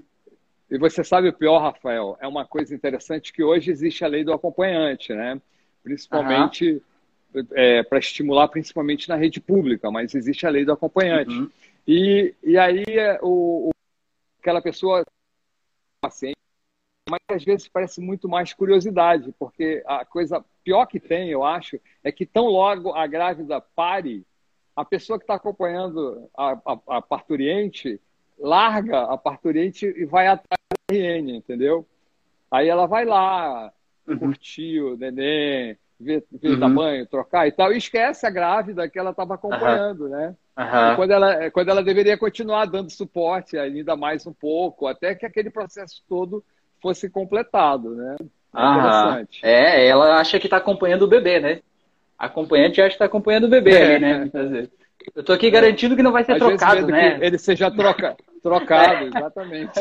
E 0.72 0.80
você 0.80 1.04
sabe 1.04 1.30
o 1.30 1.34
pior, 1.34 1.60
Rafael? 1.60 2.18
É 2.20 2.28
uma 2.28 2.44
coisa 2.44 2.74
interessante 2.74 3.32
que 3.32 3.44
hoje 3.44 3.70
existe 3.70 4.04
a 4.04 4.08
lei 4.08 4.24
do 4.24 4.34
acompanhante, 4.34 5.14
né? 5.14 5.40
Principalmente 5.86 6.82
é, 7.52 7.84
para 7.84 8.00
estimular, 8.00 8.48
principalmente 8.48 9.08
na 9.08 9.16
rede 9.16 9.40
pública, 9.40 9.92
mas 9.92 10.16
existe 10.16 10.48
a 10.48 10.50
lei 10.50 10.66
do 10.66 10.72
acompanhante. 10.72 11.36
Uhum. 11.36 11.50
E, 11.88 12.34
e 12.44 12.58
aí 12.58 12.84
é, 12.88 13.20
o, 13.22 13.70
o, 13.70 13.72
aquela 14.40 14.64
pessoa 14.64 15.06
paciente, 16.02 16.36
mas 17.08 17.20
às 17.30 17.44
vezes 17.44 17.68
parece 17.68 18.02
muito 18.02 18.28
mais 18.28 18.52
curiosidade, 18.52 19.32
porque 19.38 19.84
a 19.86 20.04
coisa 20.04 20.44
pior 20.64 20.88
que 20.88 21.00
tem, 21.00 21.30
eu 21.30 21.44
acho, 21.44 21.80
é 22.04 22.12
que 22.12 22.26
tão 22.26 22.48
logo 22.48 22.92
a 22.96 23.06
grávida 23.06 23.62
pare, 23.62 24.26
a 24.76 24.84
pessoa 24.84 25.20
que 25.20 25.24
está 25.24 25.36
acompanhando 25.36 26.28
a, 26.36 26.54
a, 26.54 26.98
a 26.98 27.02
parturiente 27.02 28.02
larga 28.38 29.04
a 29.04 29.18
parturiente 29.18 29.86
e 29.86 30.06
vai 30.06 30.28
atrás 30.28 30.60
da 30.90 30.96
RN, 30.96 31.38
entendeu? 31.38 31.88
Aí 32.52 32.68
ela 32.68 32.86
vai 32.86 33.06
lá, 33.06 33.72
uhum. 34.08 34.18
curtir 34.18 34.82
o 34.82 34.97
neném, 34.97 35.78
ver, 35.99 36.24
ver 36.32 36.49
uhum. 36.49 36.60
tamanho, 36.60 37.08
trocar 37.08 37.47
e 37.47 37.51
tal, 37.51 37.74
e 37.74 37.78
esquece 37.78 38.26
a 38.26 38.30
grávida 38.30 38.89
que 38.89 38.99
ela 38.99 39.12
estava 39.12 39.36
acompanhando, 39.36 40.06
uhum. 40.06 40.10
né? 40.10 40.36
Uhum. 40.58 40.95
Quando, 40.95 41.12
ela, 41.12 41.51
quando 41.51 41.70
ela 41.70 41.84
deveria 41.84 42.18
continuar 42.18 42.66
dando 42.66 42.89
suporte 42.89 43.58
ainda 43.58 43.95
mais 43.95 44.26
um 44.26 44.34
pouco, 44.34 44.88
até 44.88 45.14
que 45.14 45.26
aquele 45.26 45.49
processo 45.49 46.01
todo 46.08 46.43
fosse 46.82 47.10
completado, 47.10 47.95
né? 47.95 48.16
É 48.56 48.62
interessante. 48.62 49.39
É, 49.43 49.88
ela 49.88 50.20
acha 50.20 50.39
que 50.39 50.47
está 50.47 50.58
acompanhando 50.58 51.03
o 51.03 51.08
bebê, 51.08 51.39
né? 51.39 51.62
A 52.18 52.28
acompanhante 52.28 52.80
acha 52.80 52.89
que 52.89 52.95
está 52.95 53.06
acompanhando 53.06 53.45
o 53.45 53.49
bebê 53.49 53.76
é. 53.76 53.99
né? 53.99 54.18
Muitas 54.20 54.49
vezes. 54.49 54.85
Eu 55.14 55.24
tô 55.24 55.34
aqui 55.34 55.49
garantindo 55.49 55.95
que 55.95 56.03
não 56.03 56.12
vai 56.12 56.24
ser 56.24 56.34
Às 56.34 56.39
trocado, 56.39 56.88
né? 56.88 57.18
ele 57.22 57.38
seja 57.38 57.70
troca, 57.70 58.16
trocado, 58.41 59.06
exatamente. 59.14 59.80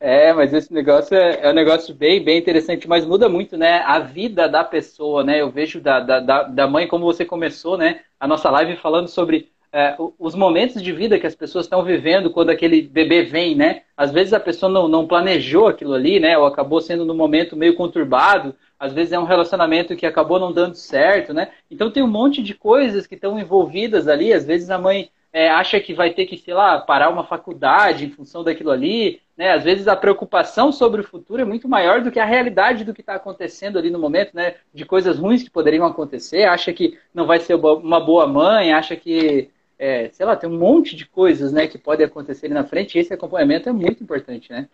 é, 0.00 0.32
mas 0.32 0.52
esse 0.52 0.72
negócio 0.72 1.14
é, 1.16 1.40
é, 1.42 1.50
um 1.50 1.54
negócio 1.54 1.94
bem, 1.94 2.22
bem 2.24 2.38
interessante, 2.38 2.88
mas 2.88 3.04
muda 3.04 3.28
muito, 3.28 3.56
né? 3.56 3.80
A 3.80 3.98
vida 3.98 4.48
da 4.48 4.64
pessoa, 4.64 5.22
né? 5.22 5.40
Eu 5.40 5.50
vejo 5.50 5.80
da, 5.80 6.00
da, 6.00 6.42
da 6.44 6.66
mãe, 6.66 6.88
como 6.88 7.04
você 7.04 7.24
começou, 7.24 7.76
né? 7.76 8.00
A 8.18 8.26
nossa 8.26 8.50
live 8.50 8.76
falando 8.76 9.08
sobre 9.08 9.51
é, 9.72 9.96
os 10.18 10.34
momentos 10.34 10.82
de 10.82 10.92
vida 10.92 11.18
que 11.18 11.26
as 11.26 11.34
pessoas 11.34 11.64
estão 11.64 11.82
vivendo 11.82 12.30
quando 12.30 12.50
aquele 12.50 12.82
bebê 12.82 13.22
vem, 13.22 13.54
né? 13.54 13.82
Às 13.96 14.12
vezes 14.12 14.34
a 14.34 14.40
pessoa 14.40 14.70
não, 14.70 14.86
não 14.86 15.06
planejou 15.06 15.66
aquilo 15.66 15.94
ali, 15.94 16.20
né? 16.20 16.36
Ou 16.36 16.44
acabou 16.44 16.80
sendo 16.80 17.06
num 17.06 17.14
momento 17.14 17.56
meio 17.56 17.74
conturbado, 17.74 18.54
às 18.78 18.92
vezes 18.92 19.12
é 19.12 19.18
um 19.18 19.24
relacionamento 19.24 19.96
que 19.96 20.04
acabou 20.04 20.38
não 20.38 20.52
dando 20.52 20.74
certo, 20.74 21.32
né? 21.32 21.52
Então 21.70 21.90
tem 21.90 22.02
um 22.02 22.08
monte 22.08 22.42
de 22.42 22.54
coisas 22.54 23.06
que 23.06 23.14
estão 23.14 23.38
envolvidas 23.38 24.08
ali. 24.08 24.32
Às 24.32 24.44
vezes 24.44 24.68
a 24.68 24.78
mãe 24.78 25.08
é, 25.32 25.48
acha 25.48 25.80
que 25.80 25.94
vai 25.94 26.12
ter 26.12 26.26
que, 26.26 26.36
sei 26.36 26.52
lá, 26.52 26.78
parar 26.78 27.08
uma 27.08 27.24
faculdade 27.24 28.04
em 28.04 28.10
função 28.10 28.44
daquilo 28.44 28.70
ali, 28.70 29.22
né? 29.36 29.52
Às 29.52 29.64
vezes 29.64 29.88
a 29.88 29.96
preocupação 29.96 30.70
sobre 30.70 31.00
o 31.00 31.04
futuro 31.04 31.40
é 31.40 31.44
muito 31.44 31.66
maior 31.66 32.02
do 32.02 32.10
que 32.10 32.20
a 32.20 32.24
realidade 32.24 32.84
do 32.84 32.92
que 32.92 33.00
está 33.00 33.14
acontecendo 33.14 33.78
ali 33.78 33.88
no 33.88 33.98
momento, 33.98 34.34
né? 34.34 34.56
De 34.74 34.84
coisas 34.84 35.18
ruins 35.18 35.42
que 35.42 35.50
poderiam 35.50 35.86
acontecer. 35.86 36.44
Acha 36.44 36.72
que 36.72 36.98
não 37.14 37.24
vai 37.24 37.40
ser 37.40 37.54
uma 37.54 38.00
boa 38.00 38.26
mãe, 38.26 38.74
acha 38.74 38.94
que, 38.94 39.48
é, 39.82 40.08
sei 40.12 40.24
lá, 40.24 40.36
tem 40.36 40.48
um 40.48 40.56
monte 40.56 40.94
de 40.94 41.04
coisas, 41.04 41.52
né, 41.52 41.66
que 41.66 41.76
podem 41.76 42.06
acontecer 42.06 42.46
ali 42.46 42.54
na 42.54 42.62
frente. 42.62 42.96
E 42.96 43.00
esse 43.00 43.12
acompanhamento 43.12 43.68
é 43.68 43.72
muito 43.72 44.00
importante, 44.00 44.48
né? 44.48 44.68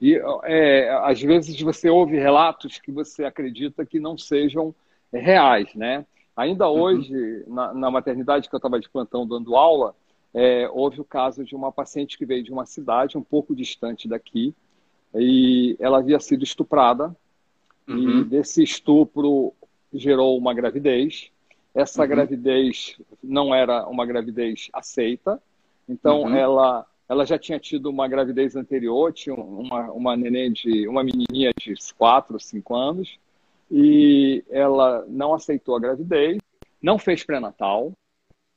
E 0.00 0.20
é, 0.42 0.90
às 1.04 1.22
vezes 1.22 1.58
você 1.60 1.88
ouve 1.88 2.18
relatos 2.18 2.80
que 2.80 2.90
você 2.90 3.24
acredita 3.24 3.86
que 3.86 4.00
não 4.00 4.18
sejam 4.18 4.74
reais, 5.12 5.72
né? 5.76 6.04
Ainda 6.36 6.68
uhum. 6.68 6.80
hoje, 6.80 7.44
na, 7.46 7.72
na, 7.72 7.90
maternidade 7.92 8.48
que 8.48 8.54
eu 8.54 8.58
estava 8.58 8.80
de 8.80 8.88
plantão 8.88 9.24
dando 9.24 9.54
aula, 9.54 9.94
é, 10.34 10.68
houve 10.72 11.00
o 11.00 11.04
caso 11.04 11.44
de 11.44 11.54
uma 11.54 11.70
paciente 11.70 12.18
que 12.18 12.26
veio 12.26 12.42
de 12.42 12.50
uma 12.50 12.66
cidade 12.66 13.16
um 13.16 13.22
pouco 13.22 13.54
distante 13.54 14.08
daqui 14.08 14.52
e 15.14 15.76
ela 15.78 15.98
havia 15.98 16.18
sido 16.18 16.42
estuprada 16.42 17.14
uhum. 17.86 18.18
e 18.18 18.24
desse 18.24 18.64
estupro 18.64 19.54
gerou 19.92 20.36
uma 20.36 20.52
gravidez. 20.52 21.30
Essa 21.74 22.02
uhum. 22.02 22.08
gravidez 22.08 22.96
não 23.22 23.54
era 23.54 23.86
uma 23.88 24.06
gravidez 24.06 24.68
aceita, 24.72 25.42
então 25.88 26.22
uhum. 26.22 26.34
ela 26.36 26.86
ela 27.06 27.26
já 27.26 27.38
tinha 27.38 27.60
tido 27.60 27.90
uma 27.90 28.08
gravidez 28.08 28.56
anterior, 28.56 29.12
tinha 29.12 29.34
uma, 29.34 29.92
uma 29.92 30.16
neném 30.16 30.50
de 30.50 30.88
uma 30.88 31.04
menininha 31.04 31.52
de 31.52 31.74
4, 31.98 32.40
5 32.40 32.74
anos, 32.74 33.18
e 33.70 34.42
ela 34.48 35.04
não 35.06 35.34
aceitou 35.34 35.76
a 35.76 35.80
gravidez, 35.80 36.38
não 36.80 36.98
fez 36.98 37.22
pré-natal, 37.22 37.92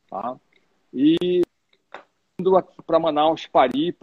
tá? 0.09 0.37
E 0.93 1.41
indo 2.39 2.55
aqui 2.55 2.81
para 2.83 2.99
Manaus 2.99 3.47
parir, 3.47 3.95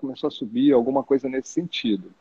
começou 0.00 0.28
a 0.28 0.30
subir, 0.30 0.72
alguma 0.72 1.02
coisa 1.02 1.28
nesse 1.28 1.48
sentido. 1.48 2.12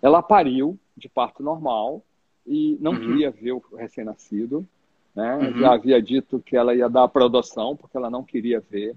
Ela 0.00 0.22
pariu 0.22 0.78
de 0.96 1.08
parto 1.08 1.42
normal 1.42 2.02
e 2.46 2.76
não 2.80 2.92
uhum. 2.92 3.00
queria 3.00 3.30
ver 3.30 3.52
o 3.52 3.62
recém-nascido, 3.76 4.66
né? 5.14 5.36
Uhum. 5.36 5.58
Já 5.58 5.72
havia 5.74 6.00
dito 6.00 6.40
que 6.40 6.56
ela 6.56 6.74
ia 6.74 6.88
dar 6.88 7.08
para 7.08 7.24
adoção, 7.24 7.76
porque 7.76 7.96
ela 7.96 8.10
não 8.10 8.22
queria 8.22 8.62
ver 8.70 8.94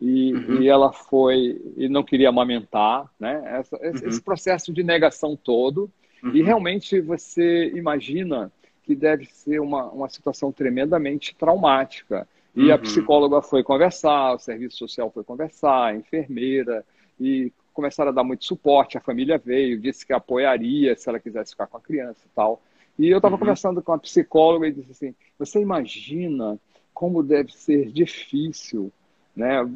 e, 0.00 0.34
uhum. 0.34 0.62
e 0.62 0.68
ela 0.68 0.92
foi 0.92 1.60
e 1.76 1.88
não 1.88 2.02
queria 2.02 2.28
amamentar, 2.28 3.10
né? 3.18 3.42
Essa, 3.46 3.76
uhum. 3.76 4.08
Esse 4.08 4.20
processo 4.20 4.72
de 4.72 4.82
negação 4.82 5.36
todo. 5.36 5.90
Uhum. 6.22 6.34
E 6.34 6.42
realmente 6.42 7.00
você 7.00 7.72
imagina 7.74 8.52
que 8.82 8.94
deve 8.94 9.26
ser 9.26 9.60
uma, 9.60 9.86
uma 9.86 10.08
situação 10.08 10.52
tremendamente 10.52 11.34
traumática. 11.34 12.28
E 12.54 12.70
a 12.70 12.76
uhum. 12.76 12.82
psicóloga 12.82 13.42
foi 13.42 13.62
conversar, 13.62 14.34
o 14.34 14.38
serviço 14.38 14.78
social 14.78 15.10
foi 15.10 15.24
conversar, 15.24 15.88
a 15.88 15.94
enfermeira, 15.94 16.84
e 17.20 17.52
começaram 17.72 18.10
a 18.10 18.14
dar 18.14 18.24
muito 18.24 18.44
suporte. 18.44 18.96
A 18.96 19.00
família 19.00 19.36
veio, 19.36 19.78
disse 19.78 20.06
que 20.06 20.12
apoiaria 20.12 20.96
se 20.96 21.08
ela 21.08 21.20
quisesse 21.20 21.50
ficar 21.50 21.66
com 21.66 21.76
a 21.76 21.80
criança 21.80 22.20
e 22.24 22.28
tal. 22.34 22.62
E 22.98 23.08
eu 23.08 23.18
estava 23.18 23.34
uhum. 23.34 23.40
conversando 23.40 23.82
com 23.82 23.92
a 23.92 23.98
psicóloga 23.98 24.68
e 24.68 24.72
disse 24.72 24.90
assim: 24.90 25.14
Você 25.38 25.60
imagina 25.60 26.58
como 26.94 27.22
deve 27.22 27.52
ser 27.52 27.90
difícil 27.90 28.90
né? 29.34 29.68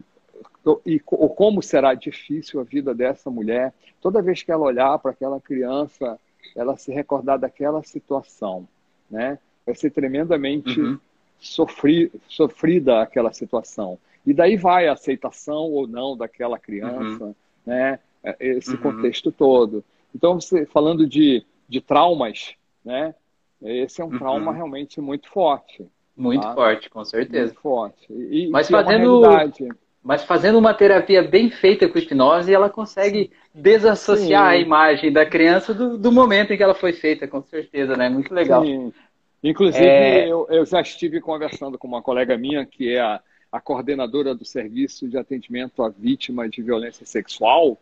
e 0.87 1.01
ou 1.07 1.29
como 1.29 1.63
será 1.63 1.93
difícil 1.93 2.61
a 2.61 2.65
vida 2.65 2.95
dessa 2.95 3.31
mulher 3.31 3.75
toda 4.01 4.23
vez 4.23 4.43
que 4.43 4.51
ela 4.51 4.65
olhar 4.65 4.99
para 4.99 5.11
aquela 5.11 5.41
criança, 5.41 6.19
ela 6.57 6.77
se 6.77 6.93
recordar 6.93 7.39
daquela 7.39 7.83
situação, 7.83 8.67
né? 9.11 9.39
Vai 9.65 9.75
ser 9.75 9.91
tremendamente 9.91 10.81
uhum. 10.81 10.99
sofri, 11.39 12.11
sofrida 12.29 13.03
aquela 13.03 13.33
situação. 13.33 13.99
E 14.27 14.33
daí 14.33 14.57
vai 14.57 14.89
a 14.89 14.93
aceitação 14.93 15.71
ou 15.71 15.87
não 15.87 16.17
daquela 16.17 16.59
criança, 16.59 17.25
uhum. 17.25 17.35
né? 17.67 17.99
Esse 18.39 18.73
uhum. 18.73 18.79
contexto 18.79 19.31
todo. 19.31 19.85
Então, 20.15 20.41
você 20.41 20.67
falando 20.67 21.07
de, 21.07 21.45
de 21.69 21.81
traumas, 21.81 22.55
né? 22.91 23.15
Esse 23.63 24.01
é 24.01 24.05
um 24.05 24.11
trauma 24.11 24.51
uhum. 24.51 24.57
realmente 24.57 25.01
muito 25.01 25.29
forte. 25.29 25.87
Muito 26.17 26.43
tá? 26.43 26.55
forte, 26.55 26.91
com 26.91 27.05
certeza. 27.05 27.53
Muito 27.53 27.61
forte. 27.61 28.13
E, 28.13 28.49
Mas 28.51 28.69
fazendo 28.69 29.25
é 29.25 29.51
mas 30.03 30.25
fazendo 30.25 30.59
uma 30.59 30.73
terapia 30.73 31.23
bem 31.23 31.51
feita 31.51 31.87
com 31.87 31.99
hipnose, 31.99 32.55
ela 32.55 32.71
consegue 32.71 33.31
desassociar 33.55 34.51
Sim. 34.51 34.57
a 34.57 34.57
imagem 34.57 35.13
da 35.13 35.27
criança 35.27 35.75
do, 35.75 35.99
do, 35.99 36.11
momento 36.11 36.53
em 36.53 36.57
que 36.57 36.63
ela 36.63 36.75
foi 36.75 36.95
feita, 36.95 37.29
com 37.29 37.43
certeza, 37.43 37.95
né? 37.99 38.09
Muito 38.09 38.33
legal. 38.33 38.65
Sim. 38.65 38.95
Inclusive, 39.45 39.85
é... 39.85 40.27
eu, 40.27 40.47
eu, 40.49 40.65
já 40.65 40.81
estive 40.81 41.21
conversando 41.21 41.77
com 41.77 41.87
uma 41.87 42.01
colega 42.01 42.37
minha, 42.39 42.65
que 42.65 42.95
é 42.95 43.01
a, 43.01 43.21
a 43.53 43.61
coordenadora 43.61 44.35
do 44.35 44.45
Serviço 44.45 45.07
de 45.07 45.19
Atendimento 45.19 45.83
à 45.83 45.91
Vítima 45.91 46.49
de 46.49 46.63
Violência 46.63 47.05
Sexual, 47.05 47.77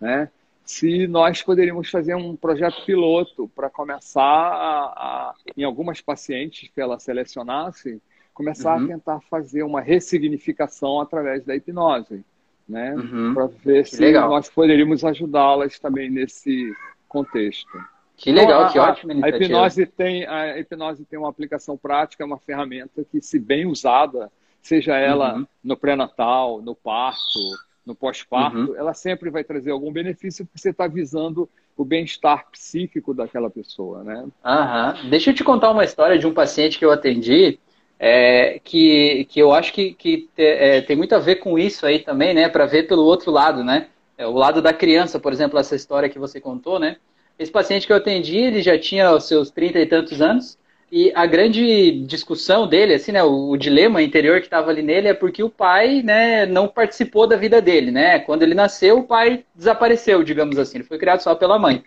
né? 0.00 0.28
Se 0.72 1.06
nós 1.06 1.42
poderíamos 1.42 1.90
fazer 1.90 2.14
um 2.14 2.34
projeto 2.34 2.82
piloto 2.86 3.46
para 3.54 3.68
começar 3.68 4.22
a, 4.22 4.84
a, 4.96 5.34
em 5.54 5.64
algumas 5.64 6.00
pacientes 6.00 6.70
que 6.74 6.80
ela 6.80 6.98
selecionasse, 6.98 8.00
começar 8.32 8.78
uhum. 8.78 8.84
a 8.84 8.88
tentar 8.88 9.20
fazer 9.28 9.64
uma 9.64 9.82
ressignificação 9.82 10.98
através 10.98 11.44
da 11.44 11.54
hipnose, 11.54 12.24
né? 12.66 12.94
Uhum. 12.94 13.34
Para 13.34 13.46
ver 13.48 13.86
se 13.86 14.00
legal. 14.00 14.30
nós 14.30 14.48
poderíamos 14.48 15.04
ajudá-las 15.04 15.78
também 15.78 16.10
nesse 16.10 16.74
contexto. 17.06 17.78
Que 18.16 18.32
legal, 18.32 18.62
então, 18.62 18.72
que 18.72 18.78
ótimo. 18.78 19.12
A, 19.22 19.26
a 19.26 19.28
hipnose 19.28 19.84
tem 19.84 20.26
a 20.26 20.58
hipnose 20.58 21.04
tem 21.04 21.18
uma 21.18 21.28
aplicação 21.28 21.76
prática, 21.76 22.24
é 22.24 22.26
uma 22.26 22.38
ferramenta 22.38 23.04
que, 23.04 23.20
se 23.20 23.38
bem 23.38 23.66
usada, 23.66 24.32
seja 24.62 24.96
ela 24.96 25.36
uhum. 25.36 25.46
no 25.62 25.76
pré-natal, 25.76 26.62
no 26.62 26.74
parto, 26.74 27.40
no 27.84 27.94
pós-parto, 27.94 28.58
uhum. 28.58 28.76
ela 28.76 28.94
sempre 28.94 29.30
vai 29.30 29.42
trazer 29.42 29.70
algum 29.70 29.92
benefício 29.92 30.44
porque 30.44 30.58
você 30.58 30.70
está 30.70 30.86
visando 30.86 31.48
o 31.76 31.84
bem-estar 31.84 32.48
psíquico 32.50 33.12
daquela 33.12 33.50
pessoa, 33.50 34.04
né? 34.04 34.24
Uhum. 34.44 35.10
Deixa 35.10 35.30
eu 35.30 35.34
te 35.34 35.42
contar 35.42 35.70
uma 35.70 35.84
história 35.84 36.18
de 36.18 36.26
um 36.26 36.34
paciente 36.34 36.78
que 36.78 36.84
eu 36.84 36.92
atendi, 36.92 37.58
é, 37.98 38.60
que, 38.62 39.26
que 39.28 39.40
eu 39.40 39.52
acho 39.52 39.72
que, 39.72 39.94
que 39.94 40.28
é, 40.36 40.80
tem 40.80 40.96
muito 40.96 41.14
a 41.14 41.18
ver 41.18 41.36
com 41.36 41.58
isso 41.58 41.86
aí 41.86 41.98
também, 41.98 42.34
né? 42.34 42.48
Para 42.48 42.66
ver 42.66 42.86
pelo 42.86 43.04
outro 43.04 43.30
lado, 43.30 43.64
né? 43.64 43.88
É, 44.16 44.26
o 44.26 44.32
lado 44.32 44.60
da 44.60 44.72
criança, 44.72 45.18
por 45.18 45.32
exemplo, 45.32 45.58
essa 45.58 45.74
história 45.74 46.08
que 46.08 46.18
você 46.18 46.40
contou, 46.40 46.78
né? 46.78 46.96
Esse 47.38 47.50
paciente 47.50 47.86
que 47.86 47.92
eu 47.92 47.96
atendi, 47.96 48.36
ele 48.36 48.62
já 48.62 48.78
tinha 48.78 49.10
os 49.12 49.24
seus 49.24 49.50
30 49.50 49.80
e 49.80 49.86
tantos 49.86 50.20
anos, 50.20 50.58
e 50.94 51.10
a 51.14 51.24
grande 51.24 52.04
discussão 52.04 52.68
dele, 52.68 52.92
assim, 52.92 53.12
né, 53.12 53.22
o, 53.24 53.48
o 53.48 53.56
dilema 53.56 54.02
interior 54.02 54.40
que 54.40 54.46
estava 54.46 54.70
ali 54.70 54.82
nele 54.82 55.08
é 55.08 55.14
porque 55.14 55.42
o 55.42 55.48
pai, 55.48 56.02
né, 56.02 56.44
não 56.44 56.68
participou 56.68 57.26
da 57.26 57.34
vida 57.34 57.62
dele, 57.62 57.90
né? 57.90 58.18
Quando 58.18 58.42
ele 58.42 58.54
nasceu, 58.54 58.98
o 58.98 59.04
pai 59.04 59.42
desapareceu, 59.54 60.22
digamos 60.22 60.58
assim, 60.58 60.78
ele 60.78 60.84
foi 60.84 60.98
criado 60.98 61.20
só 61.20 61.34
pela 61.34 61.58
mãe. 61.58 61.82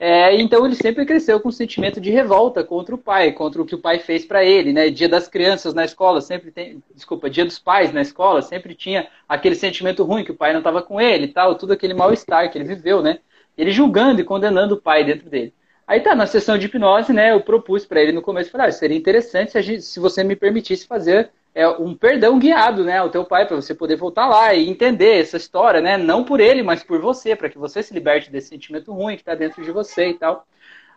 É, 0.00 0.34
então 0.40 0.66
ele 0.66 0.74
sempre 0.74 1.06
cresceu 1.06 1.38
com 1.40 1.50
um 1.50 1.52
sentimento 1.52 2.00
de 2.00 2.10
revolta 2.10 2.64
contra 2.64 2.92
o 2.94 2.98
pai, 2.98 3.30
contra 3.32 3.62
o 3.62 3.66
que 3.66 3.74
o 3.76 3.80
pai 3.80 4.00
fez 4.00 4.24
para 4.26 4.44
ele, 4.44 4.72
né? 4.72 4.90
Dia 4.90 5.08
das 5.08 5.28
crianças 5.28 5.72
na 5.72 5.84
escola 5.84 6.20
sempre 6.20 6.50
tem, 6.50 6.82
desculpa, 6.92 7.30
dia 7.30 7.44
dos 7.44 7.58
pais 7.60 7.92
na 7.92 8.00
escola 8.00 8.42
sempre 8.42 8.74
tinha 8.74 9.08
aquele 9.28 9.54
sentimento 9.54 10.02
ruim 10.02 10.24
que 10.24 10.32
o 10.32 10.36
pai 10.36 10.52
não 10.52 10.58
estava 10.60 10.82
com 10.82 11.00
ele, 11.00 11.28
tal, 11.28 11.54
tudo 11.54 11.72
aquele 11.72 11.94
mal 11.94 12.12
estar 12.12 12.48
que 12.48 12.58
ele 12.58 12.64
viveu, 12.64 13.00
né? 13.00 13.20
Ele 13.56 13.70
julgando 13.70 14.20
e 14.20 14.24
condenando 14.24 14.74
o 14.74 14.80
pai 14.80 15.04
dentro 15.04 15.30
dele. 15.30 15.54
Aí 15.90 16.00
tá, 16.00 16.14
na 16.14 16.24
sessão 16.24 16.56
de 16.56 16.66
hipnose, 16.66 17.12
né, 17.12 17.32
eu 17.32 17.40
propus 17.40 17.84
para 17.84 18.00
ele 18.00 18.12
no 18.12 18.22
começo, 18.22 18.48
falei, 18.48 18.68
ah, 18.68 18.70
seria 18.70 18.96
interessante 18.96 19.50
se, 19.50 19.60
gente, 19.60 19.82
se, 19.82 19.98
você 19.98 20.22
me 20.22 20.36
permitisse 20.36 20.86
fazer 20.86 21.32
é, 21.52 21.66
um 21.66 21.96
perdão 21.96 22.38
guiado, 22.38 22.84
né, 22.84 22.98
ao 22.98 23.10
teu 23.10 23.24
pai, 23.24 23.44
para 23.44 23.56
você 23.56 23.74
poder 23.74 23.96
voltar 23.96 24.28
lá 24.28 24.54
e 24.54 24.70
entender 24.70 25.18
essa 25.20 25.36
história, 25.36 25.80
né, 25.80 25.96
não 25.96 26.22
por 26.22 26.38
ele, 26.38 26.62
mas 26.62 26.84
por 26.84 27.00
você, 27.00 27.34
para 27.34 27.48
que 27.48 27.58
você 27.58 27.82
se 27.82 27.92
liberte 27.92 28.30
desse 28.30 28.50
sentimento 28.50 28.92
ruim 28.92 29.16
que 29.16 29.22
está 29.22 29.34
dentro 29.34 29.64
de 29.64 29.72
você 29.72 30.10
e 30.10 30.14
tal. 30.14 30.46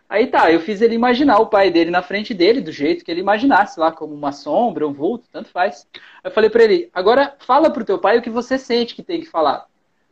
Aí 0.08 0.28
tá, 0.28 0.52
eu 0.52 0.60
fiz 0.60 0.80
ele 0.80 0.94
imaginar 0.94 1.40
o 1.40 1.48
pai 1.48 1.72
dele 1.72 1.90
na 1.90 2.00
frente 2.00 2.32
dele, 2.32 2.60
do 2.60 2.70
jeito 2.70 3.04
que 3.04 3.10
ele 3.10 3.20
imaginasse 3.20 3.80
lá, 3.80 3.90
como 3.90 4.14
uma 4.14 4.30
sombra, 4.30 4.86
um 4.86 4.92
vulto, 4.92 5.26
tanto 5.32 5.48
faz. 5.48 5.88
Aí 6.22 6.30
eu 6.30 6.30
falei 6.30 6.48
para 6.48 6.62
ele, 6.62 6.88
agora 6.94 7.34
fala 7.40 7.68
pro 7.68 7.84
teu 7.84 7.98
pai 7.98 8.18
o 8.18 8.22
que 8.22 8.30
você 8.30 8.56
sente 8.56 8.94
que 8.94 9.02
tem 9.02 9.20
que 9.20 9.26
falar. 9.26 9.66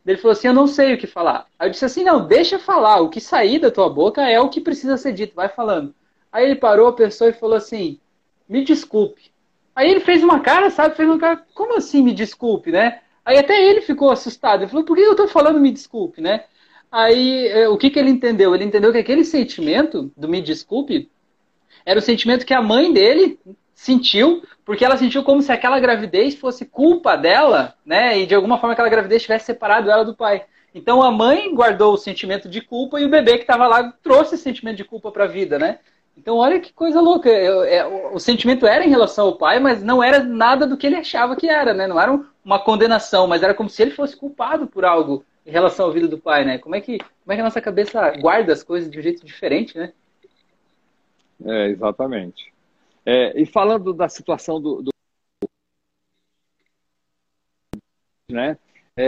Ele 0.05 0.17
falou 0.17 0.33
assim: 0.33 0.47
Eu 0.47 0.53
não 0.53 0.67
sei 0.67 0.93
o 0.93 0.97
que 0.97 1.07
falar. 1.07 1.47
Aí 1.57 1.67
eu 1.67 1.71
disse 1.71 1.85
assim: 1.85 2.03
Não, 2.03 2.27
deixa 2.27 2.59
falar. 2.59 2.99
O 3.01 3.09
que 3.09 3.21
sair 3.21 3.59
da 3.59 3.71
tua 3.71 3.89
boca 3.89 4.21
é 4.21 4.39
o 4.39 4.49
que 4.49 4.59
precisa 4.61 4.97
ser 4.97 5.13
dito. 5.13 5.35
Vai 5.35 5.49
falando. 5.49 5.93
Aí 6.31 6.45
ele 6.45 6.55
parou, 6.55 6.91
pensou 6.93 7.27
e 7.27 7.33
falou 7.33 7.55
assim: 7.55 7.99
Me 8.47 8.63
desculpe. 8.63 9.31
Aí 9.75 9.89
ele 9.89 10.01
fez 10.01 10.23
uma 10.23 10.39
cara, 10.39 10.69
sabe? 10.69 10.95
Fez 10.95 11.07
uma 11.07 11.19
cara: 11.19 11.43
Como 11.53 11.77
assim 11.77 12.03
me 12.03 12.13
desculpe, 12.13 12.71
né? 12.71 13.01
Aí 13.25 13.37
até 13.37 13.61
ele 13.61 13.81
ficou 13.81 14.11
assustado. 14.11 14.61
Ele 14.61 14.69
falou: 14.69 14.85
Por 14.85 14.97
que 14.97 15.03
eu 15.03 15.15
tô 15.15 15.27
falando 15.27 15.59
me 15.59 15.71
desculpe, 15.71 16.21
né? 16.21 16.45
Aí 16.91 17.47
é, 17.47 17.67
o 17.69 17.77
que, 17.77 17.89
que 17.89 17.97
ele 17.97 18.11
entendeu? 18.11 18.53
Ele 18.53 18.65
entendeu 18.65 18.91
que 18.91 18.99
aquele 18.99 19.23
sentimento 19.23 20.11
do 20.15 20.29
me 20.29 20.41
desculpe 20.41 21.09
era 21.85 21.99
o 21.99 22.01
sentimento 22.01 22.45
que 22.45 22.53
a 22.53 22.61
mãe 22.61 22.93
dele 22.93 23.39
sentiu, 23.73 24.43
porque 24.65 24.85
ela 24.85 24.97
sentiu 24.97 25.23
como 25.23 25.41
se 25.41 25.51
aquela 25.51 25.79
gravidez 25.79 26.35
fosse 26.35 26.65
culpa 26.65 27.15
dela, 27.15 27.73
né? 27.85 28.19
E 28.19 28.25
de 28.25 28.35
alguma 28.35 28.57
forma 28.57 28.73
aquela 28.73 28.89
gravidez 28.89 29.23
tivesse 29.23 29.45
separado 29.45 29.89
ela 29.89 30.05
do 30.05 30.15
pai. 30.15 30.45
Então 30.73 31.03
a 31.03 31.11
mãe 31.11 31.53
guardou 31.53 31.93
o 31.93 31.97
sentimento 31.97 32.49
de 32.49 32.61
culpa 32.61 32.99
e 32.99 33.05
o 33.05 33.09
bebê 33.09 33.35
que 33.35 33.43
estava 33.43 33.67
lá 33.67 33.93
trouxe 34.01 34.35
esse 34.35 34.43
sentimento 34.43 34.77
de 34.77 34.83
culpa 34.83 35.11
para 35.11 35.25
a 35.25 35.27
vida, 35.27 35.59
né? 35.59 35.79
Então 36.17 36.37
olha 36.37 36.59
que 36.59 36.71
coisa 36.71 37.01
louca. 37.01 37.29
É, 37.29 37.85
o 37.85 38.19
sentimento 38.19 38.65
era 38.65 38.85
em 38.85 38.89
relação 38.89 39.27
ao 39.27 39.37
pai, 39.37 39.59
mas 39.59 39.83
não 39.83 40.03
era 40.03 40.23
nada 40.23 40.65
do 40.65 40.77
que 40.77 40.87
ele 40.87 40.95
achava 40.95 41.35
que 41.35 41.49
era, 41.49 41.73
né? 41.73 41.87
Não 41.87 41.99
era 41.99 42.19
uma 42.43 42.59
condenação, 42.59 43.27
mas 43.27 43.43
era 43.43 43.53
como 43.53 43.69
se 43.69 43.81
ele 43.81 43.91
fosse 43.91 44.15
culpado 44.15 44.67
por 44.67 44.85
algo 44.85 45.25
em 45.45 45.51
relação 45.51 45.89
à 45.89 45.91
vida 45.91 46.07
do 46.07 46.17
pai, 46.17 46.45
né? 46.45 46.57
Como 46.57 46.75
é 46.75 46.81
que, 46.81 46.97
como 46.97 47.31
é 47.31 47.35
que 47.35 47.41
a 47.41 47.45
nossa 47.45 47.61
cabeça 47.61 48.11
guarda 48.19 48.53
as 48.53 48.63
coisas 48.63 48.89
de 48.89 48.97
um 48.97 49.01
jeito 49.01 49.25
diferente, 49.25 49.77
né? 49.77 49.91
É, 51.45 51.67
exatamente. 51.67 52.52
É, 53.05 53.39
e 53.41 53.45
falando 53.45 53.93
da 53.93 54.07
situação 54.07 54.61
do, 54.61 54.81
do 54.81 54.91
né? 58.29 58.57
É, 58.95 59.07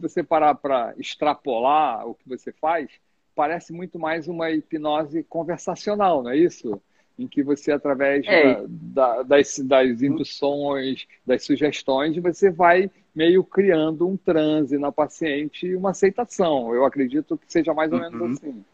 você 0.00 0.22
parar 0.22 0.54
para 0.54 0.94
extrapolar 0.98 2.06
o 2.06 2.14
que 2.14 2.28
você 2.28 2.52
faz, 2.52 2.90
parece 3.34 3.72
muito 3.72 3.98
mais 3.98 4.28
uma 4.28 4.50
hipnose 4.50 5.22
conversacional, 5.24 6.22
não 6.22 6.30
é 6.30 6.36
isso? 6.36 6.80
Em 7.18 7.28
que 7.28 7.42
você, 7.42 7.70
através 7.70 8.26
é. 8.26 8.66
da, 8.66 8.66
da, 8.66 9.22
das, 9.22 9.58
das 9.60 10.02
induções, 10.02 11.06
das 11.24 11.44
sugestões, 11.44 12.16
você 12.16 12.50
vai 12.50 12.90
meio 13.14 13.44
criando 13.44 14.08
um 14.08 14.16
transe 14.16 14.76
na 14.78 14.90
paciente 14.90 15.66
e 15.66 15.76
uma 15.76 15.90
aceitação. 15.90 16.74
Eu 16.74 16.84
acredito 16.84 17.38
que 17.38 17.50
seja 17.50 17.72
mais 17.72 17.92
ou 17.92 18.00
menos 18.00 18.20
uhum. 18.20 18.30
assim. 18.32 18.64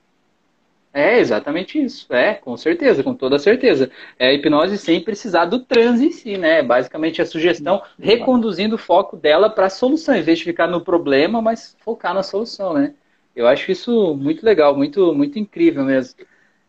É 0.93 1.19
exatamente 1.21 1.81
isso. 1.81 2.13
É, 2.13 2.35
com 2.35 2.57
certeza, 2.57 3.03
com 3.03 3.15
toda 3.15 3.39
certeza. 3.39 3.91
É 4.19 4.29
a 4.29 4.33
hipnose 4.33 4.77
sem 4.77 5.01
precisar 5.01 5.45
do 5.45 5.61
transe 5.61 6.07
em 6.07 6.11
si, 6.11 6.37
né? 6.37 6.63
Basicamente 6.63 7.23
a 7.23 7.27
sugestão 7.27 7.83
reconduzindo 7.99 8.75
o 8.75 8.79
foco 8.79 9.17
dela 9.17 9.49
para 9.49 9.67
a 9.67 9.71
solução, 9.71 10.17
em 10.17 10.23
vez 10.23 10.39
de 10.39 10.45
ficar 10.45 10.67
no 10.67 10.81
problema, 10.81 11.41
mas 11.41 11.77
focar 11.81 12.13
na 12.13 12.23
solução, 12.25 12.73
né? 12.75 12.95
Eu 13.37 13.47
acho 13.47 13.71
isso 13.71 14.15
muito 14.17 14.45
legal, 14.45 14.77
muito, 14.77 15.15
muito 15.15 15.39
incrível 15.39 15.85
mesmo. 15.85 16.27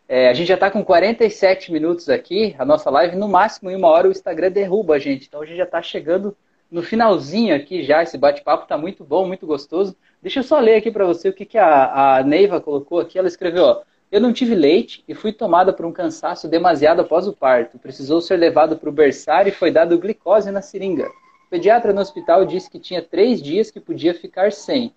É, 0.08 0.28
a 0.28 0.34
gente 0.34 0.48
já 0.48 0.54
está 0.54 0.70
com 0.70 0.84
47 0.84 1.72
minutos 1.72 2.08
aqui, 2.08 2.54
a 2.58 2.64
nossa 2.64 2.90
live, 2.90 3.16
no 3.16 3.28
máximo 3.28 3.70
em 3.70 3.76
uma 3.76 3.88
hora 3.88 4.08
o 4.08 4.12
Instagram 4.12 4.50
derruba 4.52 4.94
a 4.94 4.98
gente. 4.98 5.26
Então 5.26 5.42
a 5.42 5.46
gente 5.46 5.56
já 5.56 5.64
está 5.64 5.82
chegando 5.82 6.36
no 6.70 6.82
finalzinho 6.82 7.54
aqui 7.54 7.82
já, 7.82 8.02
esse 8.02 8.16
bate-papo 8.16 8.64
está 8.64 8.78
muito 8.78 9.04
bom, 9.04 9.26
muito 9.26 9.46
gostoso. 9.46 9.96
Deixa 10.22 10.40
eu 10.40 10.44
só 10.44 10.58
ler 10.60 10.76
aqui 10.76 10.90
para 10.90 11.04
você 11.04 11.28
o 11.28 11.32
que, 11.32 11.44
que 11.44 11.58
a, 11.58 12.18
a 12.18 12.22
Neiva 12.22 12.60
colocou 12.60 13.00
aqui. 13.00 13.18
Ela 13.18 13.28
escreveu, 13.28 13.64
ó, 13.64 13.82
eu 14.12 14.20
não 14.20 14.30
tive 14.30 14.54
leite 14.54 15.02
e 15.08 15.14
fui 15.14 15.32
tomada 15.32 15.72
por 15.72 15.86
um 15.86 15.92
cansaço 15.92 16.46
demasiado 16.46 17.00
após 17.00 17.26
o 17.26 17.32
parto. 17.32 17.78
Precisou 17.78 18.20
ser 18.20 18.36
levado 18.36 18.76
para 18.76 18.90
o 18.90 18.92
berçário 18.92 19.48
e 19.48 19.54
foi 19.54 19.70
dado 19.70 19.98
glicose 19.98 20.50
na 20.50 20.60
seringa. 20.60 21.08
O 21.08 21.50
pediatra 21.50 21.94
no 21.94 22.00
hospital 22.02 22.44
disse 22.44 22.70
que 22.70 22.78
tinha 22.78 23.00
três 23.00 23.40
dias 23.40 23.70
que 23.70 23.80
podia 23.80 24.12
ficar 24.12 24.52
sem. 24.52 24.92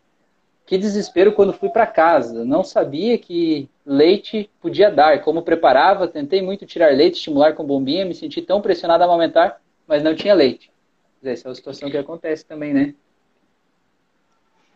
Que 0.66 0.78
desespero 0.78 1.32
quando 1.32 1.54
fui 1.54 1.70
para 1.70 1.88
casa. 1.88 2.44
Não 2.44 2.62
sabia 2.62 3.18
que 3.18 3.70
leite 3.86 4.50
podia 4.60 4.92
dar. 4.92 5.22
Como 5.22 5.44
preparava, 5.44 6.10
tentei 6.10 6.42
muito 6.42 6.66
tirar 6.66 6.92
leite, 6.92 7.16
estimular 7.16 7.54
com 7.54 7.64
bombinha, 7.64 8.04
me 8.04 8.14
senti 8.14 8.42
tão 8.42 8.60
pressionada 8.60 9.06
a 9.06 9.08
amamentar, 9.08 9.62
mas 9.88 10.04
não 10.04 10.14
tinha 10.14 10.34
leite. 10.34 10.70
Essa 11.24 11.48
é 11.48 11.52
a 11.52 11.56
situação 11.56 11.90
que 11.90 11.98
acontece 11.98 12.46
também, 12.46 12.74
né? 12.74 12.94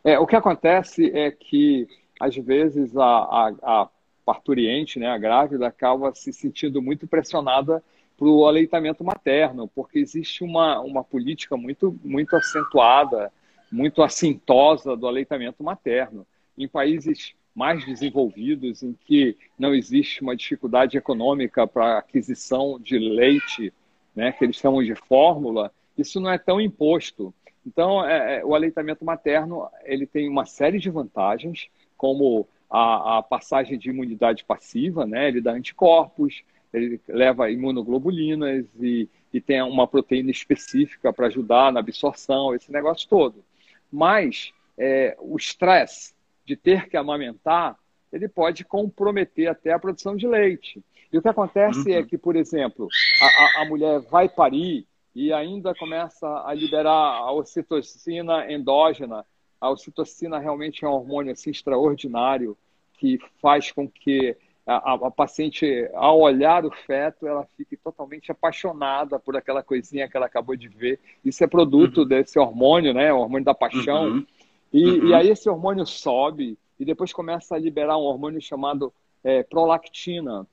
É, 0.01 0.17
o 0.17 0.25
que 0.25 0.37
acontece 0.37 1.11
é 1.13 1.29
que, 1.29 1.89
às 2.17 2.33
vezes, 2.37 2.95
a, 2.95 3.03
a, 3.03 3.53
a 3.61 3.89
parturiente, 4.29 4.99
né, 4.99 5.07
a 5.07 5.17
grávida, 5.17 5.65
acaba 5.65 6.13
se 6.13 6.31
sentindo 6.31 6.83
muito 6.83 7.07
pressionada 7.07 7.83
para 8.15 8.27
o 8.27 8.45
aleitamento 8.45 9.03
materno, 9.03 9.67
porque 9.73 9.97
existe 9.97 10.43
uma, 10.43 10.79
uma 10.81 11.03
política 11.03 11.57
muito, 11.57 11.97
muito 12.03 12.35
acentuada, 12.35 13.31
muito 13.71 14.03
assintosa 14.03 14.95
do 14.95 15.07
aleitamento 15.07 15.63
materno. 15.63 16.27
Em 16.55 16.67
países 16.67 17.33
mais 17.55 17.83
desenvolvidos, 17.83 18.83
em 18.83 18.95
que 19.03 19.35
não 19.57 19.73
existe 19.73 20.21
uma 20.21 20.35
dificuldade 20.35 20.95
econômica 20.95 21.65
para 21.65 21.97
aquisição 21.97 22.79
de 22.79 22.99
leite, 22.99 23.73
né, 24.15 24.31
que 24.31 24.43
eles 24.43 24.57
chamam 24.57 24.83
de 24.83 24.93
fórmula, 24.93 25.71
isso 25.97 26.19
não 26.19 26.29
é 26.29 26.37
tão 26.37 26.61
imposto. 26.61 27.33
Então, 27.65 28.05
é, 28.05 28.41
é 28.41 28.45
o 28.45 28.53
aleitamento 28.53 29.03
materno 29.03 29.67
ele 29.85 30.05
tem 30.05 30.29
uma 30.29 30.45
série 30.45 30.77
de 30.77 30.91
vantagens, 30.91 31.67
como 31.97 32.47
a, 32.69 33.17
a 33.17 33.23
passagem 33.23 33.77
de 33.77 33.89
imunidade 33.89 34.43
passiva, 34.43 35.05
né? 35.05 35.27
Ele 35.27 35.41
dá 35.41 35.51
anticorpos, 35.51 36.43
ele 36.73 37.01
leva 37.07 37.49
imunoglobulinas 37.49 38.65
e, 38.79 39.09
e 39.33 39.41
tem 39.41 39.61
uma 39.61 39.87
proteína 39.87 40.29
específica 40.29 41.11
para 41.11 41.27
ajudar 41.27 41.73
na 41.73 41.79
absorção, 41.79 42.53
esse 42.53 42.71
negócio 42.71 43.09
todo. 43.09 43.43
Mas 43.91 44.53
é, 44.77 45.17
o 45.19 45.35
estresse 45.35 46.13
de 46.45 46.55
ter 46.55 46.87
que 46.87 46.97
amamentar, 46.97 47.77
ele 48.11 48.27
pode 48.27 48.63
comprometer 48.63 49.47
até 49.47 49.71
a 49.71 49.79
produção 49.79 50.15
de 50.15 50.27
leite. 50.27 50.83
E 51.11 51.17
o 51.17 51.21
que 51.21 51.27
acontece 51.27 51.91
é 51.91 51.97
uhum. 51.97 52.03
é 52.03 52.05
que, 52.05 52.17
por 52.17 52.35
exemplo, 52.35 52.87
a, 53.21 53.61
a, 53.61 53.65
mulher 53.65 53.99
vai 54.01 54.29
parir 54.29 54.85
e 55.15 55.33
ainda 55.33 55.73
começa 55.73 56.27
a 56.45 56.53
liberar 56.53 56.91
a 56.91 57.31
ocitocina 57.31 58.51
endógena 58.51 59.25
a 59.59 59.69
ocitocina 59.69 60.39
realmente 60.39 60.85
é 60.85 60.87
um 60.87 60.93
hormônio 60.93 61.31
assim, 61.31 61.49
extraordinário 61.49 62.57
que 62.93 63.19
faz 63.41 63.71
com 63.71 63.87
que 63.87 64.35
a, 64.65 64.93
a, 64.93 65.11
paciente, 65.11 65.89
ao 65.93 66.19
olhar 66.19 66.63
o 66.63 66.71
feto, 66.71 67.25
ela 67.25 67.47
fique 67.57 67.75
totalmente 67.75 68.31
apaixonada 68.31 69.17
por 69.17 69.35
aquela 69.35 69.63
coisinha 69.63 70.07
que 70.07 70.15
ela 70.15 70.27
acabou 70.27 70.55
de 70.55 70.67
ver. 70.67 70.99
Isso 71.25 71.43
é 71.43 71.47
produto 71.47 71.99
uhum. 72.01 72.07
desse 72.07 72.37
hormônio, 72.37 72.93
né? 72.93 73.11
O 73.11 73.17
hormônio 73.17 73.45
da 73.45 73.53
paixão. 73.55 74.09
Uhum. 74.09 74.25
E, 74.71 74.85
uhum. 74.85 75.07
e, 75.07 75.13
aí 75.15 75.29
esse 75.29 75.49
hormônio 75.49 75.87
sobe 75.87 76.57
e 76.79 76.85
depois 76.85 77.11
começa 77.11 77.55
a 77.55 77.57
liberar 77.57 77.97
um 77.97 78.01
hormônio 78.01 78.39
chamado 78.39 78.93
é, 79.23 79.41
prolactina. 79.41 80.45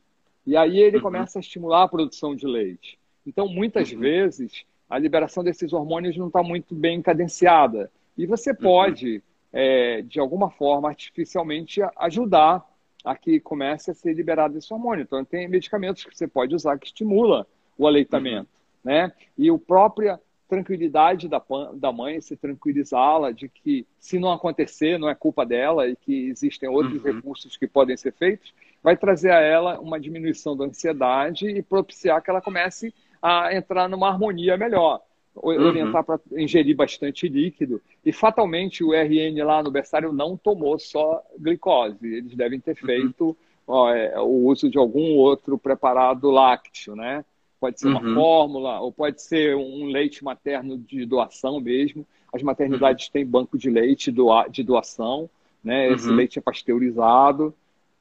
E 0.46 0.57
aí 0.57 0.78
ele 0.78 0.96
uhum. 0.96 1.02
começa 1.02 1.38
a 1.38 1.40
estimular 1.40 1.82
a 1.82 1.88
produção 1.88 2.34
de 2.34 2.46
leite. 2.46 2.98
Então, 3.26 3.46
muitas 3.46 3.92
uhum. 3.92 3.98
vezes, 3.98 4.64
a 4.88 4.98
liberação 4.98 5.44
desses 5.44 5.74
hormônios 5.74 6.16
não 6.16 6.28
está 6.28 6.42
muito 6.42 6.74
bem 6.74 7.02
cadenciada. 7.02 7.90
E 8.17 8.27
você 8.27 8.51
uhum. 8.51 8.57
pode, 8.57 9.23
é, 9.53 10.03
de 10.03 10.19
alguma 10.19 10.51
forma, 10.51 10.89
artificialmente 10.89 11.81
ajudar 11.97 12.64
a 13.05 13.14
que 13.14 13.39
comece 13.39 13.91
a 13.91 13.95
ser 13.95 14.14
liberado 14.14 14.59
esse 14.59 14.73
hormônio. 14.73 15.03
Então, 15.03 15.25
tem 15.25 15.49
medicamentos 15.49 16.05
que 16.05 16.17
você 16.17 16.27
pode 16.27 16.55
usar 16.55 16.79
que 16.79 16.87
estimula 16.87 17.47
o 17.79 17.87
aleitamento, 17.87 18.49
uhum. 18.85 18.93
né? 18.93 19.12
E 19.39 19.49
a 19.49 19.59
própria 19.59 20.21
tranquilidade 20.49 21.29
da, 21.29 21.43
da 21.75 21.93
mãe, 21.93 22.21
se 22.21 22.37
tranquilizá-la 22.37 23.33
de 23.33 23.49
que 23.49 23.87
se 23.99 24.19
não 24.19 24.31
acontecer, 24.31 24.99
não 24.99 25.09
é 25.09 25.14
culpa 25.14 25.45
dela 25.45 25.89
e 25.89 25.97
que 25.97 26.29
existem 26.29 26.69
outros 26.69 27.05
uhum. 27.05 27.14
recursos 27.14 27.57
que 27.57 27.67
podem 27.67 27.97
ser 27.97 28.12
feitos, 28.12 28.55
vai 28.83 28.97
trazer 28.97 29.31
a 29.31 29.41
ela 29.41 29.81
uma 29.81 29.99
diminuição 29.99 30.57
da 30.57 30.64
ansiedade 30.64 31.49
e 31.49 31.62
propiciar 31.62 32.23
que 32.23 32.31
ela 32.31 32.41
comece 32.41 32.95
a 33.21 33.55
entrar 33.55 33.89
numa 33.89 34.09
harmonia 34.09 34.57
melhor. 34.57 35.03
Uhum. 35.43 35.66
Orientar 35.66 36.03
para 36.03 36.18
ingerir 36.32 36.74
bastante 36.74 37.28
líquido. 37.28 37.80
E 38.05 38.12
fatalmente 38.12 38.82
o 38.82 38.93
RN 38.93 39.43
lá 39.45 39.62
no 39.62 39.70
berçário 39.70 40.12
não 40.12 40.37
tomou 40.37 40.78
só 40.78 41.22
glicose. 41.39 41.99
Eles 42.03 42.34
devem 42.34 42.59
ter 42.59 42.76
uhum. 42.80 42.87
feito 42.87 43.37
ó, 43.66 43.91
é, 43.91 44.18
o 44.20 44.47
uso 44.47 44.70
de 44.70 44.78
algum 44.78 45.14
outro 45.16 45.59
preparado 45.59 46.30
lácteo, 46.30 46.97
né? 46.97 47.24
Pode 47.61 47.80
ser 47.80 47.89
uma 47.89 48.03
uhum. 48.03 48.14
fórmula, 48.14 48.80
ou 48.80 48.93
pode 48.93 49.22
ser 49.22 49.57
um 49.57 49.87
leite 49.87 50.22
materno 50.22 50.76
de 50.76 51.05
doação 51.07 51.61
mesmo. 51.61 52.07
As 52.32 52.43
maternidades 52.43 53.07
uhum. 53.07 53.12
têm 53.12 53.26
banco 53.26 53.57
de 53.59 53.70
leite 53.70 54.12
de 54.51 54.62
doação, 54.62 55.28
né? 55.64 55.91
Esse 55.91 56.09
uhum. 56.09 56.16
leite 56.16 56.39
é 56.39 56.43
pasteurizado 56.43 57.55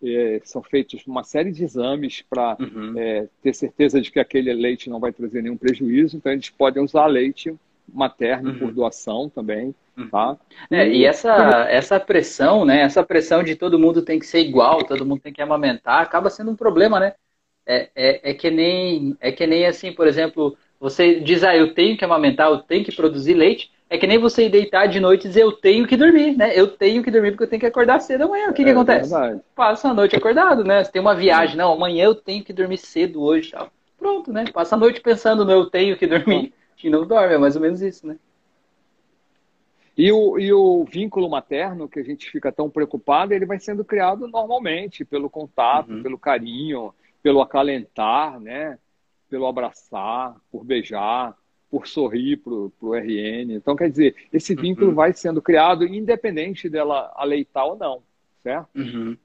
é, 0.05 0.41
são 0.43 0.61
feitos 0.61 1.05
uma 1.07 1.23
série 1.23 1.51
de 1.51 1.63
exames 1.63 2.23
para 2.29 2.57
uhum. 2.59 2.93
é, 2.97 3.27
ter 3.41 3.53
certeza 3.53 4.01
de 4.01 4.11
que 4.11 4.19
aquele 4.19 4.53
leite 4.53 4.89
não 4.89 4.99
vai 4.99 5.11
trazer 5.11 5.41
nenhum 5.41 5.57
prejuízo. 5.57 6.17
Então, 6.17 6.31
eles 6.31 6.49
podem 6.49 6.83
usar 6.83 7.05
leite 7.07 7.55
materno 7.91 8.51
uhum. 8.51 8.59
por 8.59 8.71
doação 8.73 9.29
também. 9.29 9.73
Uhum. 9.97 10.09
Tá? 10.09 10.37
É, 10.69 10.87
e 10.89 11.05
essa, 11.05 11.67
essa 11.69 11.99
pressão, 11.99 12.65
né? 12.65 12.81
Essa 12.81 13.03
pressão 13.03 13.43
de 13.43 13.55
todo 13.55 13.79
mundo 13.79 14.01
tem 14.01 14.19
que 14.19 14.25
ser 14.25 14.39
igual, 14.39 14.83
todo 14.83 15.05
mundo 15.05 15.21
tem 15.21 15.31
que 15.31 15.41
amamentar, 15.41 16.01
acaba 16.01 16.29
sendo 16.29 16.51
um 16.51 16.55
problema, 16.55 16.99
né? 16.99 17.13
É, 17.65 17.89
é, 17.95 18.31
é, 18.31 18.33
que 18.33 18.51
nem, 18.51 19.17
é 19.19 19.31
que 19.31 19.47
nem 19.47 19.65
assim, 19.65 19.91
por 19.91 20.05
exemplo, 20.05 20.55
você 20.79 21.19
diz, 21.19 21.43
ah, 21.43 21.55
eu 21.55 21.73
tenho 21.73 21.97
que 21.97 22.05
amamentar, 22.05 22.49
eu 22.49 22.59
tenho 22.59 22.85
que 22.85 22.95
produzir 22.95 23.33
leite, 23.33 23.71
é 23.89 23.97
que 23.97 24.07
nem 24.07 24.17
você 24.17 24.45
ir 24.45 24.49
deitar 24.49 24.87
de 24.87 24.99
noite 24.99 25.25
e 25.25 25.27
dizer 25.27 25.43
eu 25.43 25.51
tenho 25.51 25.87
que 25.87 25.95
dormir, 25.95 26.35
né? 26.35 26.57
Eu 26.57 26.67
tenho 26.67 27.03
que 27.03 27.11
dormir 27.11 27.31
porque 27.31 27.43
eu 27.43 27.49
tenho 27.49 27.59
que 27.59 27.67
acordar 27.67 27.99
cedo 27.99 28.23
amanhã. 28.23 28.49
O 28.49 28.53
que, 28.53 28.63
é, 28.63 28.65
que 28.65 28.71
acontece? 28.71 29.09
Verdade. 29.09 29.41
Passa 29.55 29.89
a 29.89 29.93
noite 29.93 30.15
acordado, 30.15 30.63
né? 30.63 30.83
Você 30.83 30.91
tem 30.91 31.01
uma 31.01 31.15
viagem, 31.15 31.55
não, 31.55 31.73
amanhã 31.73 32.05
eu 32.05 32.15
tenho 32.15 32.43
que 32.43 32.51
dormir 32.51 32.77
cedo 32.77 33.21
hoje 33.21 33.51
tal. 33.51 33.69
Pronto, 33.97 34.33
né? 34.33 34.45
Passa 34.51 34.75
a 34.75 34.79
noite 34.79 35.01
pensando 35.01 35.45
no 35.45 35.51
eu 35.51 35.69
tenho 35.69 35.97
que 35.97 36.07
dormir 36.07 36.51
e 36.83 36.89
não 36.89 37.05
dorme, 37.05 37.35
é 37.35 37.37
mais 37.37 37.55
ou 37.55 37.61
menos 37.61 37.81
isso, 37.81 38.07
né? 38.07 38.17
E 39.97 40.11
o, 40.11 40.37
e 40.37 40.51
o 40.51 40.83
vínculo 40.83 41.29
materno, 41.29 41.87
que 41.87 41.99
a 41.99 42.03
gente 42.03 42.29
fica 42.29 42.51
tão 42.51 42.69
preocupado, 42.69 43.33
ele 43.33 43.45
vai 43.45 43.59
sendo 43.59 43.85
criado 43.85 44.27
normalmente, 44.27 45.05
pelo 45.05 45.29
contato, 45.29 45.93
uhum. 45.93 46.03
pelo 46.03 46.17
carinho, 46.17 46.93
pelo 47.23 47.41
acalentar, 47.41 48.39
né? 48.39 48.77
Pelo 49.29 49.47
abraçar, 49.47 50.35
por 50.51 50.65
beijar 50.65 51.35
por 51.75 51.87
sorrir 51.87 52.37
para 52.37 52.53
o 52.53 52.95
RN. 52.95 53.53
Então, 53.53 53.75
quer 53.75 53.89
dizer, 53.89 54.15
esse 54.31 54.55
uhum. 54.55 54.61
vínculo 54.61 54.87
uhum. 54.87 54.95
vai 54.95 55.11
sendo 55.11 55.41
criado 55.41 55.85
independente 55.85 56.69
dela 56.69 57.11
aleitar 57.17 57.65
ou 57.65 57.75
não, 57.75 58.01
certo? 58.41 58.69
Uhum. 58.73 59.17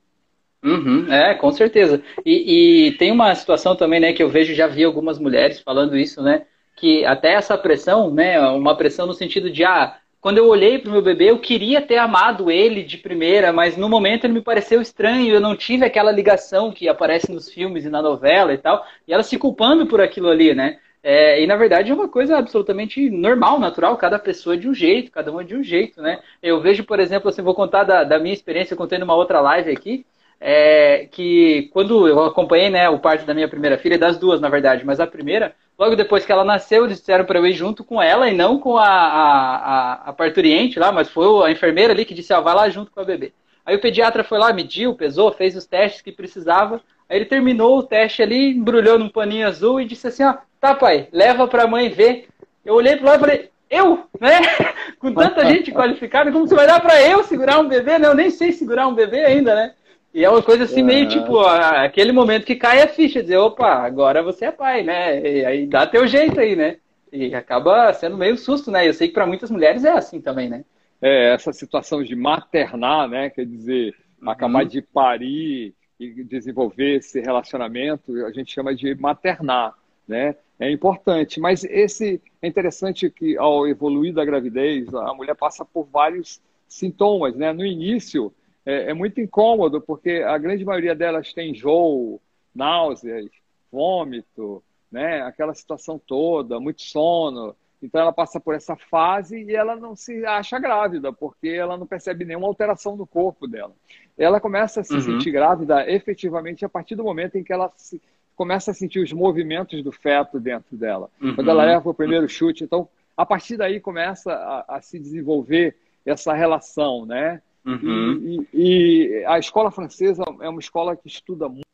Uhum, 0.61 1.13
é, 1.13 1.33
com 1.37 1.53
certeza. 1.53 2.03
E, 2.27 2.89
e, 2.89 2.93
tem 2.99 3.13
uma 3.13 3.33
situação 3.37 3.77
também, 3.77 4.01
né, 4.01 4.13
que 4.13 4.21
eu 4.21 4.29
vejo, 4.29 4.53
já 4.53 4.67
vi 4.67 4.83
algumas 4.83 5.17
mulheres 5.17 5.61
falando 5.61 5.97
isso, 5.97 6.21
né, 6.21 6.45
que 6.75 7.05
até 7.05 7.35
essa 7.35 7.57
pressão, 7.57 8.13
né, 8.13 8.41
uma 8.51 8.77
pressão 8.77 9.07
no 9.07 9.15
sentido 9.15 9.49
de, 9.49 9.65
ah, 9.65 9.97
quando 10.21 10.39
eu 10.39 10.49
olhei 10.49 10.77
para 10.81 10.89
o 10.89 10.93
meu 10.93 11.03
bebê, 11.03 11.31
eu 11.31 11.39
queria 11.39 11.81
ter 11.81 11.99
amado 11.99 12.51
ele 12.51 12.83
de 12.83 12.99
primeira, 12.99 13.53
mas 13.53 13.77
no 13.77 13.89
momento 13.89 14.25
ele 14.25 14.35
me 14.35 14.43
pareceu 14.43 14.83
estranho, 14.83 15.33
eu 15.33 15.41
não 15.41 15.57
tive 15.57 15.85
aquela 15.85 16.11
ligação 16.11 16.73
que 16.73 16.89
aparece 16.89 17.33
nos 17.33 17.49
filmes 17.49 17.85
e 17.85 17.89
na 17.89 18.03
novela 18.03 18.53
e 18.53 18.59
tal, 18.59 18.85
e 19.07 19.13
ela 19.13 19.23
se 19.23 19.39
culpando 19.39 19.87
por 19.87 20.01
aquilo 20.01 20.29
ali, 20.29 20.53
né? 20.53 20.79
É, 21.03 21.43
e 21.43 21.47
na 21.47 21.57
verdade 21.57 21.91
é 21.91 21.95
uma 21.95 22.09
coisa 22.09 22.37
absolutamente 22.37 23.09
normal, 23.09 23.59
natural, 23.59 23.97
cada 23.97 24.19
pessoa 24.19 24.55
é 24.55 24.59
de 24.59 24.69
um 24.69 24.75
jeito, 24.75 25.11
cada 25.11 25.31
uma 25.31 25.41
é 25.41 25.45
de 25.45 25.57
um 25.57 25.63
jeito, 25.63 26.03
né? 26.03 26.21
Eu 26.43 26.61
vejo, 26.61 26.85
por 26.85 27.01
exemplo, 27.01 27.31
assim, 27.31 27.41
vou 27.41 27.55
contar 27.55 27.85
da, 27.85 28.05
da 28.05 28.19
minha 28.19 28.35
experiência, 28.35 28.75
eu 28.75 28.79
contei 28.79 28.99
numa 28.99 29.15
outra 29.15 29.41
live 29.41 29.71
aqui, 29.71 30.05
é, 30.41 31.07
que 31.11 31.69
quando 31.73 32.09
eu 32.09 32.25
acompanhei 32.25 32.71
né, 32.71 32.89
o 32.89 32.99
parto 32.99 33.27
da 33.27 33.35
minha 33.35 33.49
primeira 33.49 33.77
filha, 33.77 33.99
das 33.99 34.19
duas, 34.19 34.41
na 34.41 34.49
verdade, 34.49 34.85
mas 34.85 34.99
a 34.99 35.07
primeira, 35.07 35.55
logo 35.79 35.95
depois 35.95 36.25
que 36.25 36.33
ela 36.33 36.45
nasceu, 36.45 36.85
eles 36.85 36.99
disseram 36.99 37.25
para 37.27 37.39
eu 37.39 37.47
ir 37.47 37.53
junto 37.53 37.85
com 37.85 38.01
ela 38.01 38.29
e 38.29 38.35
não 38.35 38.59
com 38.59 38.77
a, 38.77 38.89
a, 38.89 39.93
a, 40.07 40.13
parturiente 40.13 40.79
lá, 40.79 40.93
mas 40.93 41.11
foi 41.11 41.47
a 41.47 41.51
enfermeira 41.51 41.93
ali 41.93 42.05
que 42.07 42.15
disse, 42.15 42.33
ó, 42.33 42.41
vai 42.41 42.55
lá 42.55 42.69
junto 42.71 42.91
com 42.91 43.01
a 43.01 43.05
bebê. 43.05 43.33
Aí 43.65 43.77
o 43.77 43.81
pediatra 43.81 44.25
foi 44.25 44.39
lá, 44.39 44.53
mediu, 44.53 44.95
pesou, 44.95 45.31
fez 45.31 45.55
os 45.55 45.67
testes 45.67 46.01
que 46.01 46.11
precisava, 46.11 46.81
aí 47.11 47.19
ele 47.19 47.27
terminou 47.27 47.79
o 47.79 47.83
teste 47.83 48.23
ali, 48.23 48.53
embrulhou 48.53 48.99
num 48.99 49.11
paninho 49.11 49.47
azul 49.47 49.81
e 49.81 49.85
disse 49.85 50.07
assim, 50.07 50.25
ó, 50.25 50.37
Tá, 50.61 50.75
pai, 50.75 51.09
leva 51.11 51.49
pra 51.49 51.67
mãe 51.67 51.89
ver. 51.89 52.29
Eu 52.65 52.75
olhei 52.75 52.95
pro 52.95 53.07
lado 53.07 53.17
e 53.17 53.21
falei, 53.21 53.51
eu, 53.71 54.05
né? 54.21 54.41
Com 55.01 55.15
tanta 55.15 55.47
gente 55.47 55.73
qualificada, 55.73 56.31
como 56.31 56.47
você 56.47 56.55
vai 56.55 56.67
dar 56.67 56.81
pra 56.81 57.01
eu 57.01 57.25
segurar 57.25 57.59
um 57.59 57.67
bebê, 57.67 57.99
né? 57.99 58.07
Eu 58.07 58.15
nem 58.15 58.29
sei 58.29 58.53
segurar 58.53 58.87
um 58.87 58.95
bebê 58.95 59.25
ainda, 59.25 59.55
né? 59.55 59.75
E 60.13 60.23
é 60.23 60.29
uma 60.29 60.43
coisa 60.43 60.65
assim, 60.65 60.83
meio 60.83 61.09
tipo, 61.09 61.39
aquele 61.39 62.13
momento 62.13 62.45
que 62.45 62.57
cai 62.57 62.83
a 62.83 62.89
ficha, 62.89 63.23
dizer, 63.23 63.39
opa, 63.39 63.69
agora 63.69 64.23
você 64.23 64.47
é 64.47 64.53
pai, 64.53 64.83
né? 64.83 65.21
E 65.21 65.45
aí 65.47 65.67
dá 65.67 65.87
teu 65.87 66.07
jeito 66.07 66.39
aí, 66.39 66.55
né? 66.55 66.77
E 67.13 67.35
acaba 67.35 67.93
sendo 67.95 68.19
meio 68.19 68.37
susto, 68.37 68.71
né? 68.71 68.87
Eu 68.87 68.93
sei 68.93 69.09
que 69.09 69.15
para 69.15 69.27
muitas 69.27 69.51
mulheres 69.51 69.85
é 69.85 69.93
assim 69.93 70.21
também, 70.21 70.51
né? 70.51 70.65
É, 71.01 71.33
essa 71.33 71.53
situação 71.53 72.03
de 72.03 72.15
maternar, 72.15 73.09
né? 73.09 73.31
Quer 73.31 73.47
dizer, 73.47 73.95
uhum. 74.21 74.29
acabar 74.29 74.65
de 74.67 74.83
parir 74.83 75.73
e 76.01 76.25
desenvolver 76.25 76.97
esse 76.97 77.21
relacionamento, 77.21 78.25
a 78.25 78.33
gente 78.33 78.53
chama 78.53 78.75
de 78.75 78.95
maternar, 78.95 79.77
né? 80.09 80.35
é 80.61 80.71
importante. 80.71 81.41
Mas 81.41 81.65
esse 81.65 82.21
é 82.43 82.47
interessante 82.47 83.11
que 83.11 83.37
ao 83.39 83.67
evoluir 83.67 84.13
da 84.13 84.25
gravidez, 84.25 84.93
a 84.95 85.15
mulher 85.15 85.35
passa 85.35 85.65
por 85.65 85.87
vários 85.87 86.41
sintomas, 86.69 87.35
né? 87.35 87.53
No 87.53 87.65
início 87.65 88.33
é, 88.65 88.91
é 88.91 88.95
muito 88.95 89.21
incômodo 89.21 89.81
porque 89.81 90.23
a 90.25 90.37
grande 90.37 90.65
maioria 90.65 90.95
delas 90.95 91.33
tem 91.33 91.53
enjoo, 91.53 92.21
náuseas, 92.55 93.31
vômito, 93.73 94.63
né? 94.93 95.23
Aquela 95.23 95.55
situação 95.55 95.99
toda, 95.99 96.61
muito 96.61 96.83
sono. 96.83 97.57
Então 97.83 98.01
ela 98.01 98.13
passa 98.13 98.39
por 98.39 98.55
essa 98.55 98.77
fase 98.77 99.43
e 99.43 99.55
ela 99.55 99.75
não 99.75 99.97
se 99.97 100.25
acha 100.27 100.59
grávida, 100.59 101.13
porque 101.13 101.49
ela 101.49 101.77
não 101.79 101.87
percebe 101.87 102.25
nenhuma 102.25 102.47
alteração 102.47 102.97
no 102.97 103.07
corpo 103.07 103.47
dela. 103.47 103.73
Ela 104.19 104.41
começa 104.41 104.81
a 104.81 104.85
se 104.85 104.95
uhum. 104.95 105.01
sentir 105.01 105.31
grávida 105.31 105.91
efetivamente 105.91 106.65
a 106.65 106.69
partir 106.69 106.95
do 106.95 107.05
momento 107.05 107.37
em 107.37 107.43
que 107.43 107.53
ela 107.53 107.73
se, 107.77 108.01
começa 108.37 108.71
a 108.71 108.75
sentir 108.75 109.01
os 109.01 109.13
movimentos 109.13 109.83
do 109.83 109.93
feto 109.93 110.39
dentro 110.39 110.77
dela. 110.77 111.11
Uhum. 111.21 111.35
Quando 111.35 111.51
ela 111.51 111.65
leva 111.65 111.89
o 111.89 111.95
primeiro 111.95 112.29
chute, 112.29 112.65
então 112.65 112.89
a 113.17 113.25
partir 113.25 113.57
daí 113.57 113.81
começa 113.81 114.33
a, 114.33 114.77
a 114.77 114.81
se 114.81 114.99
desenvolver 114.99 115.77
essa 116.05 116.33
relação, 116.33 117.05
né? 117.05 117.43
Uhum. 117.65 118.13
E, 118.23 118.49
e, 118.55 119.21
e, 119.21 119.25
a 119.27 119.39
escola 119.39 119.71
francesa 119.71 120.23
é 120.41 120.49
uma 120.49 120.61
escola 120.61 120.97
que 120.97 121.07
estuda 121.07 121.49
muito 121.49 121.67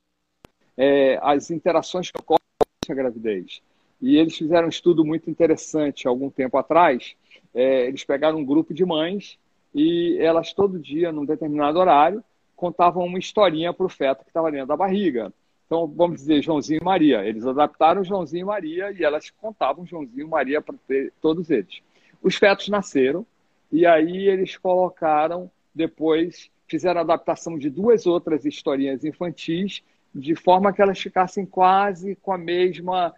é, 0.76 1.18
as 1.22 1.50
interações 1.50 2.10
que 2.10 2.20
ocorrem 2.20 2.42
durante 2.58 2.92
a 2.92 2.94
gravidez. 2.94 3.62
E 4.00 4.16
eles 4.16 4.36
fizeram 4.36 4.66
um 4.66 4.70
estudo 4.70 5.04
muito 5.04 5.30
interessante 5.30 6.06
algum 6.06 6.30
tempo 6.30 6.56
atrás. 6.56 7.14
É, 7.54 7.86
eles 7.86 8.04
pegaram 8.04 8.38
um 8.38 8.44
grupo 8.44 8.74
de 8.74 8.84
mães 8.84 9.38
e 9.74 10.16
elas 10.20 10.52
todo 10.52 10.78
dia, 10.78 11.12
num 11.12 11.24
determinado 11.24 11.78
horário, 11.78 12.22
contavam 12.54 13.04
uma 13.04 13.18
historinha 13.18 13.72
para 13.72 13.86
o 13.86 13.88
feto 13.88 14.22
que 14.22 14.30
estava 14.30 14.50
dentro 14.50 14.68
da 14.68 14.76
barriga. 14.76 15.32
Então, 15.66 15.86
vamos 15.86 16.18
dizer, 16.18 16.42
Joãozinho 16.42 16.80
e 16.80 16.84
Maria. 16.84 17.24
Eles 17.24 17.46
adaptaram 17.46 18.04
Joãozinho 18.04 18.42
e 18.42 18.44
Maria 18.44 18.92
e 18.92 19.02
elas 19.02 19.30
contavam 19.30 19.84
Joãozinho 19.84 20.26
e 20.26 20.30
Maria 20.30 20.62
para 20.62 20.76
todos 21.20 21.50
eles. 21.50 21.80
Os 22.22 22.36
fetos 22.36 22.68
nasceram 22.68 23.26
e 23.70 23.84
aí 23.84 24.28
eles 24.28 24.56
colocaram, 24.56 25.50
depois, 25.74 26.50
fizeram 26.68 27.00
a 27.00 27.04
adaptação 27.04 27.58
de 27.58 27.68
duas 27.68 28.06
outras 28.06 28.44
historinhas 28.44 29.04
infantis, 29.04 29.82
de 30.14 30.34
forma 30.34 30.72
que 30.72 30.80
elas 30.80 30.98
ficassem 30.98 31.44
quase 31.44 32.16
com 32.16 32.32
a 32.32 32.38
mesma 32.38 33.12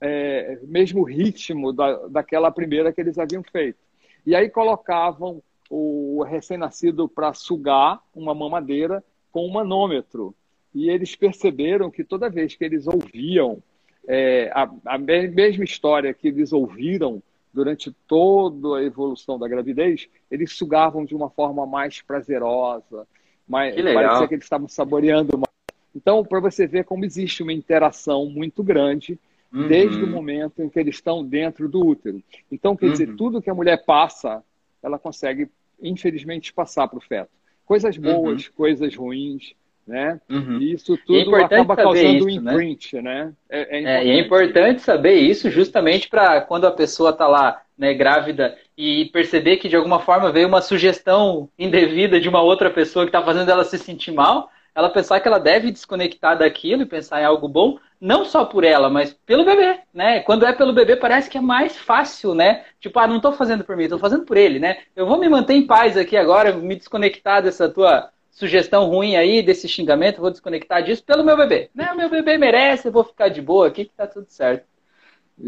é, 0.00 0.58
mesmo 0.62 1.02
ritmo 1.02 1.72
da, 1.72 2.08
daquela 2.08 2.50
primeira 2.50 2.92
que 2.92 3.00
eles 3.00 3.18
haviam 3.18 3.42
feito. 3.42 3.78
E 4.24 4.34
aí 4.34 4.48
colocavam 4.48 5.42
o 5.68 6.22
recém-nascido 6.22 7.08
para 7.08 7.32
sugar 7.32 8.00
uma 8.14 8.34
mamadeira 8.34 9.02
com 9.30 9.46
um 9.46 9.52
manômetro. 9.52 10.34
E 10.74 10.88
eles 10.88 11.16
perceberam 11.16 11.90
que 11.90 12.04
toda 12.04 12.30
vez 12.30 12.54
que 12.54 12.64
eles 12.64 12.86
ouviam 12.86 13.62
é, 14.06 14.50
a, 14.54 14.70
a 14.86 14.98
mesma 14.98 15.64
história 15.64 16.12
que 16.12 16.28
eles 16.28 16.52
ouviram 16.52 17.22
durante 17.52 17.92
toda 18.06 18.78
a 18.78 18.82
evolução 18.82 19.38
da 19.38 19.46
gravidez, 19.46 20.08
eles 20.30 20.52
sugavam 20.52 21.04
de 21.04 21.14
uma 21.14 21.28
forma 21.28 21.66
mais 21.66 22.00
prazerosa, 22.00 23.06
mais, 23.46 23.74
que 23.74 23.82
parecia 23.82 24.28
que 24.28 24.34
eles 24.34 24.44
estavam 24.44 24.68
saboreando 24.68 25.36
mais. 25.36 25.52
Então, 25.94 26.24
para 26.24 26.40
você 26.40 26.66
ver 26.66 26.84
como 26.84 27.04
existe 27.04 27.42
uma 27.42 27.52
interação 27.52 28.26
muito 28.26 28.62
grande 28.62 29.18
uhum. 29.52 29.68
desde 29.68 30.02
o 30.02 30.06
momento 30.06 30.62
em 30.62 30.68
que 30.68 30.78
eles 30.78 30.96
estão 30.96 31.24
dentro 31.24 31.68
do 31.68 31.86
útero. 31.86 32.22
Então, 32.50 32.76
quer 32.76 32.86
uhum. 32.86 32.92
dizer, 32.92 33.16
tudo 33.16 33.42
que 33.42 33.50
a 33.50 33.54
mulher 33.54 33.84
passa, 33.84 34.42
ela 34.82 34.98
consegue, 34.98 35.48
infelizmente, 35.80 36.52
passar 36.52 36.88
para 36.88 36.98
o 36.98 37.02
feto. 37.02 37.30
Coisas 37.64 37.96
boas, 37.96 38.46
uhum. 38.46 38.52
coisas 38.56 38.94
ruins, 38.94 39.54
né? 39.86 40.20
Uhum. 40.28 40.58
E 40.58 40.72
isso 40.72 40.94
é 40.94 40.98
tudo 41.06 41.36
é 41.36 41.44
acaba 41.44 41.76
causando 41.76 42.24
um 42.24 42.40
né? 42.40 42.52
imprint, 42.52 42.96
né? 42.96 43.02
né? 43.02 43.32
É, 43.50 43.58
é, 43.58 43.80
importante. 43.80 43.86
é, 43.86 44.08
é 44.08 44.20
importante 44.20 44.82
saber 44.82 45.14
isso 45.14 45.50
justamente 45.50 46.08
para 46.08 46.40
quando 46.40 46.66
a 46.66 46.72
pessoa 46.72 47.10
está 47.10 47.26
lá 47.26 47.62
né, 47.76 47.92
grávida 47.94 48.56
e 48.76 49.06
perceber 49.06 49.56
que 49.56 49.68
de 49.68 49.76
alguma 49.76 50.00
forma 50.00 50.30
veio 50.30 50.48
uma 50.48 50.62
sugestão 50.62 51.48
indevida 51.58 52.20
de 52.20 52.28
uma 52.28 52.40
outra 52.40 52.70
pessoa 52.70 53.04
que 53.04 53.08
está 53.08 53.22
fazendo 53.22 53.50
ela 53.50 53.64
se 53.64 53.78
sentir 53.78 54.12
mal, 54.12 54.50
ela 54.74 54.90
pensar 54.90 55.20
que 55.20 55.28
ela 55.28 55.38
deve 55.38 55.70
desconectar 55.70 56.38
daquilo 56.38 56.82
e 56.82 56.86
pensar 56.86 57.20
em 57.20 57.24
algo 57.24 57.48
bom, 57.48 57.78
não 58.00 58.24
só 58.24 58.44
por 58.44 58.64
ela, 58.64 58.88
mas 58.88 59.12
pelo 59.26 59.44
bebê, 59.44 59.80
né? 59.92 60.20
Quando 60.20 60.46
é 60.46 60.52
pelo 60.52 60.72
bebê 60.72 60.96
parece 60.96 61.30
que 61.30 61.38
é 61.38 61.40
mais 61.40 61.76
fácil, 61.76 62.34
né? 62.34 62.64
Tipo, 62.80 62.98
ah, 62.98 63.06
não 63.06 63.16
estou 63.16 63.32
fazendo 63.32 63.64
por 63.64 63.76
mim, 63.76 63.84
estou 63.84 63.98
fazendo 63.98 64.24
por 64.24 64.36
ele, 64.36 64.58
né? 64.58 64.78
Eu 64.96 65.06
vou 65.06 65.18
me 65.18 65.28
manter 65.28 65.54
em 65.54 65.66
paz 65.66 65.96
aqui 65.96 66.16
agora, 66.16 66.52
me 66.52 66.74
desconectar 66.74 67.42
dessa 67.42 67.68
tua 67.68 68.10
sugestão 68.30 68.86
ruim 68.86 69.14
aí, 69.14 69.42
desse 69.42 69.68
xingamento, 69.68 70.20
vou 70.20 70.30
desconectar 70.30 70.82
disso 70.82 71.04
pelo 71.04 71.22
meu 71.22 71.36
bebê. 71.36 71.70
Né? 71.74 71.92
O 71.92 71.96
meu 71.96 72.08
bebê 72.08 72.38
merece, 72.38 72.88
eu 72.88 72.92
vou 72.92 73.04
ficar 73.04 73.28
de 73.28 73.42
boa 73.42 73.68
aqui 73.68 73.84
que 73.84 73.94
tá 73.94 74.06
tudo 74.06 74.26
certo. 74.28 74.64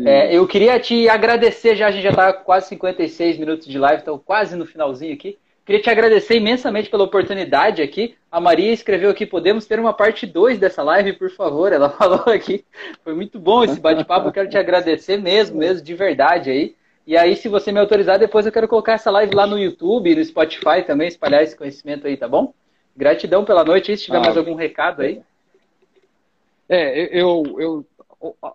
É, 0.05 0.37
eu 0.37 0.47
queria 0.47 0.79
te 0.81 1.09
agradecer, 1.09 1.77
já 1.77 1.87
a 1.87 1.91
gente 1.91 2.03
já 2.03 2.11
está 2.11 2.33
quase 2.33 2.69
56 2.69 3.39
minutos 3.39 3.67
de 3.67 3.79
live, 3.79 4.03
então 4.03 4.19
quase 4.19 4.57
no 4.57 4.67
finalzinho 4.67 5.15
aqui. 5.15 5.39
Queria 5.65 5.81
te 5.81 5.89
agradecer 5.89 6.37
imensamente 6.37 6.91
pela 6.91 7.05
oportunidade 7.05 7.81
aqui. 7.81 8.17
A 8.31 8.39
Maria 8.39 8.73
escreveu 8.73 9.11
aqui: 9.11 9.25
podemos 9.25 9.65
ter 9.67 9.81
uma 9.81 9.95
parte 9.95 10.27
2 10.27 10.59
dessa 10.59 10.83
live, 10.83 11.15
por 11.15 11.31
favor? 11.31 11.73
Ela 11.73 11.89
falou 11.91 12.25
aqui. 12.27 12.65
Foi 13.03 13.15
muito 13.15 13.39
bom 13.39 13.65
esse 13.65 13.81
bate-papo. 13.81 14.31
Quero 14.31 14.49
te 14.49 14.59
agradecer 14.59 15.17
mesmo, 15.17 15.59
mesmo, 15.59 15.83
de 15.83 15.95
verdade 15.95 16.51
aí. 16.51 16.77
E 17.07 17.17
aí, 17.17 17.37
se 17.37 17.49
você 17.49 17.73
me 17.73 17.79
autorizar, 17.79 18.19
depois 18.19 18.47
eu 18.47 18.53
quero 18.53 18.69
colocar 18.69 18.95
essa 18.95 19.11
live 19.11 19.35
lá 19.35 19.47
no 19.47 19.59
YouTube, 19.59 20.15
no 20.15 20.25
Spotify 20.25 20.83
também, 20.87 21.09
espalhar 21.09 21.43
esse 21.43 21.57
conhecimento 21.57 22.07
aí, 22.07 22.17
tá 22.17 22.29
bom? 22.29 22.53
Gratidão 22.97 23.45
pela 23.45 23.65
noite. 23.65 23.93
E 23.93 23.97
se 23.97 24.05
tiver 24.05 24.19
ah, 24.19 24.21
mais 24.21 24.37
algum 24.37 24.55
recado 24.55 25.03
aí. 25.03 25.21
É, 26.69 27.19
eu, 27.19 27.43
eu 27.59 27.87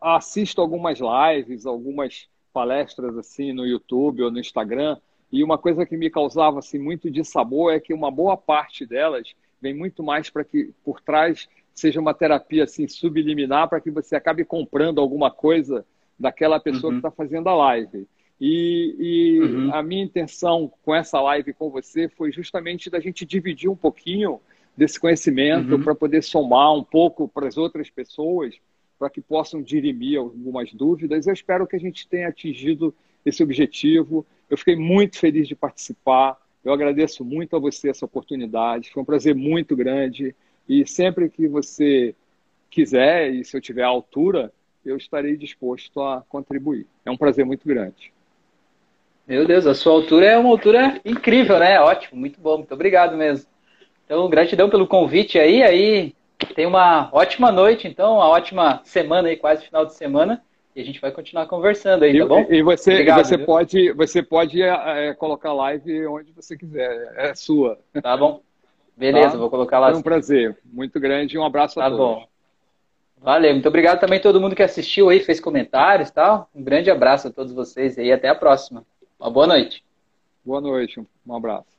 assisto 0.02 0.62
algumas 0.62 1.00
lives, 1.00 1.66
algumas 1.66 2.28
palestras 2.54 3.18
assim 3.18 3.54
no 3.54 3.66
YouTube 3.66 4.24
ou 4.24 4.32
no 4.32 4.40
Instagram, 4.40 4.98
e 5.32 5.44
uma 5.44 5.58
coisa 5.58 5.86
que 5.86 5.96
me 5.96 6.10
causava 6.10 6.60
assim 6.60 6.80
muito 6.80 7.10
de 7.10 7.24
sabor 7.24 7.74
é 7.74 7.80
que 7.80 7.94
uma 7.94 8.10
boa 8.10 8.36
parte 8.36 8.86
delas 8.86 9.34
vem 9.62 9.74
muito 9.74 10.02
mais 10.02 10.30
para 10.30 10.44
que 10.44 10.72
por 10.84 11.02
trás 11.02 11.48
seja 11.74 12.00
uma 12.00 12.14
terapia 12.14 12.64
assim 12.64 12.88
subliminar 12.88 13.70
para 13.70 13.80
que 13.80 13.92
você 13.92 14.16
acabe 14.16 14.44
comprando 14.44 15.00
alguma 15.00 15.30
coisa 15.30 15.86
daquela 16.20 16.60
pessoa 16.60 16.92
uhum. 16.92 17.00
que 17.00 17.08
está 17.08 17.12
fazendo 17.12 17.48
a 17.48 17.56
live. 17.56 18.08
E, 18.42 18.96
e 19.00 19.40
uhum. 19.42 19.74
a 19.74 19.84
minha 19.84 20.04
intenção 20.04 20.72
com 20.84 20.96
essa 20.96 21.22
live 21.22 21.54
com 21.54 21.70
você 21.70 22.08
foi 22.08 22.32
justamente 22.32 22.90
da 22.90 23.00
gente 23.00 23.26
dividir 23.26 23.70
um 23.70 23.76
pouquinho 23.76 24.40
desse 24.76 25.00
conhecimento 25.00 25.76
uhum. 25.76 25.84
para 25.84 25.94
poder 25.94 26.24
somar 26.24 26.74
um 26.74 26.84
pouco 26.84 27.28
para 27.28 27.48
as 27.48 27.58
outras 27.58 27.90
pessoas 27.90 28.56
para 28.98 29.10
que 29.10 29.22
possam 29.22 29.62
dirimir 29.62 30.20
algumas 30.20 30.74
dúvidas. 30.74 31.26
Eu 31.26 31.34
espero 31.34 31.66
que 31.66 31.76
a 31.76 31.80
gente 31.80 32.08
tenha 32.08 32.28
atingido 32.28 32.94
esse 33.26 33.42
objetivo. 33.42 34.26
Eu 34.50 34.58
fiquei 34.58 34.76
muito 34.76 35.18
feliz 35.18 35.48
de 35.48 35.56
participar. 35.56 36.38
Eu 36.64 36.74
agradeço 36.74 37.24
muito 37.24 37.56
a 37.56 37.60
você 37.60 37.90
essa 37.90 38.06
oportunidade. 38.06 38.92
Foi 38.92 39.02
um 39.02 39.06
prazer 39.06 39.36
muito 39.36 39.76
grande. 39.76 40.36
E 40.68 40.86
sempre 40.88 41.30
que 41.30 41.48
você 41.48 42.16
quiser, 42.70 43.32
e 43.32 43.44
se 43.44 43.56
eu 43.56 43.62
tiver 43.62 43.84
a 43.84 43.88
altura, 43.88 44.52
eu 44.86 44.98
estarei 44.98 45.36
disposto 45.36 46.02
a 46.02 46.24
contribuir. 46.28 46.86
É 47.06 47.12
um 47.12 47.18
prazer 47.18 47.46
muito 47.46 47.68
grande. 47.68 48.12
Meu 49.28 49.46
Deus, 49.46 49.68
a 49.68 49.76
sua 49.76 49.94
altura 49.94 50.26
é 50.26 50.38
uma 50.38 50.50
altura 50.50 51.00
incrível, 51.06 51.60
né? 51.60 51.80
Ótimo, 51.80 52.20
muito 52.20 52.40
bom, 52.42 52.58
muito 52.58 52.74
obrigado 52.74 53.16
mesmo. 53.16 53.48
Então, 54.06 54.28
gratidão 54.28 54.70
pelo 54.70 54.88
convite 54.88 55.38
aí, 55.38 55.62
aí 55.62 56.16
tem 56.56 56.66
uma 56.66 57.10
ótima 57.12 57.52
noite, 57.52 57.88
então, 57.88 58.16
uma 58.16 58.28
ótima 58.28 58.82
semana 58.84 59.30
aí, 59.30 59.38
quase 59.38 59.66
final 59.66 59.86
de 59.86 59.94
semana. 59.94 60.44
E 60.76 60.82
a 60.82 60.86
gente 60.86 61.02
vai 61.02 61.12
continuar 61.12 61.48
conversando 61.48 62.04
aí, 62.04 62.18
tá 62.18 62.26
bom? 62.26 62.46
E, 62.50 62.62
você, 62.62 62.92
Obrigado, 62.92 63.26
você 63.26 63.38
pode, 63.38 63.92
você 63.94 64.22
pode 64.22 64.62
é, 64.62 65.14
colocar 65.16 65.52
live 65.52 66.06
onde 66.08 66.32
você 66.32 66.56
quiser, 66.56 67.14
é 67.18 67.34
sua. 67.34 67.80
Tá 68.02 68.16
bom. 68.16 68.42
Beleza, 68.96 69.32
tá? 69.32 69.38
vou 69.38 69.50
colocar 69.50 69.80
lá. 69.80 69.90
Foi 69.90 70.00
um 70.00 70.04
prazer, 70.04 70.58
muito 70.66 71.00
grande 71.00 71.36
e 71.36 71.40
um 71.40 71.44
abraço 71.44 71.80
a 71.80 71.84
tá 71.84 71.90
todos. 71.90 72.16
Tá 72.16 72.22
bom. 72.22 72.30
Valeu, 73.22 73.54
muito 73.54 73.68
obrigado 73.68 74.00
também 74.00 74.20
a 74.20 74.22
todo 74.22 74.40
mundo 74.40 74.56
que 74.56 74.64
assistiu 74.64 75.10
aí, 75.10 75.20
fez 75.20 75.40
comentários 75.40 76.10
e 76.10 76.14
tal. 76.14 76.50
Um 76.56 76.64
grande 76.64 76.90
abraço 76.90 77.28
a 77.28 77.32
todos 77.32 77.52
vocês 77.52 77.98
e 77.98 78.12
até 78.12 78.30
a 78.30 78.36
próxima. 78.36 78.86
Uma 79.20 79.30
boa 79.30 79.48
noite. 79.48 79.84
Boa 80.46 80.62
noite, 80.62 81.02
um 81.28 81.36
abraço. 81.36 81.79